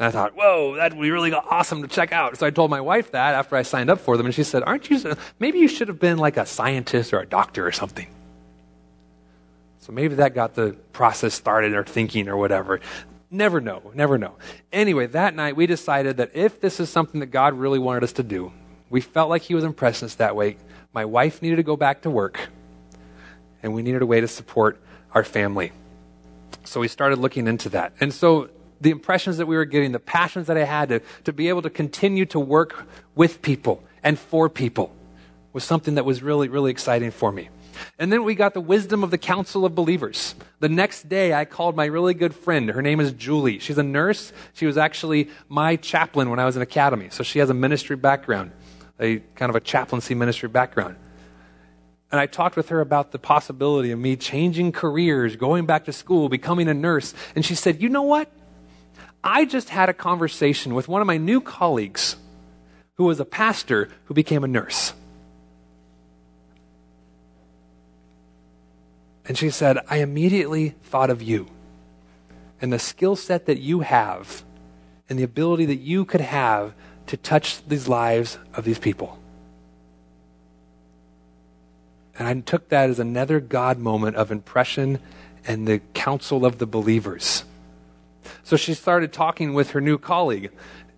And 0.00 0.06
I 0.06 0.12
thought, 0.12 0.34
whoa, 0.34 0.76
that 0.76 0.94
would 0.94 1.02
be 1.02 1.10
really 1.10 1.30
awesome 1.30 1.82
to 1.82 1.88
check 1.88 2.10
out. 2.10 2.38
So 2.38 2.46
I 2.46 2.50
told 2.50 2.70
my 2.70 2.80
wife 2.80 3.10
that 3.10 3.34
after 3.34 3.54
I 3.54 3.60
signed 3.60 3.90
up 3.90 4.00
for 4.00 4.16
them, 4.16 4.24
and 4.24 4.34
she 4.34 4.44
said, 4.44 4.62
aren't 4.62 4.88
you, 4.88 5.14
maybe 5.38 5.58
you 5.58 5.68
should 5.68 5.88
have 5.88 6.00
been 6.00 6.16
like 6.16 6.38
a 6.38 6.46
scientist 6.46 7.12
or 7.12 7.20
a 7.20 7.26
doctor 7.26 7.66
or 7.66 7.70
something. 7.70 8.06
So 9.80 9.92
maybe 9.92 10.14
that 10.14 10.34
got 10.34 10.54
the 10.54 10.72
process 10.92 11.34
started 11.34 11.74
or 11.74 11.84
thinking 11.84 12.28
or 12.28 12.38
whatever. 12.38 12.80
Never 13.30 13.60
know, 13.60 13.92
never 13.94 14.16
know. 14.16 14.36
Anyway, 14.72 15.06
that 15.08 15.34
night 15.34 15.54
we 15.54 15.66
decided 15.66 16.16
that 16.16 16.30
if 16.32 16.62
this 16.62 16.80
is 16.80 16.88
something 16.88 17.20
that 17.20 17.26
God 17.26 17.52
really 17.52 17.78
wanted 17.78 18.02
us 18.02 18.14
to 18.14 18.22
do, 18.22 18.52
we 18.88 19.02
felt 19.02 19.28
like 19.28 19.42
He 19.42 19.54
was 19.54 19.64
impressing 19.64 20.06
us 20.06 20.14
that 20.14 20.34
way. 20.34 20.56
My 20.94 21.04
wife 21.04 21.42
needed 21.42 21.56
to 21.56 21.62
go 21.62 21.76
back 21.76 22.02
to 22.02 22.10
work, 22.10 22.40
and 23.62 23.74
we 23.74 23.82
needed 23.82 24.00
a 24.00 24.06
way 24.06 24.22
to 24.22 24.28
support 24.28 24.80
our 25.12 25.24
family. 25.24 25.72
So 26.64 26.80
we 26.80 26.88
started 26.88 27.18
looking 27.18 27.46
into 27.46 27.68
that. 27.70 27.92
And 28.00 28.12
so 28.12 28.50
the 28.80 28.90
impressions 28.90 29.36
that 29.38 29.46
we 29.46 29.56
were 29.56 29.64
getting, 29.64 29.92
the 29.92 29.98
passions 29.98 30.46
that 30.46 30.56
I 30.56 30.64
had 30.64 30.88
to, 30.88 31.00
to 31.24 31.32
be 31.32 31.48
able 31.48 31.62
to 31.62 31.70
continue 31.70 32.26
to 32.26 32.40
work 32.40 32.86
with 33.14 33.42
people 33.42 33.82
and 34.02 34.18
for 34.18 34.48
people 34.48 34.94
was 35.52 35.64
something 35.64 35.96
that 35.96 36.04
was 36.04 36.22
really, 36.22 36.48
really 36.48 36.70
exciting 36.70 37.10
for 37.10 37.32
me. 37.32 37.50
And 37.98 38.12
then 38.12 38.24
we 38.24 38.34
got 38.34 38.54
the 38.54 38.60
wisdom 38.60 39.02
of 39.02 39.10
the 39.10 39.18
counsel 39.18 39.64
of 39.64 39.74
believers. 39.74 40.34
The 40.60 40.68
next 40.68 41.08
day, 41.08 41.32
I 41.32 41.44
called 41.44 41.76
my 41.76 41.86
really 41.86 42.14
good 42.14 42.34
friend. 42.34 42.68
Her 42.68 42.82
name 42.82 43.00
is 43.00 43.12
Julie. 43.12 43.58
She's 43.58 43.78
a 43.78 43.82
nurse. 43.82 44.32
She 44.52 44.66
was 44.66 44.76
actually 44.76 45.30
my 45.48 45.76
chaplain 45.76 46.30
when 46.30 46.38
I 46.38 46.44
was 46.44 46.56
in 46.56 46.62
academy. 46.62 47.08
So 47.10 47.22
she 47.22 47.38
has 47.38 47.50
a 47.50 47.54
ministry 47.54 47.96
background, 47.96 48.52
a 48.98 49.18
kind 49.34 49.50
of 49.50 49.56
a 49.56 49.60
chaplaincy 49.60 50.14
ministry 50.14 50.48
background. 50.48 50.96
And 52.10 52.20
I 52.20 52.26
talked 52.26 52.56
with 52.56 52.70
her 52.70 52.80
about 52.80 53.12
the 53.12 53.18
possibility 53.18 53.92
of 53.92 53.98
me 53.98 54.16
changing 54.16 54.72
careers, 54.72 55.36
going 55.36 55.66
back 55.66 55.84
to 55.84 55.92
school, 55.92 56.28
becoming 56.28 56.68
a 56.68 56.74
nurse. 56.74 57.14
And 57.36 57.44
she 57.44 57.54
said, 57.54 57.80
You 57.80 57.88
know 57.88 58.02
what? 58.02 58.30
I 59.22 59.44
just 59.44 59.68
had 59.68 59.88
a 59.88 59.94
conversation 59.94 60.74
with 60.74 60.88
one 60.88 61.00
of 61.00 61.06
my 61.06 61.18
new 61.18 61.40
colleagues 61.40 62.16
who 62.94 63.04
was 63.04 63.20
a 63.20 63.24
pastor 63.24 63.88
who 64.04 64.14
became 64.14 64.42
a 64.44 64.48
nurse. 64.48 64.92
And 69.26 69.38
she 69.38 69.50
said, 69.50 69.78
I 69.88 69.98
immediately 69.98 70.70
thought 70.82 71.10
of 71.10 71.22
you 71.22 71.46
and 72.60 72.72
the 72.72 72.78
skill 72.78 73.14
set 73.14 73.46
that 73.46 73.58
you 73.58 73.80
have 73.80 74.42
and 75.08 75.18
the 75.18 75.22
ability 75.22 75.66
that 75.66 75.76
you 75.76 76.04
could 76.04 76.20
have 76.20 76.74
to 77.06 77.16
touch 77.16 77.64
these 77.66 77.86
lives 77.86 78.38
of 78.54 78.64
these 78.64 78.78
people. 78.78 79.19
And 82.20 82.28
I 82.28 82.38
took 82.38 82.68
that 82.68 82.90
as 82.90 82.98
another 82.98 83.40
God 83.40 83.78
moment 83.78 84.16
of 84.16 84.30
impression 84.30 84.98
and 85.46 85.66
the 85.66 85.78
counsel 85.94 86.44
of 86.44 86.58
the 86.58 86.66
believers. 86.66 87.44
So 88.44 88.58
she 88.58 88.74
started 88.74 89.10
talking 89.10 89.54
with 89.54 89.70
her 89.70 89.80
new 89.80 89.96
colleague. 89.96 90.50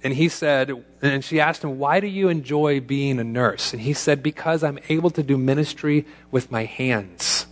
And 0.03 0.15
he 0.15 0.29
said, 0.29 0.85
and 1.01 1.25
she 1.25 1.39
asked 1.39 1.63
him, 1.63 1.79
Why 1.79 2.01
do 2.01 2.09
you 2.09 2.29
enjoy 2.29 2.81
being 2.81 3.21
a 3.21 3.25
nurse? 3.25 3.73
And 3.73 3.81
he 3.81 3.93
said, 3.93 4.21
Because 4.21 4.65
I'm 4.65 4.81
able 4.89 5.11
to 5.11 5.23
do 5.23 5.39
ministry 5.39 6.07
with 6.33 6.51
my 6.51 6.65
hands 6.65 7.47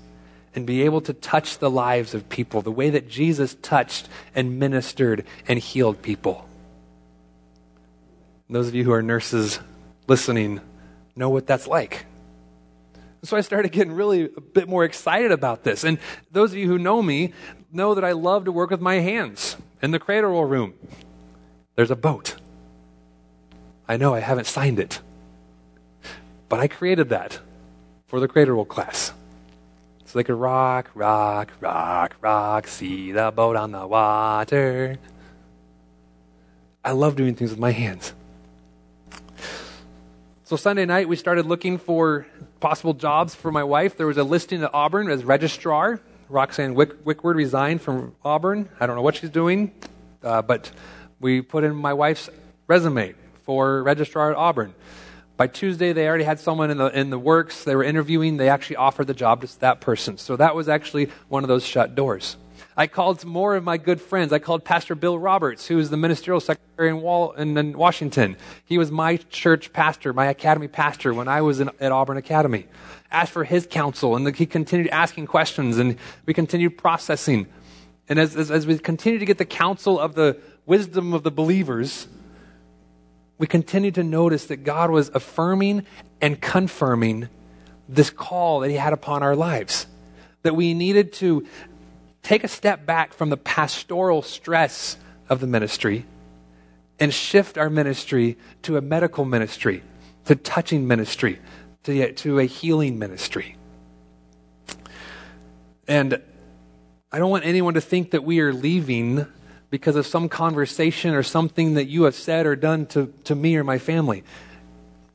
and 0.52 0.66
be 0.66 0.82
able 0.82 1.02
to 1.02 1.12
touch 1.12 1.58
the 1.58 1.70
lives 1.70 2.12
of 2.12 2.28
people 2.28 2.62
the 2.62 2.72
way 2.72 2.90
that 2.90 3.08
Jesus 3.08 3.56
touched 3.62 4.08
and 4.34 4.58
ministered 4.58 5.24
and 5.46 5.60
healed 5.60 6.02
people. 6.02 6.44
those 8.48 8.66
of 8.66 8.74
you 8.74 8.82
who 8.82 8.90
are 8.90 9.00
nurses 9.00 9.60
listening 10.08 10.60
know 11.14 11.30
what 11.30 11.46
that's 11.46 11.68
like. 11.68 12.06
So 13.22 13.36
I 13.36 13.42
started 13.42 13.70
getting 13.72 13.92
really 13.92 14.24
a 14.24 14.40
bit 14.40 14.68
more 14.68 14.84
excited 14.84 15.30
about 15.30 15.62
this. 15.62 15.84
And 15.84 15.98
those 16.32 16.52
of 16.52 16.58
you 16.58 16.66
who 16.66 16.78
know 16.78 17.02
me 17.02 17.32
know 17.70 17.94
that 17.94 18.04
I 18.04 18.12
love 18.12 18.46
to 18.46 18.52
work 18.52 18.70
with 18.70 18.80
my 18.80 18.96
hands 18.96 19.56
in 19.82 19.90
the 19.90 19.98
cradle 19.98 20.30
roll 20.30 20.44
room. 20.44 20.74
There's 21.76 21.90
a 21.90 21.96
boat. 21.96 22.36
I 23.86 23.96
know 23.96 24.14
I 24.14 24.20
haven't 24.20 24.46
signed 24.46 24.78
it, 24.78 25.00
but 26.48 26.60
I 26.60 26.68
created 26.68 27.10
that 27.10 27.40
for 28.06 28.20
the 28.20 28.28
cradle 28.28 28.54
roll 28.54 28.64
class. 28.64 29.12
So 30.06 30.18
they 30.18 30.24
could 30.24 30.34
rock, 30.34 30.90
rock, 30.94 31.52
rock, 31.60 32.16
rock, 32.20 32.66
see 32.66 33.12
the 33.12 33.30
boat 33.30 33.56
on 33.56 33.70
the 33.70 33.86
water. 33.86 34.98
I 36.84 36.92
love 36.92 37.16
doing 37.16 37.34
things 37.34 37.50
with 37.50 37.60
my 37.60 37.70
hands. 37.70 38.12
So 40.44 40.56
Sunday 40.56 40.84
night, 40.84 41.08
we 41.08 41.14
started 41.14 41.46
looking 41.46 41.78
for 41.78 42.26
possible 42.60 42.94
jobs 42.94 43.34
for 43.34 43.50
my 43.50 43.64
wife. 43.64 43.96
There 43.96 44.06
was 44.06 44.18
a 44.18 44.24
listing 44.24 44.62
at 44.62 44.70
Auburn 44.72 45.10
as 45.10 45.24
registrar. 45.24 46.00
Roxanne 46.28 46.74
Wick- 46.74 47.04
Wickward 47.04 47.36
resigned 47.36 47.82
from 47.82 48.14
Auburn. 48.24 48.68
I 48.78 48.86
don't 48.86 48.96
know 48.96 49.02
what 49.02 49.16
she's 49.16 49.30
doing, 49.30 49.72
uh, 50.22 50.42
but 50.42 50.70
we 51.18 51.42
put 51.42 51.64
in 51.64 51.74
my 51.74 51.92
wife's 51.92 52.30
resume 52.66 53.14
for 53.42 53.82
registrar 53.82 54.30
at 54.30 54.36
Auburn. 54.36 54.74
By 55.36 55.46
Tuesday, 55.46 55.92
they 55.94 56.06
already 56.06 56.24
had 56.24 56.38
someone 56.38 56.70
in 56.70 56.76
the, 56.76 56.86
in 56.86 57.10
the 57.10 57.18
works. 57.18 57.64
They 57.64 57.74
were 57.74 57.82
interviewing. 57.82 58.36
They 58.36 58.50
actually 58.50 58.76
offered 58.76 59.06
the 59.06 59.14
job 59.14 59.40
to 59.40 59.60
that 59.60 59.80
person. 59.80 60.18
So 60.18 60.36
that 60.36 60.54
was 60.54 60.68
actually 60.68 61.10
one 61.28 61.42
of 61.42 61.48
those 61.48 61.64
shut 61.64 61.94
doors. 61.94 62.36
I 62.80 62.86
called 62.86 63.22
more 63.26 63.56
of 63.56 63.62
my 63.62 63.76
good 63.76 64.00
friends. 64.00 64.32
I 64.32 64.38
called 64.38 64.64
Pastor 64.64 64.94
Bill 64.94 65.18
Roberts, 65.18 65.66
who 65.66 65.78
is 65.78 65.90
the 65.90 65.98
ministerial 65.98 66.40
secretary 66.40 66.88
in, 66.88 67.02
Wall, 67.02 67.32
in, 67.32 67.54
in 67.58 67.76
Washington. 67.76 68.38
He 68.64 68.78
was 68.78 68.90
my 68.90 69.18
church 69.18 69.74
pastor, 69.74 70.14
my 70.14 70.28
academy 70.28 70.66
pastor 70.66 71.12
when 71.12 71.28
I 71.28 71.42
was 71.42 71.60
in, 71.60 71.70
at 71.78 71.92
Auburn 71.92 72.16
Academy 72.16 72.68
asked 73.10 73.32
for 73.32 73.44
his 73.44 73.66
counsel, 73.66 74.16
and 74.16 74.34
he 74.34 74.46
continued 74.46 74.88
asking 74.88 75.26
questions, 75.26 75.76
and 75.76 75.96
we 76.24 76.32
continued 76.32 76.78
processing. 76.78 77.48
And 78.08 78.18
as, 78.18 78.34
as, 78.34 78.50
as 78.50 78.66
we 78.66 78.78
continue 78.78 79.18
to 79.18 79.26
get 79.26 79.36
the 79.36 79.44
counsel 79.44 80.00
of 80.00 80.14
the 80.14 80.40
wisdom 80.64 81.12
of 81.12 81.22
the 81.22 81.30
believers, 81.30 82.08
we 83.36 83.46
continue 83.46 83.90
to 83.90 84.02
notice 84.02 84.46
that 84.46 84.64
God 84.64 84.90
was 84.90 85.10
affirming 85.10 85.84
and 86.22 86.40
confirming 86.40 87.28
this 87.90 88.08
call 88.08 88.60
that 88.60 88.70
He 88.70 88.76
had 88.76 88.94
upon 88.94 89.22
our 89.22 89.36
lives. 89.36 89.86
That 90.44 90.56
we 90.56 90.72
needed 90.72 91.12
to 91.14 91.46
take 92.22 92.44
a 92.44 92.48
step 92.48 92.86
back 92.86 93.12
from 93.12 93.30
the 93.30 93.36
pastoral 93.36 94.22
stress 94.22 94.96
of 95.28 95.40
the 95.40 95.46
ministry 95.46 96.06
and 96.98 97.12
shift 97.14 97.56
our 97.56 97.70
ministry 97.70 98.36
to 98.62 98.76
a 98.76 98.80
medical 98.80 99.24
ministry, 99.24 99.82
to 100.26 100.36
touching 100.36 100.86
ministry, 100.86 101.38
to, 101.84 102.12
to 102.12 102.38
a 102.38 102.44
healing 102.44 102.98
ministry. 102.98 103.56
And 105.88 106.20
I 107.10 107.18
don't 107.18 107.30
want 107.30 107.44
anyone 107.44 107.74
to 107.74 107.80
think 107.80 108.12
that 108.12 108.22
we 108.22 108.40
are 108.40 108.52
leaving 108.52 109.26
because 109.70 109.96
of 109.96 110.06
some 110.06 110.28
conversation 110.28 111.14
or 111.14 111.22
something 111.22 111.74
that 111.74 111.86
you 111.86 112.04
have 112.04 112.14
said 112.14 112.46
or 112.46 112.54
done 112.54 112.86
to, 112.86 113.12
to 113.24 113.34
me 113.34 113.56
or 113.56 113.64
my 113.64 113.78
family. 113.78 114.24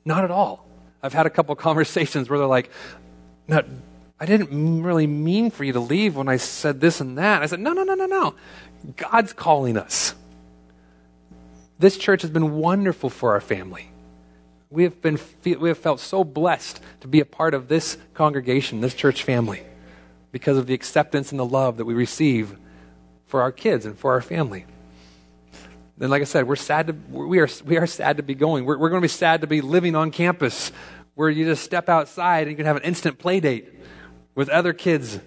Not 0.04 0.24
at 0.24 0.32
all. 0.32 0.66
I've 1.04 1.14
had 1.14 1.26
a 1.26 1.30
couple 1.30 1.56
conversations 1.56 2.30
where 2.30 2.40
they're 2.40 2.48
like, 2.48 2.72
no, 3.48 3.64
I 4.20 4.26
didn't 4.26 4.84
really 4.84 5.08
mean 5.08 5.52
for 5.52 5.64
you 5.64 5.74
to 5.74 5.80
leave 5.80 6.16
when 6.16 6.30
I 6.30 6.38
said 6.38 6.80
this 6.80 7.02
and 7.02 7.18
that. 7.18 7.44
I 7.44 7.48
said, 7.48 7.60
no, 7.60 7.74
no, 7.74 7.84
no, 7.84 7.96
no, 7.96 8.06
no. 8.06 8.36
God's 8.96 9.34
calling 9.34 9.78
us. 9.78 10.16
This 11.80 11.98
church 11.98 12.22
has 12.22 12.32
been 12.32 12.54
wonderful 12.54 13.10
for 13.10 13.32
our 13.32 13.42
family. 13.42 13.90
We 14.70 14.84
have, 14.84 15.02
been, 15.02 15.20
we 15.44 15.70
have 15.70 15.78
felt 15.78 16.00
so 16.00 16.24
blessed 16.24 16.80
to 17.02 17.08
be 17.08 17.20
a 17.20 17.26
part 17.26 17.54
of 17.54 17.68
this 17.68 17.98
congregation, 18.14 18.82
this 18.82 18.94
church 18.94 19.24
family, 19.24 19.64
because 20.32 20.58
of 20.58 20.68
the 20.68 20.74
acceptance 20.74 21.32
and 21.32 21.40
the 21.40 21.46
love 21.46 21.78
that 21.78 21.86
we 21.86 21.94
receive 21.94 22.58
for 23.26 23.42
our 23.42 23.52
kids 23.52 23.86
and 23.86 23.98
for 23.98 24.12
our 24.14 24.22
family. 24.22 24.66
Then, 25.98 26.10
like 26.10 26.22
I 26.22 26.26
said, 26.26 26.48
we're 26.48 26.56
sad 26.56 26.88
to, 26.88 26.94
we 27.10 27.40
are, 27.40 27.50
we 27.66 27.78
are 27.78 27.88
sad 27.88 28.18
to 28.18 28.24
be 28.24 28.36
going. 28.36 28.66
We're, 28.66 28.78
we're 28.78 28.90
going 28.90 29.02
to 29.02 29.06
be 29.06 29.10
sad 29.10 29.42
to 29.42 29.48
be 29.48 29.62
living 29.62 29.96
on 29.96 30.12
campus 30.12 30.72
where 31.16 31.30
you 31.30 31.46
just 31.46 31.64
step 31.64 31.88
outside 31.90 32.44
and 32.44 32.52
you 32.52 32.58
can 32.58 32.66
have 32.66 32.76
an 32.76 32.84
instant 32.84 33.18
play 33.18 33.40
date 33.40 33.75
with 34.36 34.50
other 34.50 34.74
kids 34.74 35.20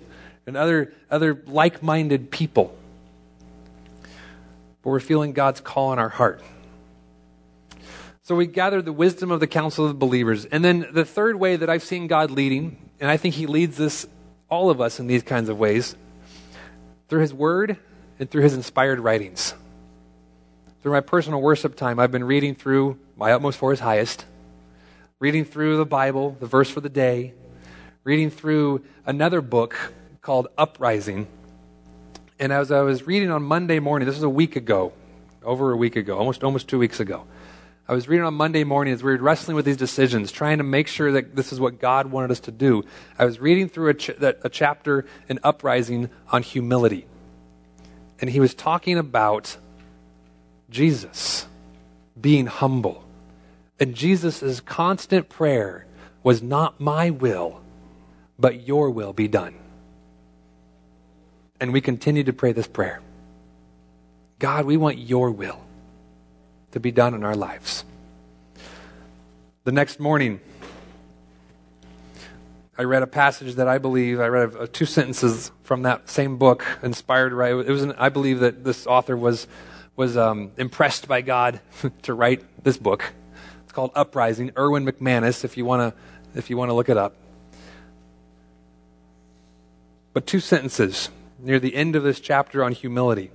and 0.47 0.57
other, 0.57 0.93
other 1.11 1.43
like 1.47 1.83
minded 1.83 2.31
people. 2.31 2.77
But 4.83 4.91
we're 4.91 5.01
feeling 5.01 5.33
God's 5.33 5.61
call 5.61 5.93
in 5.93 5.99
our 5.99 6.09
heart. 6.09 6.43
So 8.23 8.37
we 8.37 8.47
gather 8.47 8.83
the 8.83 8.93
wisdom 8.93 9.31
of 9.31 9.41
the 9.41 9.47
counsel 9.47 9.87
of 9.87 9.91
the 9.91 9.99
believers. 9.99 10.45
And 10.45 10.63
then 10.63 10.87
the 10.93 11.07
third 11.07 11.37
way 11.37 11.57
that 11.57 11.71
I've 11.71 11.83
seen 11.83 12.07
God 12.07 12.31
leading, 12.31 12.77
and 13.01 13.11
I 13.11 13.17
think 13.17 13.35
He 13.35 13.47
leads 13.47 13.79
this, 13.79 14.07
all 14.51 14.69
of 14.69 14.81
us 14.81 15.01
in 15.01 15.07
these 15.07 15.23
kinds 15.23 15.49
of 15.49 15.59
ways, 15.59 15.97
through 17.09 17.21
His 17.21 17.33
Word 17.33 17.79
and 18.19 18.31
through 18.31 18.43
His 18.43 18.53
inspired 18.53 19.01
writings. 19.01 19.55
Through 20.83 20.93
my 20.93 21.01
personal 21.01 21.41
worship 21.41 21.75
time, 21.75 21.99
I've 21.99 22.13
been 22.13 22.25
reading 22.25 22.55
through 22.55 22.99
My 23.17 23.33
Utmost 23.33 23.59
for 23.59 23.71
His 23.71 23.81
Highest, 23.81 24.27
reading 25.19 25.45
through 25.45 25.79
the 25.79 25.87
Bible, 25.87 26.37
the 26.39 26.47
verse 26.47 26.71
for 26.71 26.81
the 26.81 26.89
day, 26.89 27.33
reading 28.05 28.31
through 28.31 28.85
another 29.07 29.41
book 29.41 29.77
called 30.23 30.49
Uprising. 30.57 31.27
And 32.39 32.53
as 32.53 32.71
I 32.71 32.83
was 32.83 33.07
reading 33.07 33.31
on 33.31 33.43
Monday 33.43 33.81
morning, 33.81 34.07
this 34.07 34.17
was 34.17 34.23
a 34.23 34.29
week 34.29 34.57
ago, 34.57 34.93
over 35.43 35.73
a 35.73 35.77
week 35.77 35.97
ago, 35.97 36.17
almost 36.17 36.45
almost 36.45 36.69
two 36.69 36.79
weeks 36.79 37.01
ago. 37.01 37.25
I 37.89 37.95
was 37.95 38.07
reading 38.07 38.27
on 38.27 38.35
Monday 38.35 38.65
morning 38.65 38.93
as 38.93 39.03
we 39.03 39.13
were 39.13 39.17
wrestling 39.17 39.57
with 39.57 39.65
these 39.65 39.79
decisions, 39.79 40.31
trying 40.31 40.59
to 40.59 40.65
make 40.65 40.89
sure 40.89 41.13
that 41.13 41.35
this 41.35 41.53
is 41.53 41.59
what 41.59 41.81
God 41.81 42.11
wanted 42.11 42.31
us 42.31 42.41
to 42.41 42.51
do. 42.51 42.85
I 43.19 43.25
was 43.25 43.41
reading 43.41 43.69
through 43.69 43.89
a, 43.89 43.95
ch- 43.95 44.11
a 44.11 44.49
chapter 44.51 45.07
in 45.29 45.39
Uprising 45.43 46.11
on 46.31 46.43
humility. 46.43 47.07
And 48.21 48.29
he 48.29 48.41
was 48.41 48.53
talking 48.53 48.99
about 48.99 49.57
Jesus 50.69 51.47
being 52.21 52.47
humble. 52.47 53.05
And 53.81 53.95
Jesus' 53.95 54.61
constant 54.61 55.31
prayer 55.31 55.87
was 56.23 56.43
not 56.43 56.79
my 56.81 57.09
will, 57.09 57.63
but 58.39 58.67
your 58.67 58.91
will 58.91 59.13
be 59.13 59.29
done. 59.29 59.55
And 61.61 61.73
we 61.73 61.81
continue 61.81 62.25
to 62.25 62.33
pray 62.33 62.53
this 62.53 62.69
prayer 62.69 63.01
God, 64.39 64.65
we 64.65 64.77
want 64.77 64.99
your 64.99 65.31
will 65.31 65.61
to 66.71 66.81
be 66.81 66.93
done 66.93 67.15
in 67.15 67.25
our 67.25 67.35
lives. 67.35 67.85
The 69.65 69.73
next 69.73 69.99
morning, 69.99 70.41
I 72.79 72.85
read 72.85 73.03
a 73.03 73.09
passage 73.09 73.57
that 73.57 73.67
I 73.67 73.79
believe, 73.79 74.21
I 74.21 74.29
read 74.29 74.55
uh, 74.55 74.67
two 74.73 74.87
sentences 74.87 75.51
from 75.65 75.83
that 75.83 76.09
same 76.09 76.39
book, 76.39 76.65
inspired, 76.83 77.33
right? 77.33 77.51
It 77.51 77.69
was, 77.69 77.83
an, 77.83 77.93
I 77.99 78.09
believe 78.09 78.39
that 78.41 78.63
this 78.63 78.87
author 78.87 79.17
was, 79.17 79.49
was 79.97 80.17
um, 80.17 80.53
impressed 80.57 81.09
by 81.09 81.23
God 81.23 81.61
to 82.03 82.15
write 82.15 82.45
this 82.63 82.77
book. 82.77 83.13
It's 83.65 83.73
called 83.73 83.91
Uprising, 83.97 84.53
Erwin 84.57 84.87
McManus, 84.87 85.45
if 85.45 85.57
you 85.57 85.65
want 85.65 85.93
to, 85.93 86.39
if 86.39 86.51
you 86.51 86.57
want 86.57 86.69
to 86.69 86.75
look 86.75 86.89
it 86.89 86.97
up. 86.97 87.17
But 90.19 90.27
two 90.27 90.41
sentences 90.41 91.11
near 91.39 91.61
the 91.61 91.77
end 91.77 91.95
of 91.95 92.03
this 92.03 92.19
chapter 92.19 92.65
on 92.65 92.73
humility. 92.73 93.31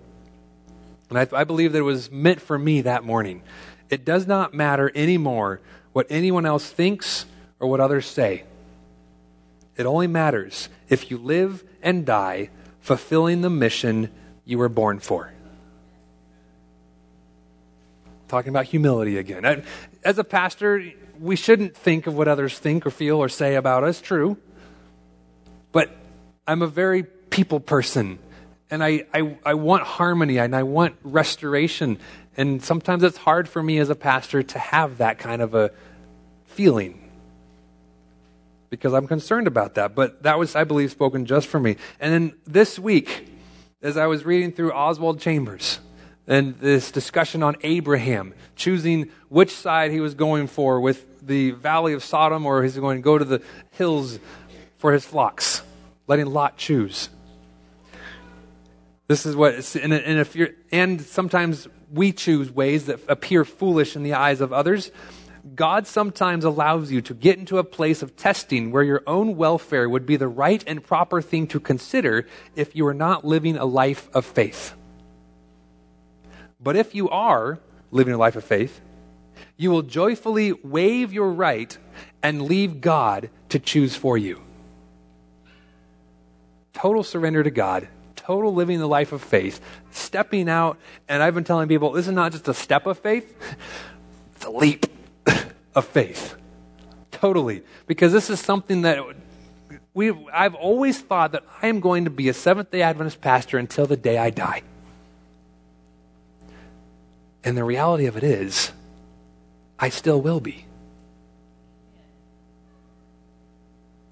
And 1.09 1.17
I, 1.17 1.25
I 1.31 1.45
believe 1.45 1.71
that 1.71 1.79
it 1.79 1.83
was 1.83 2.11
meant 2.11 2.41
for 2.41 2.59
me 2.59 2.81
that 2.81 3.05
morning. 3.05 3.41
It 3.89 4.03
does 4.03 4.27
not 4.27 4.53
matter 4.53 4.91
anymore 4.93 5.61
what 5.93 6.07
anyone 6.09 6.45
else 6.45 6.69
thinks 6.69 7.25
or 7.61 7.69
what 7.69 7.79
others 7.79 8.05
say. 8.05 8.43
It 9.77 9.85
only 9.85 10.07
matters 10.07 10.67
if 10.89 11.09
you 11.09 11.17
live 11.17 11.63
and 11.81 12.05
die 12.05 12.49
fulfilling 12.81 13.39
the 13.39 13.49
mission 13.49 14.09
you 14.43 14.57
were 14.57 14.67
born 14.67 14.99
for. 14.99 15.31
Talking 18.27 18.49
about 18.49 18.65
humility 18.65 19.17
again. 19.17 19.63
As 20.03 20.17
a 20.17 20.25
pastor, 20.25 20.91
we 21.17 21.37
shouldn't 21.37 21.77
think 21.77 22.07
of 22.07 22.17
what 22.17 22.27
others 22.27 22.59
think 22.59 22.85
or 22.85 22.91
feel 22.91 23.19
or 23.19 23.29
say 23.29 23.55
about 23.55 23.85
us, 23.85 24.01
true. 24.01 24.35
But 25.71 26.02
I'm 26.47 26.61
a 26.61 26.67
very 26.67 27.03
people 27.03 27.59
person. 27.59 28.19
And 28.69 28.83
I, 28.83 29.05
I, 29.13 29.37
I 29.45 29.53
want 29.53 29.83
harmony 29.83 30.39
and 30.39 30.55
I 30.55 30.63
want 30.63 30.95
restoration. 31.03 31.99
And 32.35 32.63
sometimes 32.63 33.03
it's 33.03 33.17
hard 33.17 33.47
for 33.47 33.61
me 33.61 33.77
as 33.77 33.89
a 33.89 33.95
pastor 33.95 34.43
to 34.43 34.59
have 34.59 34.97
that 34.97 35.19
kind 35.19 35.41
of 35.41 35.53
a 35.53 35.71
feeling 36.45 36.99
because 38.69 38.93
I'm 38.93 39.05
concerned 39.07 39.45
about 39.45 39.75
that. 39.75 39.93
But 39.93 40.23
that 40.23 40.39
was, 40.39 40.55
I 40.55 40.63
believe, 40.63 40.89
spoken 40.91 41.27
just 41.27 41.47
for 41.47 41.59
me. 41.59 41.77
And 41.99 42.11
then 42.13 42.33
this 42.47 42.79
week, 42.79 43.27
as 43.83 43.97
I 43.97 44.07
was 44.07 44.25
reading 44.25 44.51
through 44.51 44.71
Oswald 44.71 45.19
Chambers 45.19 45.79
and 46.25 46.57
this 46.59 46.91
discussion 46.91 47.43
on 47.43 47.55
Abraham, 47.61 48.33
choosing 48.55 49.11
which 49.29 49.51
side 49.51 49.91
he 49.91 49.99
was 49.99 50.15
going 50.15 50.47
for 50.47 50.79
with 50.79 51.05
the 51.25 51.51
valley 51.51 51.93
of 51.93 52.03
Sodom 52.03 52.45
or 52.45 52.63
he's 52.63 52.77
going 52.77 52.97
to 52.97 53.03
go 53.03 53.17
to 53.17 53.25
the 53.25 53.41
hills 53.71 54.19
for 54.77 54.93
his 54.93 55.05
flocks, 55.05 55.61
letting 56.07 56.27
Lot 56.27 56.57
choose. 56.57 57.09
This 59.07 59.25
is 59.25 59.35
what, 59.35 59.75
and, 59.75 59.93
and 59.93 60.19
if 60.19 60.35
you're, 60.35 60.49
and 60.71 61.01
sometimes 61.01 61.67
we 61.91 62.11
choose 62.11 62.51
ways 62.51 62.85
that 62.85 62.99
appear 63.07 63.45
foolish 63.45 63.95
in 63.95 64.03
the 64.03 64.13
eyes 64.13 64.41
of 64.41 64.53
others. 64.53 64.91
God 65.55 65.85
sometimes 65.87 66.45
allows 66.45 66.89
you 66.89 67.01
to 67.01 67.13
get 67.13 67.37
into 67.37 67.57
a 67.57 67.63
place 67.65 68.01
of 68.01 68.15
testing 68.15 68.71
where 68.71 68.81
your 68.81 69.03
own 69.05 69.35
welfare 69.35 69.89
would 69.89 70.05
be 70.05 70.15
the 70.15 70.27
right 70.27 70.63
and 70.65 70.81
proper 70.81 71.21
thing 71.21 71.47
to 71.47 71.59
consider 71.59 72.25
if 72.55 72.75
you 72.75 72.87
are 72.87 72.93
not 72.93 73.25
living 73.25 73.57
a 73.57 73.65
life 73.65 74.09
of 74.13 74.25
faith. 74.25 74.73
But 76.61 76.77
if 76.77 76.95
you 76.95 77.09
are 77.09 77.59
living 77.91 78.13
a 78.13 78.17
life 78.17 78.37
of 78.37 78.45
faith, 78.45 78.79
you 79.57 79.69
will 79.69 79.81
joyfully 79.81 80.53
waive 80.53 81.11
your 81.11 81.31
right 81.31 81.77
and 82.23 82.43
leave 82.43 82.79
God 82.79 83.29
to 83.49 83.59
choose 83.59 83.95
for 83.95 84.17
you. 84.17 84.41
Total 86.83 87.01
surrender 87.01 87.41
to 87.41 87.49
God, 87.49 87.87
total 88.17 88.53
living 88.53 88.79
the 88.79 88.89
life 88.89 89.13
of 89.13 89.21
faith, 89.21 89.61
stepping 89.91 90.49
out. 90.49 90.77
And 91.07 91.23
I've 91.23 91.33
been 91.33 91.45
telling 91.45 91.69
people 91.69 91.93
this 91.93 92.07
is 92.07 92.13
not 92.13 92.33
just 92.33 92.45
a 92.49 92.53
step 92.53 92.87
of 92.87 92.99
faith, 92.99 93.33
it's 94.35 94.43
a 94.43 94.49
leap 94.49 94.87
of 95.75 95.85
faith. 95.87 96.35
Totally. 97.09 97.63
Because 97.87 98.11
this 98.11 98.29
is 98.29 98.41
something 98.41 98.81
that 98.81 98.99
we 99.93 100.11
I've 100.33 100.55
always 100.55 100.99
thought 100.99 101.31
that 101.31 101.45
I 101.61 101.67
am 101.67 101.79
going 101.79 102.03
to 102.03 102.09
be 102.09 102.27
a 102.27 102.33
Seventh 102.33 102.69
day 102.69 102.81
Adventist 102.81 103.21
pastor 103.21 103.57
until 103.57 103.85
the 103.85 103.95
day 103.95 104.17
I 104.17 104.29
die. 104.29 104.63
And 107.45 107.55
the 107.55 107.63
reality 107.63 108.07
of 108.07 108.17
it 108.17 108.25
is, 108.25 108.73
I 109.79 109.87
still 109.87 110.19
will 110.19 110.41
be. 110.41 110.65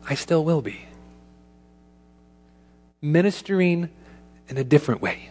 I 0.07 0.15
still 0.15 0.45
will 0.45 0.61
be. 0.61 0.85
Ministering 3.01 3.89
in 4.47 4.57
a 4.57 4.63
different 4.63 5.01
way 5.01 5.29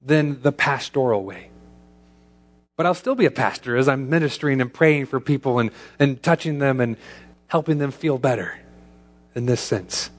than 0.00 0.42
the 0.42 0.52
pastoral 0.52 1.24
way. 1.24 1.50
But 2.76 2.86
I'll 2.86 2.94
still 2.94 3.14
be 3.14 3.26
a 3.26 3.30
pastor 3.30 3.76
as 3.76 3.88
I'm 3.88 4.08
ministering 4.10 4.60
and 4.60 4.72
praying 4.72 5.06
for 5.06 5.20
people 5.20 5.58
and, 5.58 5.70
and 5.98 6.22
touching 6.22 6.58
them 6.58 6.80
and 6.80 6.96
helping 7.46 7.78
them 7.78 7.90
feel 7.90 8.18
better 8.18 8.58
in 9.34 9.46
this 9.46 9.60
sense. 9.60 10.10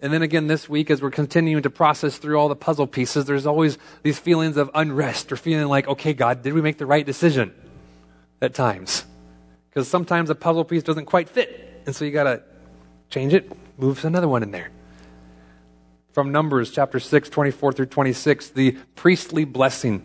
And 0.00 0.12
then 0.12 0.22
again 0.22 0.46
this 0.46 0.68
week, 0.68 0.90
as 0.90 1.02
we're 1.02 1.10
continuing 1.10 1.62
to 1.64 1.70
process 1.70 2.16
through 2.16 2.36
all 2.38 2.48
the 2.48 2.56
puzzle 2.56 2.86
pieces, 2.86 3.26
there's 3.26 3.46
always 3.46 3.76
these 4.02 4.18
feelings 4.18 4.56
of 4.56 4.70
unrest 4.74 5.30
or 5.30 5.36
feeling 5.36 5.66
like, 5.66 5.86
okay, 5.88 6.14
God, 6.14 6.42
did 6.42 6.54
we 6.54 6.62
make 6.62 6.78
the 6.78 6.86
right 6.86 7.04
decision 7.04 7.52
at 8.40 8.54
times? 8.54 9.04
Because 9.68 9.88
sometimes 9.88 10.30
a 10.30 10.34
puzzle 10.34 10.64
piece 10.64 10.82
doesn't 10.82 11.04
quite 11.04 11.28
fit. 11.28 11.82
And 11.84 11.94
so 11.94 12.04
you 12.04 12.12
got 12.12 12.24
to 12.24 12.42
change 13.10 13.34
it, 13.34 13.52
move 13.80 14.04
another 14.04 14.28
one 14.28 14.42
in 14.42 14.50
there. 14.50 14.70
From 16.12 16.32
Numbers 16.32 16.70
chapter 16.70 17.00
6, 17.00 17.28
24 17.28 17.72
through 17.72 17.86
26, 17.86 18.50
the 18.50 18.72
priestly 18.94 19.44
blessing 19.44 20.04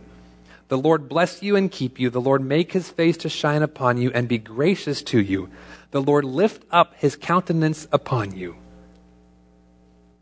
the 0.67 0.77
Lord 0.77 1.07
bless 1.07 1.43
you 1.43 1.55
and 1.55 1.71
keep 1.71 1.99
you. 1.99 2.09
The 2.09 2.21
Lord 2.21 2.41
make 2.41 2.71
his 2.71 2.89
face 2.89 3.17
to 3.17 3.29
shine 3.29 3.61
upon 3.61 3.97
you 3.97 4.11
and 4.11 4.27
be 4.27 4.39
gracious 4.39 5.03
to 5.03 5.19
you. 5.19 5.49
The 5.91 6.01
Lord 6.01 6.25
lift 6.25 6.63
up 6.71 6.95
his 6.95 7.15
countenance 7.15 7.87
upon 7.91 8.35
you. 8.35 8.55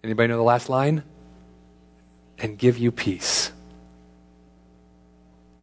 Anybody 0.03 0.27
know 0.27 0.37
the 0.37 0.43
last 0.43 0.67
line? 0.67 1.03
And 2.37 2.57
give 2.57 2.77
you 2.77 2.91
peace. 2.91 3.51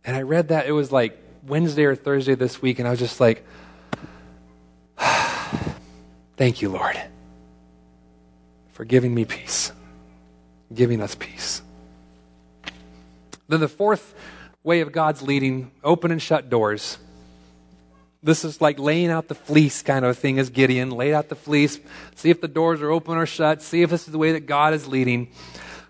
And 0.03 0.17
I 0.17 0.23
read 0.23 0.49
that, 0.49 0.67
it 0.67 0.73
was 0.73 0.91
like 0.91 1.19
Wednesday 1.47 1.85
or 1.85 1.95
Thursday 1.95 2.35
this 2.35 2.63
week, 2.63 2.79
and 2.79 2.89
I 2.89 2.91
was 2.91 3.01
just 3.01 3.21
like, 3.21 3.45
thank 6.37 6.63
you, 6.63 6.71
Lord, 6.71 7.00
for 8.81 8.87
giving 8.87 9.15
me 9.15 9.27
peace, 9.27 9.73
giving 10.73 11.03
us 11.03 11.15
peace. 11.15 11.61
Then 13.47 13.61
the 13.61 13.69
fourth 13.69 14.15
way 14.63 14.81
of 14.81 14.91
God's 14.91 15.21
leading, 15.21 15.71
open 15.85 16.11
and 16.11 16.23
shut 16.23 16.49
doors. 16.49 16.97
This 18.23 18.43
is 18.43 18.63
like 18.63 18.79
laying 18.79 19.11
out 19.11 19.29
the 19.29 19.35
fleece 19.35 19.83
kind 19.83 20.03
of 20.03 20.17
thing 20.17 20.39
as 20.39 20.49
Gideon. 20.49 20.93
laid 20.93 21.13
out 21.13 21.29
the 21.29 21.35
fleece, 21.35 21.79
see 22.15 22.31
if 22.31 22.41
the 22.41 22.49
doors 22.49 22.81
are 22.81 22.91
open 22.91 23.19
or 23.19 23.27
shut, 23.27 23.61
see 23.61 23.83
if 23.83 23.91
this 23.91 24.07
is 24.07 24.13
the 24.13 24.19
way 24.19 24.33
that 24.33 24.47
God 24.47 24.73
is 24.73 24.89
leading. 24.89 25.29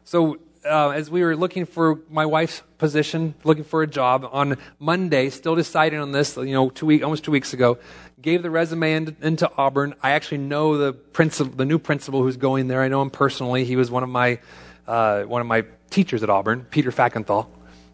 So, 0.03 0.39
uh, 0.65 0.89
as 0.89 1.09
we 1.09 1.23
were 1.23 1.37
looking 1.37 1.67
for 1.67 2.01
my 2.11 2.27
wife's 2.27 2.61
position, 2.77 3.35
looking 3.45 3.63
for 3.63 3.85
a 3.85 3.87
job 3.87 4.29
on 4.33 4.59
Monday, 4.81 5.31
still 5.31 5.55
deciding 5.55 6.01
on 6.01 6.11
this, 6.11 6.37
you 6.37 6.53
know, 6.53 6.71
two 6.71 6.87
week, 6.87 7.05
almost 7.05 7.23
two 7.23 7.31
weeks 7.31 7.53
ago, 7.53 7.79
gave 8.23 8.43
the 8.43 8.51
resume 8.51 8.93
into, 9.21 9.51
Auburn. 9.57 9.95
I 10.03 10.13
actually 10.13 10.39
know 10.39 10.77
the 10.77 10.93
principal, 10.93 11.53
the 11.55 11.65
new 11.65 11.79
principal 11.79 12.23
who's 12.23 12.37
going 12.37 12.69
there. 12.69 12.83
I 12.83 12.89
know 12.89 13.03
him 13.03 13.11
personally. 13.11 13.65
He 13.65 13.77
was 13.77 13.91
one 13.91 14.03
of 14.03 14.09
my, 14.09 14.39
uh, 14.87 15.23
one 15.23 15.41
of 15.41 15.47
my 15.47 15.65
teachers 15.91 16.23
at 16.23 16.31
Auburn, 16.31 16.67
Peter 16.71 16.91
Fackenthal. 16.91 17.47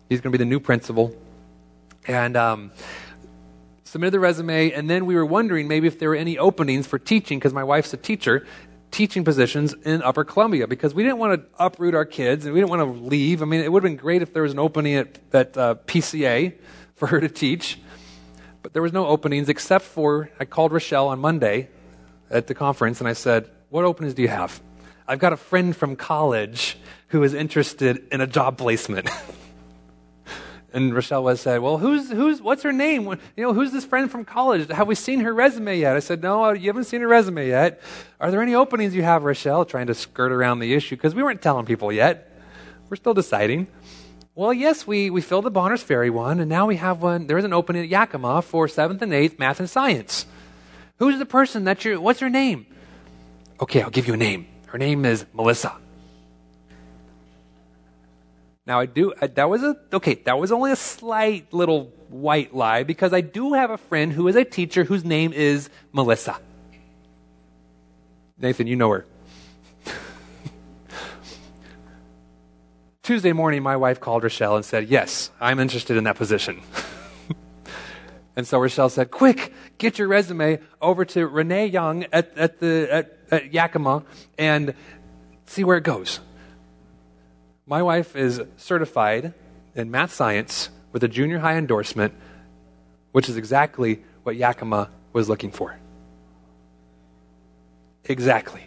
He's 0.08 0.20
going 0.20 0.32
to 0.32 0.38
be 0.38 0.42
the 0.42 0.48
new 0.48 0.60
principal. 0.60 1.14
And 2.08 2.36
um, 2.36 2.72
submitted 3.84 4.12
the 4.12 4.20
resume, 4.20 4.72
and 4.72 4.88
then 4.88 5.06
we 5.06 5.14
were 5.14 5.26
wondering 5.26 5.68
maybe 5.68 5.86
if 5.86 5.98
there 5.98 6.10
were 6.10 6.16
any 6.16 6.38
openings 6.38 6.86
for 6.86 6.98
teaching, 6.98 7.38
because 7.38 7.52
my 7.52 7.64
wife's 7.64 7.92
a 7.92 7.96
teacher, 7.96 8.46
teaching 8.90 9.24
positions 9.24 9.74
in 9.84 10.02
Upper 10.02 10.24
Columbia, 10.24 10.66
because 10.66 10.94
we 10.94 11.02
didn't 11.02 11.18
want 11.18 11.40
to 11.40 11.48
uproot 11.58 11.94
our 11.94 12.04
kids 12.04 12.44
and 12.44 12.54
we 12.54 12.60
didn't 12.60 12.70
want 12.70 12.82
to 12.82 13.00
leave. 13.00 13.42
I 13.42 13.44
mean, 13.44 13.60
it 13.60 13.70
would 13.70 13.82
have 13.82 13.90
been 13.90 13.96
great 13.96 14.22
if 14.22 14.32
there 14.32 14.42
was 14.42 14.52
an 14.52 14.58
opening 14.58 14.94
at, 14.94 15.18
at 15.32 15.56
uh, 15.56 15.74
PCA 15.86 16.54
for 16.94 17.08
her 17.08 17.20
to 17.20 17.28
teach, 17.28 17.78
but 18.66 18.72
there 18.72 18.82
was 18.82 18.92
no 18.92 19.06
openings 19.06 19.48
except 19.48 19.84
for 19.84 20.28
I 20.40 20.44
called 20.44 20.72
Rochelle 20.72 21.06
on 21.06 21.20
Monday 21.20 21.68
at 22.28 22.48
the 22.48 22.54
conference 22.54 22.98
and 22.98 23.06
I 23.06 23.12
said, 23.12 23.48
What 23.68 23.84
openings 23.84 24.14
do 24.14 24.22
you 24.22 24.28
have? 24.28 24.60
I've 25.06 25.20
got 25.20 25.32
a 25.32 25.36
friend 25.36 25.76
from 25.76 25.94
college 25.94 26.76
who 27.10 27.22
is 27.22 27.32
interested 27.32 28.08
in 28.10 28.20
a 28.20 28.26
job 28.26 28.58
placement. 28.58 29.08
and 30.72 30.92
Rochelle 30.92 31.22
was 31.22 31.40
said, 31.40 31.60
"Well, 31.60 31.78
who's 31.78 32.10
who's 32.10 32.42
what's 32.42 32.64
her 32.64 32.72
name? 32.72 33.06
You 33.36 33.44
know, 33.44 33.52
who's 33.52 33.70
this 33.70 33.84
friend 33.84 34.10
from 34.10 34.24
college? 34.24 34.68
Have 34.72 34.88
we 34.88 34.96
seen 34.96 35.20
her 35.20 35.32
resume 35.32 35.78
yet?" 35.78 35.94
I 35.94 36.00
said, 36.00 36.20
"No, 36.20 36.46
uh, 36.46 36.52
you 36.54 36.68
haven't 36.68 36.86
seen 36.86 37.02
her 37.02 37.08
resume 37.08 37.46
yet. 37.46 37.80
Are 38.18 38.32
there 38.32 38.42
any 38.42 38.56
openings 38.56 38.96
you 38.96 39.04
have, 39.04 39.22
Rochelle?" 39.22 39.64
Trying 39.64 39.86
to 39.86 39.94
skirt 39.94 40.32
around 40.32 40.58
the 40.58 40.74
issue 40.74 40.96
because 40.96 41.14
we 41.14 41.22
weren't 41.22 41.40
telling 41.40 41.66
people 41.66 41.92
yet. 41.92 42.36
We're 42.90 42.96
still 42.96 43.14
deciding. 43.14 43.68
Well, 44.36 44.52
yes, 44.52 44.86
we, 44.86 45.08
we 45.08 45.22
filled 45.22 45.46
the 45.46 45.50
Bonners 45.50 45.82
Ferry 45.82 46.10
one, 46.10 46.40
and 46.40 46.50
now 46.50 46.66
we 46.66 46.76
have 46.76 47.00
one. 47.00 47.26
There 47.26 47.38
is 47.38 47.46
an 47.46 47.54
opening 47.54 47.84
at 47.84 47.88
Yakima 47.88 48.42
for 48.42 48.66
7th 48.66 49.00
and 49.00 49.10
8th 49.10 49.38
math 49.38 49.60
and 49.60 49.70
science. 49.70 50.26
Who's 50.98 51.18
the 51.18 51.24
person 51.24 51.64
that 51.64 51.86
you're, 51.86 51.98
what's 51.98 52.20
her 52.20 52.28
name? 52.28 52.66
Okay, 53.62 53.80
I'll 53.80 53.88
give 53.88 54.06
you 54.06 54.12
a 54.12 54.18
name. 54.18 54.46
Her 54.66 54.76
name 54.76 55.06
is 55.06 55.24
Melissa. 55.32 55.74
Now, 58.66 58.78
I 58.78 58.84
do, 58.84 59.14
uh, 59.14 59.28
that 59.36 59.48
was 59.48 59.62
a, 59.62 59.74
okay, 59.94 60.16
that 60.26 60.38
was 60.38 60.52
only 60.52 60.70
a 60.70 60.76
slight 60.76 61.50
little 61.54 61.84
white 62.10 62.54
lie 62.54 62.82
because 62.82 63.14
I 63.14 63.22
do 63.22 63.54
have 63.54 63.70
a 63.70 63.78
friend 63.78 64.12
who 64.12 64.28
is 64.28 64.36
a 64.36 64.44
teacher 64.44 64.84
whose 64.84 65.02
name 65.02 65.32
is 65.32 65.70
Melissa. 65.94 66.38
Nathan, 68.36 68.66
you 68.66 68.76
know 68.76 68.90
her. 68.90 69.06
Tuesday 73.06 73.32
morning, 73.32 73.62
my 73.62 73.76
wife 73.76 74.00
called 74.00 74.24
Rochelle 74.24 74.56
and 74.56 74.64
said, 74.64 74.88
Yes, 74.88 75.30
I'm 75.40 75.60
interested 75.60 75.96
in 75.96 76.02
that 76.04 76.16
position. 76.16 76.60
and 78.36 78.44
so 78.44 78.58
Rochelle 78.58 78.88
said, 78.88 79.12
Quick, 79.12 79.52
get 79.78 79.96
your 79.96 80.08
resume 80.08 80.58
over 80.82 81.04
to 81.04 81.28
Renee 81.28 81.68
Young 81.68 82.06
at, 82.12 82.36
at, 82.36 82.58
the, 82.58 82.88
at, 82.90 83.18
at 83.30 83.52
Yakima 83.52 84.02
and 84.38 84.74
see 85.44 85.62
where 85.62 85.76
it 85.76 85.84
goes. 85.84 86.18
My 87.64 87.80
wife 87.80 88.16
is 88.16 88.42
certified 88.56 89.34
in 89.76 89.88
math 89.92 90.12
science 90.12 90.70
with 90.90 91.04
a 91.04 91.08
junior 91.08 91.38
high 91.38 91.58
endorsement, 91.58 92.12
which 93.12 93.28
is 93.28 93.36
exactly 93.36 94.02
what 94.24 94.34
Yakima 94.34 94.90
was 95.12 95.28
looking 95.28 95.52
for. 95.52 95.78
Exactly. 98.02 98.64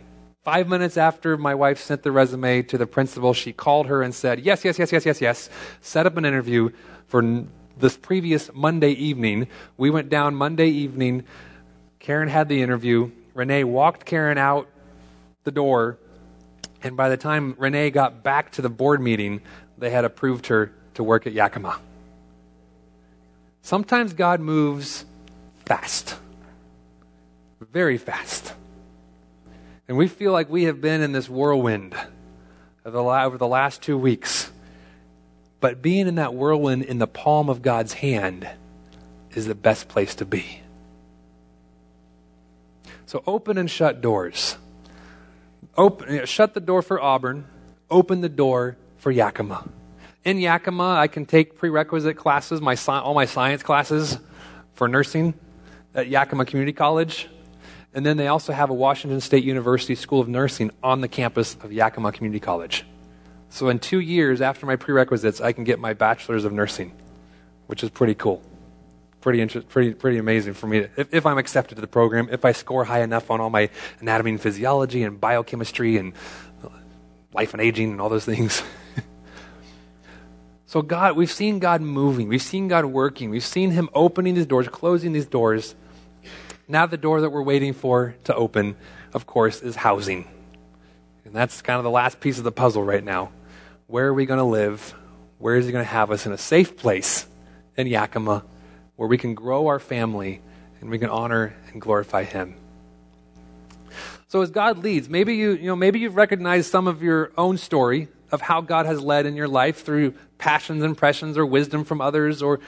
Five 0.51 0.67
minutes 0.67 0.97
after 0.97 1.37
my 1.37 1.53
wife 1.53 1.79
sent 1.79 2.01
the 2.01 2.11
resume 2.11 2.63
to 2.63 2.77
the 2.79 2.87
principal, 2.87 3.35
she 3.35 3.53
called 3.53 3.85
her 3.85 4.01
and 4.01 4.15
said, 4.15 4.39
Yes, 4.39 4.65
yes, 4.65 4.79
yes, 4.79 4.91
yes, 4.91 5.05
yes, 5.05 5.21
yes. 5.21 5.49
Set 5.79 6.07
up 6.07 6.17
an 6.17 6.25
interview 6.25 6.71
for 7.05 7.45
this 7.77 7.95
previous 7.95 8.49
Monday 8.55 8.93
evening. 8.93 9.45
We 9.77 9.91
went 9.91 10.09
down 10.09 10.33
Monday 10.33 10.69
evening. 10.69 11.25
Karen 11.99 12.29
had 12.29 12.49
the 12.49 12.63
interview. 12.63 13.11
Renee 13.35 13.63
walked 13.63 14.05
Karen 14.05 14.39
out 14.39 14.67
the 15.43 15.51
door 15.51 15.99
and 16.81 16.97
by 16.97 17.09
the 17.09 17.17
time 17.17 17.53
Renee 17.59 17.91
got 17.91 18.23
back 18.23 18.51
to 18.53 18.63
the 18.63 18.69
board 18.69 19.03
meeting, 19.03 19.41
they 19.77 19.91
had 19.91 20.03
approved 20.03 20.47
her 20.47 20.71
to 20.95 21.03
work 21.03 21.27
at 21.27 21.33
Yakima. 21.33 21.79
Sometimes 23.61 24.13
God 24.13 24.39
moves 24.39 25.05
fast, 25.67 26.15
very 27.71 27.99
fast. 27.99 28.55
And 29.89 29.97
we 29.97 30.07
feel 30.07 30.31
like 30.31 30.51
we 30.51 30.65
have 30.65 30.79
been 30.79 31.01
in 31.01 31.13
this 31.13 31.27
whirlwind 31.27 31.95
over 32.85 33.37
the 33.37 33.47
last 33.47 33.81
two 33.81 33.97
weeks. 33.97 34.51
But 35.61 35.81
being 35.81 36.07
in 36.07 36.15
that 36.15 36.35
whirlwind 36.35 36.83
in 36.83 36.99
the 36.99 37.07
palm 37.07 37.49
of 37.49 37.63
God's 37.63 37.93
hand 37.93 38.47
is 39.31 39.47
the 39.47 39.55
best 39.55 39.87
place 39.87 40.13
to 40.15 40.25
be. 40.25 40.61
So 43.07 43.23
open 43.25 43.57
and 43.57 43.69
shut 43.69 43.99
doors. 43.99 44.57
Open, 45.75 46.23
shut 46.27 46.53
the 46.53 46.59
door 46.59 46.83
for 46.83 47.01
Auburn, 47.01 47.47
open 47.89 48.21
the 48.21 48.29
door 48.29 48.77
for 48.97 49.09
Yakima. 49.09 49.67
In 50.23 50.37
Yakima, 50.37 50.97
I 50.99 51.07
can 51.07 51.25
take 51.25 51.57
prerequisite 51.57 52.15
classes, 52.15 52.61
my, 52.61 52.75
all 52.87 53.15
my 53.15 53.25
science 53.25 53.63
classes 53.63 54.19
for 54.75 54.87
nursing 54.87 55.33
at 55.95 56.07
Yakima 56.07 56.45
Community 56.45 56.73
College. 56.73 57.27
And 57.93 58.05
then 58.05 58.17
they 58.17 58.27
also 58.27 58.53
have 58.53 58.69
a 58.69 58.73
Washington 58.73 59.19
State 59.21 59.43
University 59.43 59.95
School 59.95 60.21
of 60.21 60.27
Nursing 60.27 60.71
on 60.83 61.01
the 61.01 61.07
campus 61.07 61.55
of 61.61 61.71
Yakima 61.73 62.11
Community 62.11 62.39
College. 62.39 62.85
So 63.49 63.69
in 63.69 63.79
two 63.79 63.99
years 63.99 64.41
after 64.41 64.65
my 64.65 64.75
prerequisites, 64.75 65.41
I 65.41 65.53
can 65.53 65.63
get 65.63 65.79
my 65.79 65.93
bachelor's 65.93 66.45
of 66.45 66.53
nursing, 66.53 66.93
which 67.65 67.83
is 67.83 67.89
pretty 67.89 68.13
cool 68.13 68.43
pretty, 69.21 69.41
inter- 69.41 69.61
pretty, 69.61 69.93
pretty 69.93 70.17
amazing 70.17 70.53
for 70.53 70.67
me 70.67 70.81
to, 70.81 70.89
if, 70.97 71.13
if 71.13 71.25
I'm 71.25 71.37
accepted 71.37 71.75
to 71.75 71.81
the 71.81 71.87
program, 71.87 72.29
if 72.31 72.45
I 72.45 72.51
score 72.51 72.83
high 72.85 73.01
enough 73.01 73.31
on 73.31 73.41
all 73.41 73.49
my 73.49 73.69
anatomy 73.99 74.31
and 74.31 74.41
physiology 74.41 75.03
and 75.03 75.19
biochemistry 75.19 75.97
and 75.97 76.13
life 77.33 77.53
and 77.53 77.61
aging 77.61 77.91
and 77.91 78.01
all 78.01 78.09
those 78.09 78.25
things. 78.25 78.63
so, 80.65 80.81
God, 80.81 81.15
we've 81.15 81.31
seen 81.31 81.59
God 81.59 81.81
moving, 81.81 82.27
we've 82.27 82.41
seen 82.41 82.67
God 82.67 82.85
working, 82.85 83.29
we've 83.29 83.45
seen 83.45 83.71
Him 83.71 83.89
opening 83.93 84.35
these 84.35 84.45
doors, 84.45 84.67
closing 84.67 85.13
these 85.13 85.27
doors. 85.27 85.75
Now, 86.70 86.86
the 86.86 86.97
door 86.97 87.20
that 87.22 87.32
we're 87.32 87.43
waiting 87.43 87.74
for 87.74 88.15
to 88.24 88.34
open, 88.34 88.78
of 89.13 89.26
course, 89.26 89.61
is 89.61 89.76
housing. 89.76 90.30
And 91.26 91.34
that's 91.34 91.61
kind 91.61 91.78
of 91.78 91.84
the 91.84 91.89
last 91.89 92.22
piece 92.22 92.38
of 92.38 92.45
the 92.45 92.51
puzzle 92.53 92.84
right 92.84 93.03
now. 93.03 93.32
Where 93.88 94.07
are 94.07 94.13
we 94.13 94.26
going 94.26 94.38
to 94.38 94.45
live? 94.45 94.93
Where 95.39 95.57
is 95.57 95.65
He 95.65 95.74
going 95.74 95.84
to 95.84 95.91
have 95.91 96.11
us 96.11 96.26
in 96.26 96.32
a 96.32 96.38
safe 96.38 96.78
place 96.78 97.28
in 97.76 97.88
Yakima? 97.88 98.45
where 98.99 99.07
we 99.07 99.17
can 99.17 99.34
grow 99.34 99.67
our 99.67 99.80
family 99.80 100.41
and 100.82 100.89
we 100.89 100.99
can 100.99 101.09
honor 101.09 101.55
and 101.72 101.82
glorify 101.82 102.26
Him. 102.26 102.53
So 104.28 104.41
as 104.41 104.51
God 104.51 104.80
leads, 104.80 105.07
maybe 105.07 105.36
you, 105.38 105.51
you 105.51 105.67
know, 105.67 105.76
maybe 105.78 105.99
you've 105.99 106.17
recognized 106.17 106.70
some 106.70 106.86
of 106.86 107.01
your 107.01 107.32
own 107.38 107.57
story 107.57 108.09
of 108.30 108.41
how 108.41 108.59
God 108.59 108.86
has 108.86 108.99
led 108.99 109.26
in 109.26 109.38
your 109.38 109.47
life 109.47 109.86
through 109.86 110.15
passions, 110.38 110.84
impressions, 110.84 111.38
or 111.38 111.45
wisdom 111.45 111.86
from 111.86 112.01
others, 112.01 112.41
or 112.41 112.59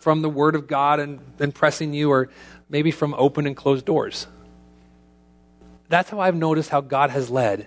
from 0.00 0.20
the 0.20 0.28
Word 0.28 0.56
of 0.56 0.66
God 0.66 0.98
and 0.98 1.20
impressing 1.38 1.94
you, 1.94 2.10
or 2.10 2.28
maybe 2.68 2.90
from 2.90 3.14
open 3.14 3.46
and 3.46 3.56
closed 3.56 3.84
doors. 3.84 4.26
That's 5.88 6.10
how 6.10 6.20
I've 6.20 6.34
noticed 6.34 6.70
how 6.70 6.80
God 6.80 7.10
has 7.10 7.30
led 7.30 7.66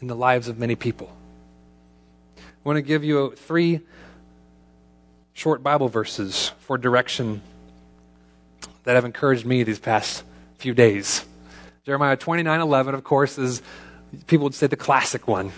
in 0.00 0.06
the 0.06 0.16
lives 0.16 0.48
of 0.48 0.58
many 0.58 0.76
people. 0.76 1.10
I 2.36 2.42
want 2.64 2.76
to 2.76 2.82
give 2.82 3.04
you 3.04 3.34
three 3.36 3.80
short 5.32 5.62
Bible 5.62 5.88
verses 5.88 6.52
for 6.60 6.78
direction 6.78 7.42
that 8.84 8.94
have 8.94 9.04
encouraged 9.04 9.46
me 9.46 9.62
these 9.62 9.78
past 9.78 10.24
few 10.58 10.74
days. 10.74 11.24
Jeremiah 11.84 12.16
29 12.16 12.60
11, 12.60 12.94
of 12.94 13.04
course, 13.04 13.38
is, 13.38 13.62
people 14.26 14.44
would 14.44 14.54
say, 14.54 14.66
the 14.66 14.76
classic 14.76 15.26
one. 15.26 15.52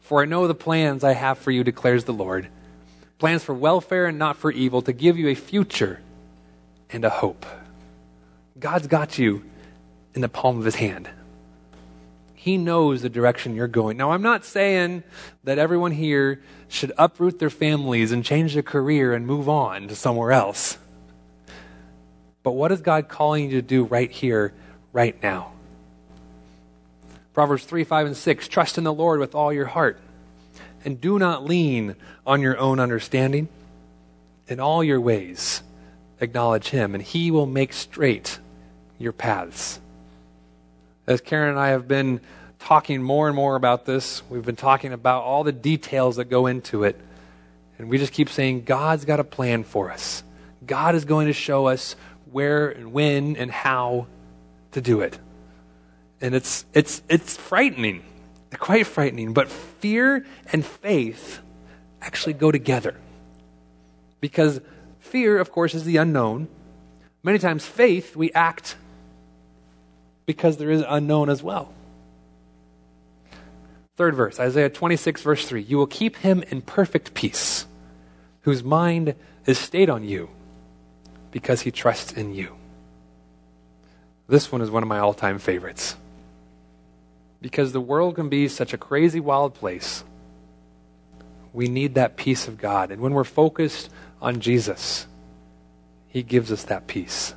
For 0.00 0.22
I 0.22 0.26
know 0.26 0.46
the 0.46 0.54
plans 0.54 1.04
I 1.04 1.12
have 1.12 1.38
for 1.38 1.50
you, 1.50 1.64
declares 1.64 2.04
the 2.04 2.12
Lord 2.12 2.48
plans 3.22 3.44
for 3.44 3.54
welfare 3.54 4.06
and 4.06 4.18
not 4.18 4.36
for 4.36 4.50
evil, 4.50 4.82
to 4.82 4.92
give 4.92 5.16
you 5.16 5.28
a 5.28 5.34
future 5.36 6.00
and 6.90 7.04
a 7.04 7.08
hope. 7.08 7.46
God's 8.62 8.86
got 8.86 9.18
you 9.18 9.44
in 10.14 10.20
the 10.20 10.28
palm 10.28 10.56
of 10.56 10.64
his 10.64 10.76
hand. 10.76 11.10
He 12.32 12.56
knows 12.56 13.02
the 13.02 13.08
direction 13.08 13.56
you're 13.56 13.66
going. 13.66 13.96
Now, 13.96 14.12
I'm 14.12 14.22
not 14.22 14.44
saying 14.44 15.02
that 15.42 15.58
everyone 15.58 15.90
here 15.90 16.40
should 16.68 16.92
uproot 16.96 17.40
their 17.40 17.50
families 17.50 18.12
and 18.12 18.24
change 18.24 18.54
their 18.54 18.62
career 18.62 19.14
and 19.14 19.26
move 19.26 19.48
on 19.48 19.88
to 19.88 19.96
somewhere 19.96 20.30
else. 20.30 20.78
But 22.44 22.52
what 22.52 22.70
is 22.70 22.80
God 22.80 23.08
calling 23.08 23.50
you 23.50 23.50
to 23.60 23.62
do 23.62 23.82
right 23.84 24.10
here, 24.10 24.54
right 24.92 25.20
now? 25.22 25.52
Proverbs 27.34 27.64
3, 27.64 27.82
5, 27.82 28.06
and 28.06 28.16
6 28.16 28.46
Trust 28.46 28.78
in 28.78 28.84
the 28.84 28.94
Lord 28.94 29.18
with 29.18 29.34
all 29.34 29.52
your 29.52 29.66
heart, 29.66 30.00
and 30.84 31.00
do 31.00 31.18
not 31.18 31.44
lean 31.44 31.96
on 32.24 32.40
your 32.40 32.56
own 32.58 32.78
understanding. 32.78 33.48
In 34.46 34.60
all 34.60 34.84
your 34.84 35.00
ways, 35.00 35.62
acknowledge 36.20 36.68
Him, 36.68 36.94
and 36.94 37.02
He 37.02 37.32
will 37.32 37.46
make 37.46 37.72
straight 37.72 38.38
your 39.02 39.12
paths 39.12 39.80
as 41.06 41.20
Karen 41.20 41.50
and 41.50 41.58
I 41.58 41.68
have 41.68 41.88
been 41.88 42.20
talking 42.58 43.02
more 43.02 43.26
and 43.26 43.34
more 43.34 43.56
about 43.56 43.84
this, 43.84 44.22
we've 44.28 44.44
been 44.44 44.56
talking 44.56 44.92
about 44.92 45.24
all 45.24 45.44
the 45.44 45.52
details 45.52 46.16
that 46.16 46.26
go 46.26 46.46
into 46.46 46.84
it. 46.84 46.98
And 47.78 47.88
we 47.88 47.98
just 47.98 48.12
keep 48.12 48.28
saying, 48.28 48.64
God's 48.64 49.04
got 49.04 49.18
a 49.18 49.24
plan 49.24 49.64
for 49.64 49.90
us. 49.90 50.22
God 50.64 50.94
is 50.94 51.04
going 51.04 51.26
to 51.26 51.32
show 51.32 51.66
us 51.66 51.96
where 52.30 52.68
and 52.68 52.92
when 52.92 53.36
and 53.36 53.50
how 53.50 54.06
to 54.72 54.80
do 54.80 55.00
it. 55.00 55.18
And 56.20 56.34
it's, 56.34 56.64
it's, 56.72 57.02
it's 57.08 57.36
frightening, 57.36 58.04
quite 58.58 58.86
frightening. 58.86 59.32
But 59.32 59.48
fear 59.48 60.24
and 60.52 60.64
faith 60.64 61.40
actually 62.00 62.34
go 62.34 62.52
together. 62.52 62.94
Because 64.20 64.60
fear, 65.00 65.38
of 65.38 65.50
course, 65.50 65.74
is 65.74 65.82
the 65.84 65.96
unknown. 65.96 66.46
Many 67.24 67.40
times, 67.40 67.66
faith, 67.66 68.14
we 68.14 68.30
act 68.32 68.76
because 70.26 70.56
there 70.56 70.70
is 70.70 70.84
unknown 70.86 71.28
as 71.28 71.42
well. 71.42 71.72
Third 73.96 74.14
verse, 74.14 74.40
Isaiah 74.40 74.70
26, 74.70 75.22
verse 75.22 75.46
3 75.46 75.62
You 75.62 75.78
will 75.78 75.86
keep 75.86 76.16
him 76.16 76.42
in 76.48 76.62
perfect 76.62 77.14
peace, 77.14 77.66
whose 78.42 78.64
mind 78.64 79.14
is 79.46 79.58
stayed 79.58 79.90
on 79.90 80.04
you, 80.04 80.28
because 81.30 81.62
he 81.62 81.70
trusts 81.70 82.12
in 82.12 82.34
you. 82.34 82.56
This 84.28 84.50
one 84.50 84.62
is 84.62 84.70
one 84.70 84.82
of 84.82 84.88
my 84.88 84.98
all 84.98 85.14
time 85.14 85.38
favorites. 85.38 85.96
Because 87.40 87.72
the 87.72 87.80
world 87.80 88.14
can 88.14 88.28
be 88.28 88.48
such 88.48 88.72
a 88.72 88.78
crazy, 88.78 89.20
wild 89.20 89.52
place. 89.52 90.04
We 91.52 91.68
need 91.68 91.96
that 91.96 92.16
peace 92.16 92.48
of 92.48 92.56
God. 92.56 92.90
And 92.90 93.02
when 93.02 93.12
we're 93.12 93.24
focused 93.24 93.90
on 94.22 94.40
Jesus, 94.40 95.06
He 96.08 96.22
gives 96.22 96.50
us 96.50 96.64
that 96.64 96.86
peace. 96.86 97.34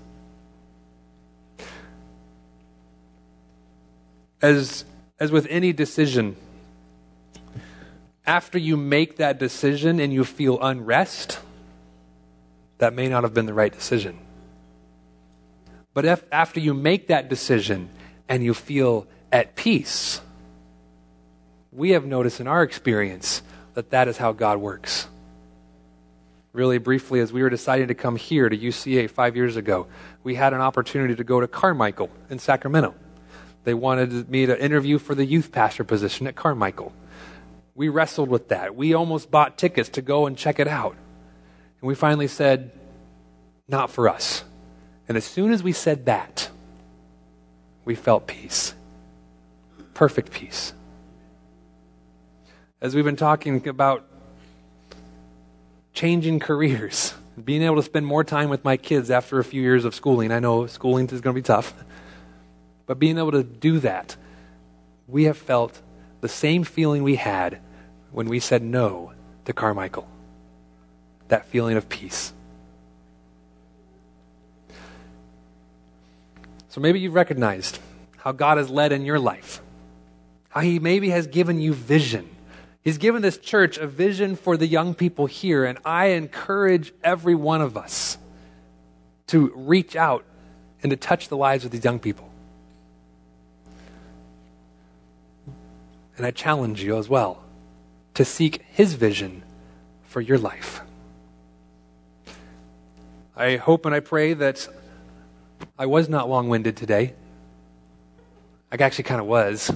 As, 4.45 4.85
as 5.19 5.31
with 5.31 5.47
any 5.49 5.73
decision, 5.73 6.35
after 8.27 8.59
you 8.59 8.77
make 8.77 9.17
that 9.17 9.39
decision 9.39 9.99
and 9.99 10.13
you 10.13 10.23
feel 10.23 10.61
unrest, 10.61 11.39
that 12.77 12.93
may 12.93 13.09
not 13.09 13.23
have 13.23 13.33
been 13.33 13.47
the 13.47 13.55
right 13.55 13.73
decision. 13.73 14.19
But 15.95 16.05
if 16.05 16.23
after 16.31 16.59
you 16.59 16.75
make 16.75 17.07
that 17.07 17.27
decision 17.27 17.89
and 18.29 18.43
you 18.43 18.53
feel 18.53 19.07
at 19.31 19.55
peace, 19.55 20.21
we 21.71 21.89
have 21.91 22.05
noticed 22.05 22.39
in 22.39 22.45
our 22.45 22.61
experience 22.61 23.41
that 23.73 23.89
that 23.89 24.07
is 24.07 24.17
how 24.17 24.31
God 24.31 24.59
works. 24.59 25.07
Really 26.53 26.77
briefly, 26.77 27.19
as 27.19 27.33
we 27.33 27.41
were 27.41 27.49
deciding 27.49 27.87
to 27.87 27.95
come 27.95 28.15
here 28.15 28.47
to 28.47 28.55
UCA 28.55 29.09
five 29.09 29.35
years 29.35 29.55
ago, 29.55 29.87
we 30.23 30.35
had 30.35 30.53
an 30.53 30.61
opportunity 30.61 31.15
to 31.15 31.23
go 31.23 31.41
to 31.41 31.47
Carmichael 31.47 32.11
in 32.29 32.37
Sacramento. 32.37 32.93
They 33.65 33.73
wanted 33.73 34.29
me 34.29 34.45
to 34.45 34.63
interview 34.63 34.99
for 34.99 35.15
the 35.15 35.25
youth 35.25 35.51
pastor 35.51 35.83
position 35.83 36.27
at 36.27 36.35
Carmichael. 36.35 36.93
We 37.73 37.89
wrestled 37.89 38.29
with 38.29 38.49
that. 38.49 38.75
We 38.75 38.93
almost 38.93 39.29
bought 39.29 39.57
tickets 39.57 39.89
to 39.89 40.01
go 40.01 40.27
and 40.27 40.37
check 40.37 40.59
it 40.59 40.67
out. 40.67 40.95
And 41.81 41.87
we 41.87 41.95
finally 41.95 42.27
said, 42.27 42.71
not 43.67 43.89
for 43.89 44.07
us. 44.07 44.43
And 45.07 45.17
as 45.17 45.25
soon 45.25 45.51
as 45.51 45.61
we 45.61 45.73
said 45.73 46.05
that, 46.05 46.49
we 47.83 47.95
felt 47.95 48.27
peace. 48.27 48.73
Perfect 49.93 50.31
peace. 50.31 50.73
As 52.81 52.95
we've 52.95 53.05
been 53.05 53.15
talking 53.15 53.67
about 53.67 54.05
changing 55.93 56.39
careers, 56.39 57.13
being 57.43 57.63
able 57.63 57.77
to 57.77 57.83
spend 57.83 58.05
more 58.05 58.23
time 58.23 58.49
with 58.49 58.63
my 58.63 58.77
kids 58.77 59.09
after 59.09 59.39
a 59.39 59.43
few 59.43 59.61
years 59.61 59.85
of 59.85 59.95
schooling, 59.95 60.31
I 60.31 60.39
know 60.39 60.67
schooling 60.67 61.07
is 61.09 61.21
going 61.21 61.33
to 61.35 61.41
be 61.41 61.45
tough, 61.45 61.73
but 62.85 62.99
being 62.99 63.17
able 63.17 63.31
to 63.31 63.43
do 63.43 63.79
that, 63.79 64.15
we 65.07 65.25
have 65.25 65.37
felt 65.37 65.81
the 66.21 66.29
same 66.29 66.63
feeling 66.63 67.03
we 67.03 67.15
had 67.15 67.59
when 68.11 68.27
we 68.27 68.39
said 68.39 68.61
no 68.63 69.13
to 69.45 69.53
Carmichael 69.53 70.07
that 71.27 71.45
feeling 71.45 71.77
of 71.77 71.89
peace. 71.89 72.33
So 76.69 76.81
maybe 76.81 76.99
you've 76.99 77.13
recognized 77.13 77.79
how 78.17 78.31
God 78.31 78.57
has 78.57 78.69
led 78.69 78.91
in 78.91 79.05
your 79.05 79.19
life, 79.19 79.61
how 80.49 80.61
He 80.61 80.79
maybe 80.79 81.09
has 81.09 81.27
given 81.27 81.59
you 81.59 81.73
vision. 81.73 82.29
He's 82.83 82.97
given 82.97 83.21
this 83.21 83.37
church 83.37 83.77
a 83.77 83.87
vision 83.87 84.35
for 84.35 84.57
the 84.57 84.67
young 84.67 84.93
people 84.93 85.25
here, 85.25 85.65
and 85.65 85.79
I 85.85 86.07
encourage 86.07 86.93
every 87.03 87.33
one 87.33 87.61
of 87.61 87.77
us 87.77 88.17
to 89.27 89.51
reach 89.55 89.95
out 89.95 90.25
and 90.83 90.89
to 90.91 90.97
touch 90.97 91.29
the 91.29 91.37
lives 91.37 91.65
of 91.65 91.71
these 91.71 91.83
young 91.83 91.99
people. 91.99 92.29
And 96.17 96.25
I 96.25 96.31
challenge 96.31 96.83
you 96.83 96.97
as 96.97 97.09
well 97.09 97.43
to 98.13 98.23
seek 98.23 98.63
His 98.69 98.93
vision 98.93 99.43
for 100.03 100.21
your 100.21 100.37
life. 100.37 100.81
I 103.35 103.57
hope 103.57 103.85
and 103.85 103.93
I 103.93 103.99
pray 103.99 104.33
that 104.33 104.67
I 105.77 105.87
was 105.87 106.07
not 106.07 106.29
long 106.29 106.47
winded 106.47 106.77
today. 106.77 107.13
I 108.71 108.81
actually 108.81 109.03
kind 109.03 109.19
of 109.19 109.27
was 109.27 109.75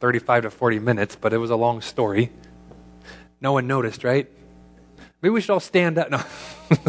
35 0.00 0.44
to 0.44 0.50
40 0.50 0.78
minutes, 0.78 1.16
but 1.16 1.32
it 1.32 1.38
was 1.38 1.50
a 1.50 1.56
long 1.56 1.80
story. 1.80 2.30
No 3.40 3.52
one 3.52 3.66
noticed, 3.66 4.04
right? 4.04 4.30
Maybe 5.20 5.30
we 5.30 5.40
should 5.40 5.52
all 5.52 5.60
stand 5.60 5.98
up. 5.98 6.08
No. 6.70 6.82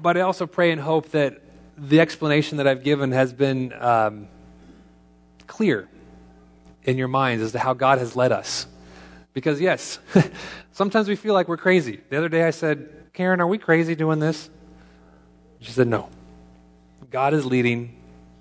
but 0.00 0.18
I 0.18 0.20
also 0.20 0.46
pray 0.46 0.70
and 0.70 0.80
hope 0.80 1.10
that 1.12 1.40
the 1.78 2.00
explanation 2.00 2.58
that 2.58 2.66
I've 2.66 2.84
given 2.84 3.12
has 3.12 3.32
been 3.32 3.72
um, 3.72 4.28
clear 5.46 5.88
in 6.84 6.98
your 6.98 7.08
minds 7.08 7.42
as 7.42 7.52
to 7.52 7.58
how 7.58 7.74
God 7.74 7.98
has 7.98 8.14
led 8.14 8.32
us. 8.32 8.66
Because, 9.32 9.60
yes, 9.60 9.98
sometimes 10.72 11.08
we 11.08 11.16
feel 11.16 11.34
like 11.34 11.48
we're 11.48 11.56
crazy. 11.56 12.00
The 12.08 12.16
other 12.16 12.28
day 12.28 12.44
I 12.44 12.50
said, 12.50 12.88
Karen, 13.12 13.40
are 13.40 13.46
we 13.46 13.58
crazy 13.58 13.94
doing 13.94 14.18
this? 14.18 14.50
She 15.60 15.72
said, 15.72 15.88
No. 15.88 16.08
God 17.10 17.32
is 17.32 17.46
leading, 17.46 17.96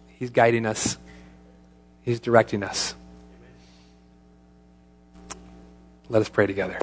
He's 0.07 0.29
guiding 0.29 0.65
us, 0.65 0.97
He's 2.01 2.19
directing 2.19 2.63
us. 2.63 2.95
Let 6.09 6.21
us 6.21 6.29
pray 6.29 6.47
together. 6.47 6.79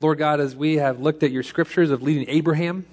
Lord 0.00 0.18
God, 0.18 0.40
as 0.40 0.56
we 0.56 0.76
have 0.76 1.00
looked 1.00 1.22
at 1.22 1.30
your 1.30 1.42
scriptures 1.42 1.90
of 1.90 2.02
leading 2.02 2.28
Abraham, 2.28 2.86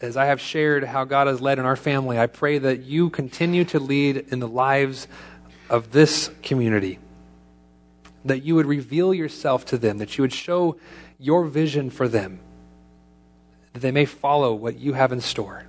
as 0.00 0.16
I 0.16 0.26
have 0.26 0.40
shared 0.40 0.84
how 0.84 1.04
God 1.04 1.26
has 1.26 1.40
led 1.40 1.58
in 1.58 1.64
our 1.64 1.76
family, 1.76 2.18
I 2.18 2.26
pray 2.26 2.58
that 2.58 2.82
you 2.82 3.08
continue 3.10 3.64
to 3.66 3.78
lead 3.78 4.16
in 4.28 4.40
the 4.40 4.48
lives 4.48 5.08
of 5.70 5.92
this 5.92 6.30
community. 6.42 6.98
That 8.24 8.42
you 8.42 8.54
would 8.56 8.66
reveal 8.66 9.14
yourself 9.14 9.64
to 9.66 9.78
them, 9.78 9.98
that 9.98 10.18
you 10.18 10.22
would 10.22 10.32
show 10.32 10.76
your 11.18 11.44
vision 11.46 11.90
for 11.90 12.08
them, 12.08 12.40
that 13.72 13.80
they 13.80 13.90
may 13.90 14.04
follow 14.04 14.52
what 14.54 14.78
you 14.78 14.92
have 14.92 15.12
in 15.12 15.20
store. 15.20 15.64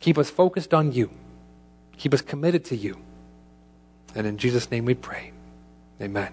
Keep 0.00 0.16
us 0.16 0.30
focused 0.30 0.72
on 0.72 0.92
you, 0.92 1.10
keep 1.98 2.14
us 2.14 2.22
committed 2.22 2.64
to 2.66 2.76
you. 2.76 2.98
And 4.14 4.26
in 4.26 4.38
Jesus' 4.38 4.70
name 4.70 4.86
we 4.86 4.94
pray. 4.94 5.32
Amen. 6.00 6.32